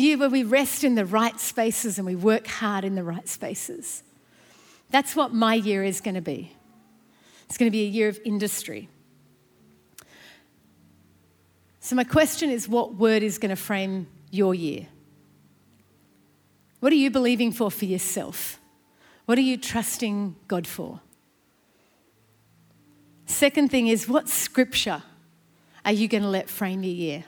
year 0.00 0.18
where 0.18 0.28
we 0.28 0.42
rest 0.42 0.84
in 0.84 0.94
the 0.94 1.04
right 1.04 1.38
spaces 1.38 1.98
and 1.98 2.06
we 2.06 2.16
work 2.16 2.46
hard 2.46 2.84
in 2.84 2.94
the 2.94 3.04
right 3.04 3.28
spaces. 3.28 4.02
That's 4.90 5.16
what 5.16 5.32
my 5.32 5.54
year 5.54 5.84
is 5.84 6.00
going 6.00 6.14
to 6.14 6.20
be. 6.20 6.52
It's 7.46 7.56
going 7.56 7.68
to 7.68 7.72
be 7.72 7.84
a 7.84 7.88
year 7.88 8.08
of 8.08 8.18
industry. 8.24 8.88
So, 11.80 11.94
my 11.94 12.04
question 12.04 12.50
is 12.50 12.68
what 12.68 12.94
word 12.94 13.22
is 13.22 13.38
going 13.38 13.50
to 13.50 13.56
frame 13.56 14.06
your 14.30 14.54
year? 14.54 14.86
What 16.80 16.92
are 16.92 16.96
you 16.96 17.10
believing 17.10 17.52
for 17.52 17.70
for 17.70 17.84
yourself? 17.84 18.58
What 19.26 19.38
are 19.38 19.42
you 19.42 19.56
trusting 19.56 20.36
God 20.48 20.66
for? 20.66 21.00
Second 23.26 23.70
thing 23.70 23.86
is 23.88 24.08
what 24.08 24.28
scripture 24.28 25.02
are 25.84 25.92
you 25.92 26.08
going 26.08 26.22
to 26.22 26.28
let 26.28 26.48
frame 26.48 26.82
your 26.82 26.94
year? 26.94 27.24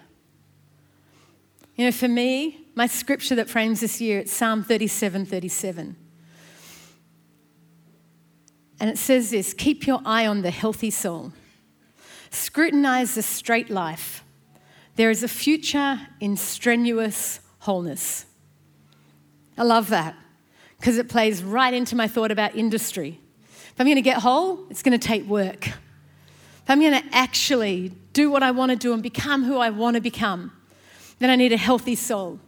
You 1.77 1.85
know, 1.85 1.93
for 1.93 2.09
me, 2.09 2.67
my 2.75 2.87
scripture 2.87 3.35
that 3.35 3.51
frames 3.51 3.81
this 3.81 4.01
year, 4.01 4.19
it's 4.21 4.33
Psalm 4.33 4.65
37 4.65 5.27
37. 5.27 5.97
And 8.79 8.91
it 8.91 8.99
says 8.99 9.31
this 9.31 9.53
keep 9.55 9.87
your 9.87 10.01
eye 10.05 10.27
on 10.27 10.43
the 10.43 10.51
healthy 10.51 10.91
soul, 10.91 11.33
scrutinize 12.31 13.15
the 13.15 13.23
straight 13.23 13.71
life. 13.71 14.25
There 14.97 15.11
is 15.11 15.23
a 15.23 15.29
future 15.29 16.01
in 16.21 16.39
strenuous 16.39 17.41
wholeness. 17.61 18.25
I 19.59 19.63
love 19.63 19.91
that 19.91 20.15
because 20.79 20.97
it 20.97 21.09
plays 21.09 21.43
right 21.43 21.73
into 21.73 21.97
my 21.97 22.09
thought 22.09 22.31
about 22.31 22.55
industry. 22.55 23.21
If 23.77 23.81
I'm 23.81 23.87
going 23.87 23.97
to 23.97 24.03
get 24.03 24.19
whole, 24.19 24.67
it's 24.71 24.83
going 24.83 24.99
to 24.99 25.07
take 25.07 25.27
work. 25.27 25.67
If 25.67 26.71
I'm 26.71 26.81
going 26.81 26.99
to 26.99 27.05
actually 27.15 27.93
do 28.15 28.31
what 28.31 28.43
I 28.43 28.51
want 28.51 28.71
to 28.71 28.77
do 28.77 28.95
and 28.95 29.03
become 29.03 29.45
who 29.45 29.59
I 29.59 29.69
want 29.69 29.97
to 29.97 30.01
become, 30.01 30.53
then 31.19 31.31
I 31.31 31.37
need 31.37 31.53
a 31.53 31.57
healthy 31.57 31.95
soul. 31.95 32.41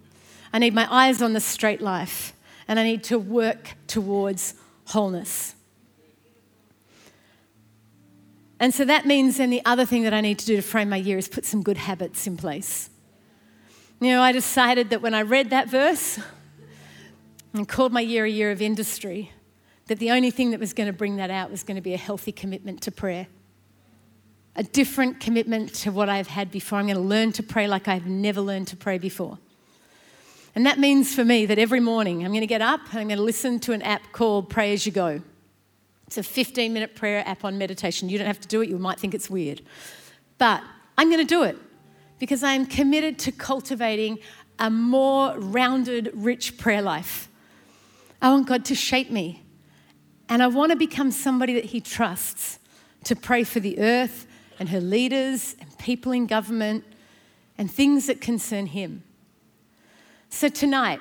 I 0.52 0.58
need 0.58 0.74
my 0.74 0.86
eyes 0.92 1.22
on 1.22 1.32
the 1.32 1.40
straight 1.40 1.80
life, 1.80 2.32
and 2.66 2.78
I 2.78 2.84
need 2.84 3.04
to 3.04 3.18
work 3.18 3.74
towards 3.86 4.54
wholeness. 4.86 5.54
And 8.60 8.74
so 8.74 8.84
that 8.84 9.06
means 9.06 9.36
then 9.36 9.50
the 9.50 9.64
other 9.64 9.84
thing 9.84 10.02
that 10.02 10.12
I 10.12 10.20
need 10.20 10.38
to 10.40 10.46
do 10.46 10.56
to 10.56 10.62
frame 10.62 10.88
my 10.88 10.96
year 10.96 11.16
is 11.18 11.28
put 11.28 11.44
some 11.44 11.62
good 11.62 11.76
habits 11.76 12.26
in 12.26 12.36
place. 12.36 12.90
You 14.00 14.10
know, 14.10 14.22
I 14.22 14.32
decided 14.32 14.90
that 14.90 15.02
when 15.02 15.14
I 15.14 15.22
read 15.22 15.50
that 15.50 15.68
verse 15.68 16.18
and 17.52 17.68
called 17.68 17.92
my 17.92 18.00
year 18.00 18.24
a 18.24 18.30
year 18.30 18.50
of 18.50 18.60
industry, 18.60 19.32
that 19.86 19.98
the 19.98 20.10
only 20.10 20.30
thing 20.30 20.50
that 20.50 20.60
was 20.60 20.72
going 20.72 20.86
to 20.86 20.92
bring 20.92 21.16
that 21.16 21.30
out 21.30 21.50
was 21.50 21.62
going 21.62 21.76
to 21.76 21.80
be 21.80 21.94
a 21.94 21.98
healthy 21.98 22.32
commitment 22.32 22.82
to 22.82 22.90
prayer. 22.90 23.26
A 24.58 24.62
different 24.62 25.20
commitment 25.20 25.72
to 25.76 25.90
what 25.90 26.10
I've 26.10 26.26
had 26.26 26.50
before. 26.50 26.78
I'm 26.78 26.86
going 26.86 26.96
to 26.96 27.00
learn 27.00 27.32
to 27.32 27.42
pray 27.42 27.66
like 27.66 27.88
I've 27.88 28.06
never 28.06 28.40
learned 28.40 28.68
to 28.68 28.76
pray 28.76 28.98
before. 28.98 29.38
And 30.54 30.66
that 30.66 30.78
means 30.78 31.14
for 31.14 31.24
me 31.24 31.46
that 31.46 31.58
every 31.58 31.80
morning 31.80 32.24
I'm 32.24 32.32
going 32.32 32.40
to 32.40 32.46
get 32.46 32.60
up 32.60 32.80
and 32.90 32.98
I'm 32.98 33.06
going 33.06 33.18
to 33.18 33.24
listen 33.24 33.60
to 33.60 33.72
an 33.72 33.80
app 33.82 34.12
called 34.12 34.50
Pray 34.50 34.72
As 34.72 34.84
You 34.84 34.92
Go. 34.92 35.22
It's 36.08 36.18
a 36.18 36.22
15 36.22 36.72
minute 36.72 36.96
prayer 36.96 37.22
app 37.26 37.44
on 37.44 37.56
meditation. 37.56 38.08
You 38.08 38.18
don't 38.18 38.26
have 38.26 38.40
to 38.40 38.48
do 38.48 38.60
it, 38.60 38.68
you 38.68 38.78
might 38.78 38.98
think 38.98 39.14
it's 39.14 39.30
weird. 39.30 39.62
But 40.38 40.64
I'm 40.96 41.08
going 41.08 41.24
to 41.24 41.34
do 41.34 41.44
it 41.44 41.56
because 42.18 42.42
I 42.42 42.52
am 42.54 42.66
committed 42.66 43.18
to 43.20 43.32
cultivating 43.32 44.18
a 44.58 44.70
more 44.70 45.38
rounded, 45.38 46.10
rich 46.14 46.58
prayer 46.58 46.82
life. 46.82 47.28
I 48.20 48.30
want 48.30 48.48
God 48.48 48.64
to 48.66 48.74
shape 48.74 49.10
me. 49.10 49.44
And 50.28 50.42
I 50.42 50.48
want 50.48 50.72
to 50.72 50.76
become 50.76 51.10
somebody 51.10 51.54
that 51.54 51.66
He 51.66 51.80
trusts 51.80 52.58
to 53.04 53.14
pray 53.14 53.44
for 53.44 53.60
the 53.60 53.78
earth 53.78 54.26
and 54.58 54.68
her 54.70 54.80
leaders 54.80 55.56
and 55.60 55.78
people 55.78 56.12
in 56.12 56.26
government 56.26 56.84
and 57.56 57.70
things 57.70 58.06
that 58.06 58.20
concern 58.20 58.66
Him. 58.66 59.02
So 60.30 60.48
tonight, 60.48 61.00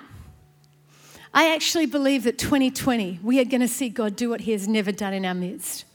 I 1.33 1.53
actually 1.53 1.85
believe 1.85 2.23
that 2.23 2.37
2020, 2.37 3.19
we 3.21 3.39
are 3.39 3.45
going 3.45 3.61
to 3.61 3.67
see 3.67 3.89
God 3.89 4.15
do 4.15 4.29
what 4.29 4.41
He 4.41 4.51
has 4.53 4.67
never 4.67 4.91
done 4.91 5.13
in 5.13 5.25
our 5.25 5.33
midst. 5.33 5.85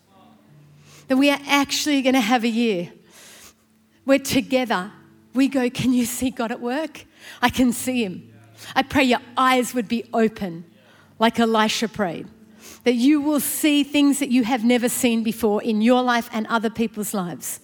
That 1.09 1.17
we 1.17 1.31
are 1.31 1.41
actually 1.47 2.03
going 2.03 2.15
to 2.15 2.21
have 2.21 2.45
a 2.45 2.49
year 2.49 2.93
where 4.05 4.19
together 4.19 4.93
we 5.35 5.49
go, 5.49 5.69
Can 5.71 5.93
you 5.93 6.05
see 6.05 6.31
God 6.31 6.53
at 6.53 6.61
work? 6.61 7.05
I 7.41 7.49
can 7.49 7.73
see 7.73 8.05
Him. 8.05 8.33
I 8.77 8.83
pray 8.83 9.05
your 9.05 9.21
eyes 9.37 9.75
would 9.75 9.89
be 9.89 10.05
open 10.13 10.65
like 11.19 11.39
Elisha 11.39 11.89
prayed. 11.89 12.29
That 12.85 12.95
you 12.95 13.21
will 13.21 13.41
see 13.41 13.85
things 13.85 14.19
that 14.19 14.31
you 14.31 14.45
have 14.45 14.65
never 14.65 14.89
seen 14.89 15.23
before 15.23 15.63
in 15.63 15.83
your 15.83 16.03
life 16.03 16.29
and 16.33 16.47
other 16.49 16.71
people's 16.71 17.15
lives. 17.15 17.61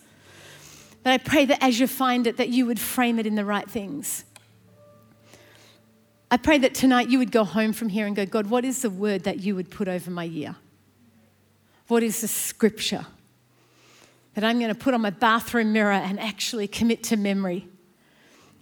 That 1.02 1.12
I 1.12 1.18
pray 1.18 1.44
that 1.46 1.62
as 1.62 1.80
you 1.80 1.86
find 1.86 2.26
it, 2.26 2.36
that 2.36 2.50
you 2.50 2.66
would 2.66 2.78
frame 2.78 3.18
it 3.18 3.26
in 3.26 3.34
the 3.34 3.44
right 3.44 3.68
things. 3.68 4.24
I 6.30 6.36
pray 6.36 6.58
that 6.58 6.74
tonight 6.74 7.08
you 7.08 7.18
would 7.18 7.32
go 7.32 7.44
home 7.44 7.72
from 7.72 7.88
here 7.88 8.06
and 8.06 8.14
go, 8.14 8.26
God, 8.26 8.48
what 8.48 8.64
is 8.64 8.82
the 8.82 8.90
word 8.90 9.24
that 9.24 9.40
you 9.40 9.54
would 9.54 9.70
put 9.70 9.88
over 9.88 10.10
my 10.10 10.24
year? 10.24 10.56
What 11.88 12.02
is 12.02 12.20
the 12.20 12.28
scripture 12.28 13.06
that 14.34 14.44
I'm 14.44 14.58
going 14.58 14.72
to 14.72 14.78
put 14.78 14.92
on 14.92 15.00
my 15.00 15.10
bathroom 15.10 15.72
mirror 15.72 15.92
and 15.92 16.20
actually 16.20 16.68
commit 16.68 17.02
to 17.04 17.16
memory? 17.16 17.66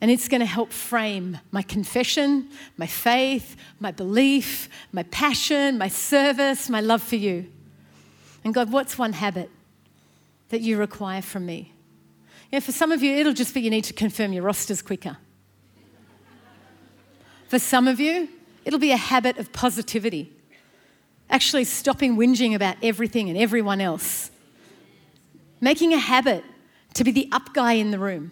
And 0.01 0.11
it's 0.11 0.29
going 0.29 0.41
to 0.41 0.47
help 0.47 0.73
frame 0.73 1.39
my 1.51 1.63
confession, 1.63 2.51
my 2.77 2.87
faith, 2.87 3.57
my 3.81 3.91
belief, 3.91 4.69
my 4.93 5.05
passion, 5.05 5.79
my 5.79 5.89
service, 5.89 6.69
my 6.69 6.81
love 6.81 7.03
for 7.03 7.17
you. 7.17 7.51
And 8.45 8.53
God, 8.53 8.71
what's 8.71 8.99
one 8.99 9.15
habit 9.15 9.51
that 10.51 10.61
you 10.61 10.77
require 10.77 11.23
from 11.23 11.47
me? 11.47 11.73
You 12.53 12.57
know, 12.57 12.61
for 12.61 12.73
some 12.73 12.93
of 12.93 13.03
you, 13.03 13.17
it'll 13.17 13.33
just 13.33 13.55
be 13.55 13.61
you 13.61 13.71
need 13.71 13.85
to 13.85 13.93
confirm 13.93 14.33
your 14.33 14.45
rosters 14.45 14.83
quicker. 14.83 15.17
For 17.49 17.59
some 17.59 17.89
of 17.89 17.99
you, 17.99 18.29
it'll 18.65 18.79
be 18.79 18.93
a 18.93 18.97
habit 18.97 19.39
of 19.39 19.53
positivity, 19.53 20.33
actually 21.31 21.65
stopping 21.65 22.17
whinging 22.17 22.55
about 22.55 22.77
everything 22.83 23.29
and 23.29 23.39
everyone 23.39 23.81
else, 23.81 24.31
making 25.61 25.93
a 25.93 25.99
habit 25.99 26.45
to 26.95 27.05
be 27.05 27.11
the 27.11 27.29
up 27.33 27.55
guy 27.55 27.75
in 27.75 27.91
the 27.91 27.99
room. 27.99 28.31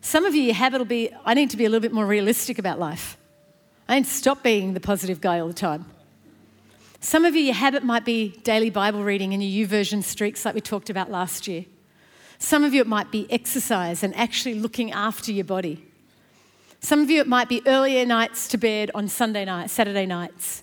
Some 0.00 0.24
of 0.24 0.34
you, 0.34 0.42
your 0.42 0.54
habit 0.54 0.78
will 0.78 0.86
be 0.86 1.10
I 1.24 1.34
need 1.34 1.50
to 1.50 1.56
be 1.56 1.64
a 1.64 1.68
little 1.68 1.82
bit 1.82 1.92
more 1.92 2.06
realistic 2.06 2.58
about 2.58 2.78
life. 2.78 3.16
I 3.88 3.96
need 3.96 4.04
to 4.04 4.10
stop 4.10 4.42
being 4.42 4.74
the 4.74 4.80
positive 4.80 5.20
guy 5.20 5.40
all 5.40 5.48
the 5.48 5.54
time. 5.54 5.86
Some 7.00 7.24
of 7.24 7.34
you, 7.34 7.42
your 7.42 7.54
habit 7.54 7.84
might 7.84 8.04
be 8.04 8.30
daily 8.42 8.70
Bible 8.70 9.04
reading 9.04 9.32
and 9.32 9.42
your 9.42 9.66
YouVersion 9.66 10.02
streaks, 10.02 10.44
like 10.44 10.54
we 10.54 10.60
talked 10.60 10.90
about 10.90 11.10
last 11.10 11.46
year. 11.46 11.64
Some 12.38 12.64
of 12.64 12.74
you, 12.74 12.80
it 12.80 12.86
might 12.86 13.10
be 13.10 13.26
exercise 13.30 14.02
and 14.02 14.14
actually 14.16 14.54
looking 14.54 14.92
after 14.92 15.32
your 15.32 15.44
body. 15.44 15.84
Some 16.80 17.00
of 17.00 17.10
you, 17.10 17.20
it 17.20 17.26
might 17.26 17.48
be 17.48 17.62
earlier 17.66 18.06
nights 18.06 18.46
to 18.48 18.58
bed 18.58 18.90
on 18.94 19.08
Sunday 19.08 19.44
nights, 19.44 19.72
Saturday 19.72 20.06
nights. 20.06 20.62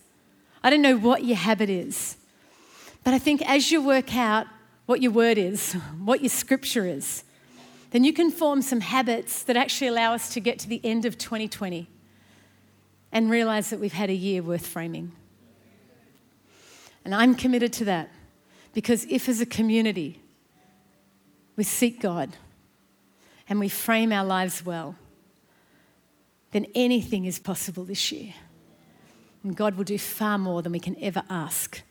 I 0.63 0.69
don't 0.69 0.81
know 0.81 0.97
what 0.97 1.23
your 1.23 1.35
habit 1.35 1.69
is, 1.69 2.15
but 3.03 3.13
I 3.13 3.19
think 3.19 3.47
as 3.47 3.71
you 3.71 3.83
work 3.83 4.15
out 4.15 4.47
what 4.85 5.01
your 5.01 5.11
word 5.11 5.37
is, 5.37 5.73
what 6.03 6.21
your 6.21 6.29
scripture 6.29 6.85
is, 6.85 7.23
then 7.91 8.03
you 8.03 8.13
can 8.13 8.31
form 8.31 8.61
some 8.61 8.81
habits 8.81 9.43
that 9.43 9.55
actually 9.55 9.87
allow 9.87 10.13
us 10.13 10.33
to 10.33 10.39
get 10.39 10.59
to 10.59 10.67
the 10.67 10.81
end 10.83 11.05
of 11.05 11.17
2020 11.17 11.87
and 13.11 13.29
realize 13.29 13.69
that 13.69 13.79
we've 13.79 13.93
had 13.93 14.09
a 14.09 14.13
year 14.13 14.41
worth 14.41 14.67
framing. 14.67 15.11
And 17.05 17.13
I'm 17.13 17.35
committed 17.35 17.71
to 17.73 17.85
that 17.85 18.09
because 18.73 19.05
if, 19.05 19.29
as 19.29 19.39
a 19.39 19.45
community, 19.45 20.19
we 21.55 21.63
seek 21.63 22.01
God 22.01 22.35
and 23.47 23.59
we 23.59 23.69
frame 23.69 24.11
our 24.11 24.25
lives 24.25 24.65
well, 24.65 24.95
then 26.51 26.65
anything 26.73 27.25
is 27.25 27.39
possible 27.39 27.83
this 27.83 28.11
year. 28.11 28.33
And 29.43 29.55
God 29.55 29.75
will 29.75 29.83
do 29.83 29.97
far 29.97 30.37
more 30.37 30.61
than 30.61 30.71
we 30.71 30.79
can 30.79 30.97
ever 31.01 31.23
ask, 31.29 31.81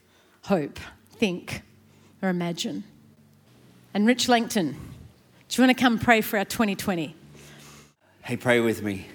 hope, 0.42 0.80
think, 1.12 1.62
or 2.20 2.28
imagine. 2.28 2.82
And 3.94 4.06
Rich 4.06 4.28
Langton, 4.28 4.76
do 5.48 5.62
you 5.62 5.66
want 5.66 5.76
to 5.76 5.82
come 5.82 5.98
pray 5.98 6.20
for 6.20 6.38
our 6.38 6.44
2020? 6.44 7.14
Hey, 8.22 8.36
pray 8.36 8.60
with 8.60 8.82
me. 8.82 9.06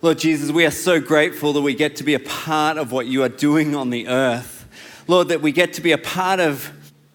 Lord 0.00 0.18
Jesus, 0.18 0.50
we 0.50 0.66
are 0.66 0.72
so 0.72 1.00
grateful 1.00 1.52
that 1.52 1.60
we 1.60 1.74
get 1.74 1.96
to 1.96 2.04
be 2.04 2.14
a 2.14 2.18
part 2.18 2.76
of 2.76 2.90
what 2.90 3.06
you 3.06 3.22
are 3.22 3.28
doing 3.28 3.76
on 3.76 3.90
the 3.90 4.08
earth. 4.08 4.66
Lord, 5.06 5.28
that 5.28 5.40
we 5.40 5.52
get 5.52 5.72
to 5.74 5.80
be 5.80 5.92
a 5.92 5.98
part 5.98 6.40
of, 6.40 6.72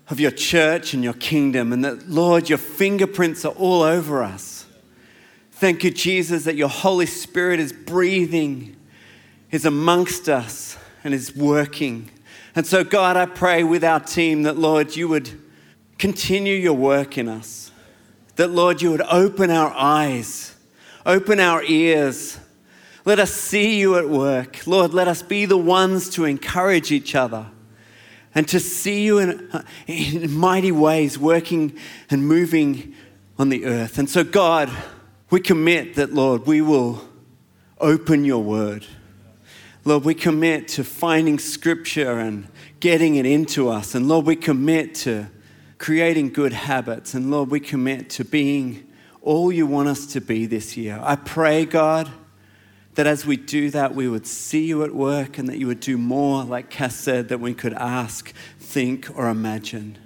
of 0.09 0.21
your 0.21 0.31
church 0.31 0.93
and 0.93 1.03
your 1.03 1.13
kingdom, 1.13 1.73
and 1.73 1.83
that, 1.83 2.09
Lord, 2.09 2.47
your 2.47 2.57
fingerprints 2.57 3.43
are 3.43 3.53
all 3.53 3.81
over 3.81 4.23
us. 4.23 4.65
Thank 5.51 5.83
you, 5.83 5.91
Jesus, 5.91 6.45
that 6.45 6.55
your 6.55 6.69
Holy 6.69 7.07
Spirit 7.07 7.59
is 7.59 7.73
breathing, 7.73 8.77
is 9.51 9.65
amongst 9.65 10.29
us, 10.29 10.77
and 11.03 11.13
is 11.13 11.35
working. 11.35 12.09
And 12.55 12.65
so, 12.65 12.83
God, 12.83 13.17
I 13.17 13.25
pray 13.25 13.63
with 13.63 13.83
our 13.83 13.99
team 13.99 14.43
that, 14.43 14.57
Lord, 14.57 14.95
you 14.95 15.07
would 15.09 15.29
continue 15.97 16.55
your 16.55 16.73
work 16.73 17.17
in 17.17 17.27
us. 17.27 17.66
That, 18.37 18.49
Lord, 18.51 18.81
you 18.81 18.91
would 18.91 19.01
open 19.01 19.51
our 19.51 19.73
eyes, 19.73 20.55
open 21.05 21.39
our 21.39 21.63
ears. 21.63 22.39
Let 23.03 23.19
us 23.19 23.31
see 23.31 23.79
you 23.79 23.97
at 23.97 24.09
work. 24.09 24.65
Lord, 24.65 24.93
let 24.93 25.07
us 25.07 25.21
be 25.21 25.45
the 25.45 25.57
ones 25.57 26.09
to 26.11 26.25
encourage 26.25 26.91
each 26.91 27.15
other 27.15 27.47
and 28.35 28.47
to 28.49 28.59
see 28.59 29.03
you 29.03 29.17
in, 29.17 29.49
in 29.87 30.31
mighty 30.31 30.71
ways 30.71 31.17
working 31.17 31.77
and 32.09 32.27
moving 32.27 32.93
on 33.39 33.49
the 33.49 33.65
earth. 33.65 33.97
And 33.97 34.09
so, 34.09 34.23
God, 34.23 34.69
we 35.29 35.39
commit 35.39 35.95
that, 35.95 36.13
Lord, 36.13 36.45
we 36.45 36.61
will 36.61 37.07
open 37.79 38.23
your 38.23 38.43
word. 38.43 38.85
Lord, 39.83 40.03
we 40.03 40.13
commit 40.13 40.67
to 40.69 40.83
finding 40.83 41.39
scripture 41.39 42.19
and 42.19 42.47
getting 42.79 43.15
it 43.15 43.25
into 43.25 43.69
us. 43.69 43.95
And 43.95 44.07
Lord, 44.07 44.25
we 44.25 44.35
commit 44.35 44.93
to 44.95 45.27
creating 45.77 46.29
good 46.29 46.53
habits. 46.53 47.13
And 47.13 47.29
Lord, 47.31 47.49
we 47.49 47.59
commit 47.59 48.09
to 48.11 48.25
being 48.25 48.87
all 49.21 49.51
you 49.51 49.67
want 49.67 49.89
us 49.89 50.05
to 50.07 50.21
be 50.21 50.45
this 50.45 50.77
year. 50.77 50.99
I 51.01 51.15
pray, 51.15 51.65
God, 51.65 52.09
that 52.95 53.05
as 53.05 53.25
we 53.25 53.37
do 53.37 53.69
that, 53.71 53.93
we 53.93 54.07
would 54.07 54.25
see 54.25 54.65
you 54.65 54.83
at 54.83 54.93
work 54.93 55.37
and 55.37 55.47
that 55.49 55.57
you 55.57 55.67
would 55.67 55.79
do 55.79 55.97
more, 55.97 56.43
like 56.43 56.69
Cass 56.69 56.95
said, 56.95 57.29
that 57.29 57.39
we 57.39 57.53
could 57.53 57.73
ask, 57.73 58.33
think, 58.59 59.07
or 59.15 59.29
imagine. 59.29 59.97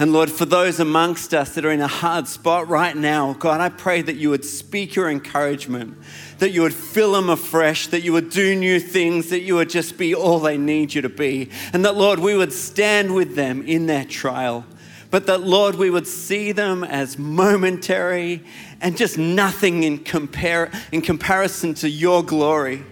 And 0.00 0.12
Lord, 0.12 0.30
for 0.30 0.44
those 0.44 0.78
amongst 0.78 1.34
us 1.34 1.54
that 1.56 1.64
are 1.64 1.72
in 1.72 1.80
a 1.80 1.88
hard 1.88 2.28
spot 2.28 2.68
right 2.68 2.96
now, 2.96 3.32
God, 3.32 3.60
I 3.60 3.68
pray 3.68 4.00
that 4.00 4.14
you 4.14 4.30
would 4.30 4.44
speak 4.44 4.94
your 4.94 5.10
encouragement, 5.10 5.98
that 6.38 6.50
you 6.50 6.62
would 6.62 6.74
fill 6.74 7.12
them 7.12 7.28
afresh, 7.28 7.88
that 7.88 8.02
you 8.02 8.12
would 8.12 8.30
do 8.30 8.54
new 8.54 8.78
things, 8.78 9.30
that 9.30 9.40
you 9.40 9.56
would 9.56 9.68
just 9.68 9.98
be 9.98 10.14
all 10.14 10.38
they 10.38 10.56
need 10.56 10.94
you 10.94 11.02
to 11.02 11.08
be. 11.08 11.50
And 11.72 11.84
that, 11.84 11.96
Lord, 11.96 12.20
we 12.20 12.36
would 12.36 12.52
stand 12.52 13.12
with 13.12 13.34
them 13.34 13.62
in 13.66 13.86
their 13.86 14.04
trial. 14.04 14.64
But 15.10 15.26
that, 15.26 15.40
Lord, 15.40 15.76
we 15.76 15.88
would 15.88 16.06
see 16.06 16.52
them 16.52 16.84
as 16.84 17.18
momentary 17.18 18.44
and 18.80 18.96
just 18.96 19.16
nothing 19.16 19.82
in, 19.82 19.98
compare, 19.98 20.70
in 20.92 21.00
comparison 21.00 21.74
to 21.74 21.88
your 21.88 22.22
glory. 22.22 22.84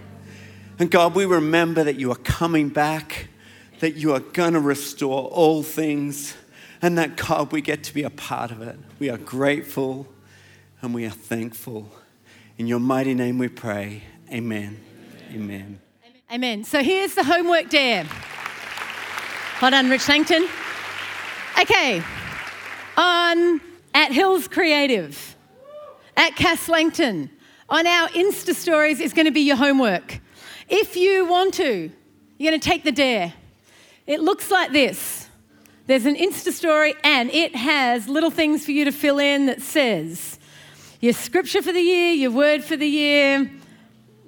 And 0.79 0.89
God, 0.89 1.15
we 1.15 1.25
remember 1.25 1.83
that 1.83 1.97
you 1.97 2.11
are 2.11 2.17
coming 2.17 2.69
back, 2.69 3.27
that 3.79 3.95
you 3.95 4.13
are 4.13 4.19
going 4.19 4.53
to 4.53 4.59
restore 4.59 5.23
all 5.25 5.61
things 5.61 6.35
and 6.81 6.97
that 6.97 7.15
God, 7.15 7.51
we 7.51 7.61
get 7.61 7.83
to 7.85 7.93
be 7.93 8.03
a 8.03 8.09
part 8.09 8.51
of 8.51 8.61
it. 8.61 8.77
We 8.99 9.09
are 9.09 9.17
grateful 9.17 10.07
and 10.81 10.93
we 10.93 11.05
are 11.05 11.11
thankful. 11.11 11.91
In 12.57 12.67
your 12.67 12.79
mighty 12.79 13.13
name 13.13 13.37
we 13.37 13.47
pray. 13.47 14.03
Amen. 14.31 14.79
Amen. 15.31 15.79
Amen. 16.31 16.63
So 16.63 16.83
here's 16.83 17.15
the 17.15 17.23
homework 17.23 17.69
dare. 17.69 18.05
Hold 19.59 19.73
on, 19.73 19.89
Rich 19.89 20.07
Langton. 20.09 20.47
Okay. 21.59 22.03
On 22.97 23.61
at 23.95 24.11
Hills 24.11 24.47
Creative, 24.47 25.35
at 26.15 26.35
Cass 26.35 26.69
Langton, 26.69 27.31
on 27.67 27.87
our 27.87 28.09
Insta 28.09 28.53
stories 28.53 28.99
is 28.99 29.11
going 29.11 29.25
to 29.25 29.31
be 29.31 29.41
your 29.41 29.55
homework. 29.55 30.19
If 30.69 30.95
you 30.95 31.25
want 31.25 31.55
to, 31.55 31.89
you're 32.37 32.51
going 32.51 32.59
to 32.59 32.69
take 32.69 32.83
the 32.83 32.91
dare. 32.91 33.33
It 34.05 34.19
looks 34.19 34.51
like 34.51 34.71
this. 34.71 35.29
There's 35.87 36.05
an 36.05 36.15
Insta 36.15 36.51
story, 36.51 36.93
and 37.03 37.31
it 37.31 37.55
has 37.55 38.07
little 38.07 38.29
things 38.29 38.63
for 38.63 38.71
you 38.71 38.85
to 38.85 38.91
fill 38.91 39.17
in 39.17 39.47
that 39.47 39.61
says 39.61 40.37
your 40.99 41.13
scripture 41.13 41.61
for 41.61 41.71
the 41.71 41.81
year, 41.81 42.11
your 42.11 42.31
word 42.31 42.63
for 42.63 42.77
the 42.77 42.87
year, 42.87 43.49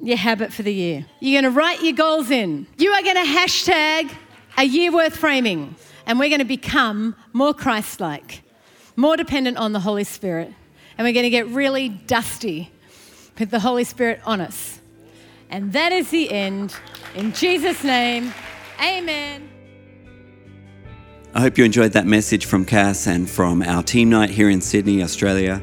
your 0.02 0.18
habit 0.18 0.52
for 0.52 0.64
the 0.64 0.74
year. 0.74 1.06
You're 1.20 1.42
going 1.42 1.54
to 1.54 1.58
write 1.58 1.84
your 1.84 1.94
goals 1.94 2.32
in. 2.32 2.66
You 2.78 2.92
are 2.92 3.04
going 3.04 3.18
to 3.18 3.32
hashtag 3.32 4.12
a 4.58 4.64
year 4.64 4.92
worth 4.92 5.16
framing, 5.16 5.76
and 6.10 6.18
we're 6.18 6.28
going 6.28 6.40
to 6.40 6.46
become 6.46 7.16
more 7.34 7.54
Christ 7.54 8.00
like, 8.00 8.42
more 8.96 9.16
dependent 9.16 9.58
on 9.58 9.74
the 9.74 9.80
Holy 9.80 10.04
Spirit, 10.04 10.52
and 10.98 11.06
we're 11.06 11.14
going 11.14 11.24
to 11.24 11.30
get 11.30 11.48
really 11.50 11.88
dusty 11.88 12.72
with 13.38 13.52
the 13.52 13.60
Holy 13.60 13.84
Spirit 13.84 14.20
on 14.26 14.42
us. 14.42 14.80
And 15.52 15.72
that 15.74 15.92
is 15.92 16.10
the 16.10 16.32
end. 16.32 16.76
In 17.14 17.32
Jesus' 17.32 17.84
name, 17.84 18.34
amen. 18.82 19.52
I 21.36 21.42
hope 21.42 21.60
you 21.60 21.64
enjoyed 21.64 21.92
that 21.92 22.08
message 22.08 22.48
from 22.48 22.66
Cass 22.66 23.06
and 23.06 23.30
from 23.30 23.62
our 23.62 23.84
team 23.84 24.10
night 24.10 24.32
here 24.32 24.50
in 24.50 24.62
Sydney, 24.62 25.04
Australia. 25.04 25.62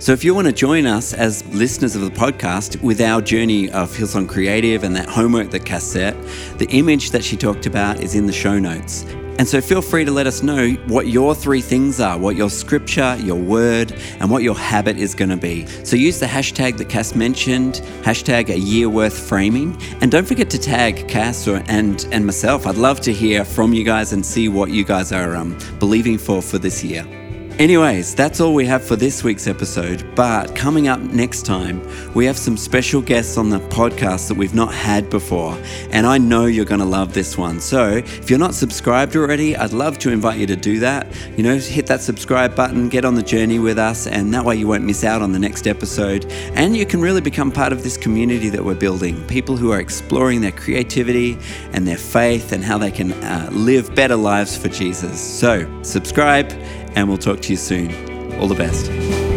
So, 0.00 0.12
if 0.12 0.24
you 0.24 0.34
want 0.34 0.48
to 0.48 0.52
join 0.52 0.86
us 0.86 1.14
as 1.14 1.46
listeners 1.54 1.94
of 1.94 2.02
the 2.02 2.10
podcast 2.10 2.82
with 2.82 3.00
our 3.00 3.22
journey 3.22 3.70
of 3.70 3.96
Hillsong 3.96 4.28
Creative 4.28 4.82
and 4.82 4.96
that 4.96 5.08
homework 5.08 5.52
that 5.52 5.64
Cass 5.64 5.84
set, 5.84 6.20
the 6.58 6.66
image 6.70 7.12
that 7.12 7.22
she 7.22 7.36
talked 7.36 7.66
about 7.66 8.02
is 8.02 8.16
in 8.16 8.26
the 8.26 8.32
show 8.32 8.58
notes. 8.58 9.06
And 9.38 9.48
so 9.48 9.60
feel 9.60 9.82
free 9.82 10.04
to 10.04 10.10
let 10.10 10.26
us 10.26 10.42
know 10.42 10.70
what 10.86 11.08
your 11.08 11.34
three 11.34 11.60
things 11.60 12.00
are, 12.00 12.18
what 12.18 12.36
your 12.36 12.50
scripture, 12.50 13.16
your 13.20 13.40
word, 13.40 13.92
and 14.20 14.30
what 14.30 14.42
your 14.42 14.56
habit 14.56 14.96
is 14.96 15.14
going 15.14 15.30
to 15.30 15.36
be. 15.36 15.66
So 15.84 15.96
use 15.96 16.20
the 16.20 16.26
hashtag 16.26 16.76
that 16.78 16.88
Cass 16.88 17.14
mentioned, 17.14 17.74
hashtag 18.02 18.48
a 18.48 18.58
year 18.58 18.88
worth 18.88 19.18
framing. 19.18 19.76
And 20.00 20.10
don't 20.10 20.26
forget 20.26 20.50
to 20.50 20.58
tag 20.58 21.08
Cass 21.08 21.48
or, 21.48 21.62
and, 21.66 22.06
and 22.12 22.24
myself. 22.24 22.66
I'd 22.66 22.76
love 22.76 23.00
to 23.02 23.12
hear 23.12 23.44
from 23.44 23.72
you 23.72 23.84
guys 23.84 24.12
and 24.12 24.24
see 24.24 24.48
what 24.48 24.70
you 24.70 24.84
guys 24.84 25.12
are 25.12 25.34
um, 25.34 25.58
believing 25.78 26.18
for 26.18 26.40
for 26.40 26.58
this 26.58 26.84
year. 26.84 27.23
Anyways, 27.58 28.16
that's 28.16 28.40
all 28.40 28.52
we 28.52 28.66
have 28.66 28.82
for 28.84 28.96
this 28.96 29.22
week's 29.22 29.46
episode. 29.46 30.04
But 30.16 30.56
coming 30.56 30.88
up 30.88 30.98
next 30.98 31.46
time, 31.46 31.80
we 32.12 32.26
have 32.26 32.36
some 32.36 32.56
special 32.56 33.00
guests 33.00 33.38
on 33.38 33.48
the 33.48 33.60
podcast 33.60 34.26
that 34.26 34.36
we've 34.36 34.56
not 34.56 34.74
had 34.74 35.08
before. 35.08 35.56
And 35.90 36.04
I 36.04 36.18
know 36.18 36.46
you're 36.46 36.64
going 36.64 36.80
to 36.80 36.84
love 36.84 37.14
this 37.14 37.38
one. 37.38 37.60
So 37.60 37.98
if 37.98 38.28
you're 38.28 38.40
not 38.40 38.56
subscribed 38.56 39.14
already, 39.14 39.56
I'd 39.56 39.72
love 39.72 39.98
to 40.00 40.10
invite 40.10 40.40
you 40.40 40.48
to 40.48 40.56
do 40.56 40.80
that. 40.80 41.06
You 41.36 41.44
know, 41.44 41.56
hit 41.56 41.86
that 41.86 42.00
subscribe 42.00 42.56
button, 42.56 42.88
get 42.88 43.04
on 43.04 43.14
the 43.14 43.22
journey 43.22 43.60
with 43.60 43.78
us, 43.78 44.08
and 44.08 44.34
that 44.34 44.44
way 44.44 44.56
you 44.56 44.66
won't 44.66 44.82
miss 44.82 45.04
out 45.04 45.22
on 45.22 45.30
the 45.30 45.38
next 45.38 45.68
episode. 45.68 46.26
And 46.54 46.76
you 46.76 46.84
can 46.84 47.00
really 47.00 47.20
become 47.20 47.52
part 47.52 47.72
of 47.72 47.84
this 47.84 47.96
community 47.96 48.48
that 48.48 48.64
we're 48.64 48.74
building 48.74 49.24
people 49.28 49.56
who 49.56 49.70
are 49.70 49.78
exploring 49.78 50.40
their 50.40 50.50
creativity 50.50 51.38
and 51.72 51.86
their 51.86 51.98
faith 51.98 52.50
and 52.50 52.64
how 52.64 52.78
they 52.78 52.90
can 52.90 53.12
uh, 53.12 53.48
live 53.52 53.94
better 53.94 54.16
lives 54.16 54.56
for 54.56 54.68
Jesus. 54.68 55.20
So 55.20 55.70
subscribe 55.84 56.52
and 56.94 57.08
we'll 57.08 57.18
talk 57.18 57.40
to 57.40 57.50
you 57.50 57.56
soon. 57.56 57.92
All 58.38 58.48
the 58.48 58.54
best. 58.54 59.33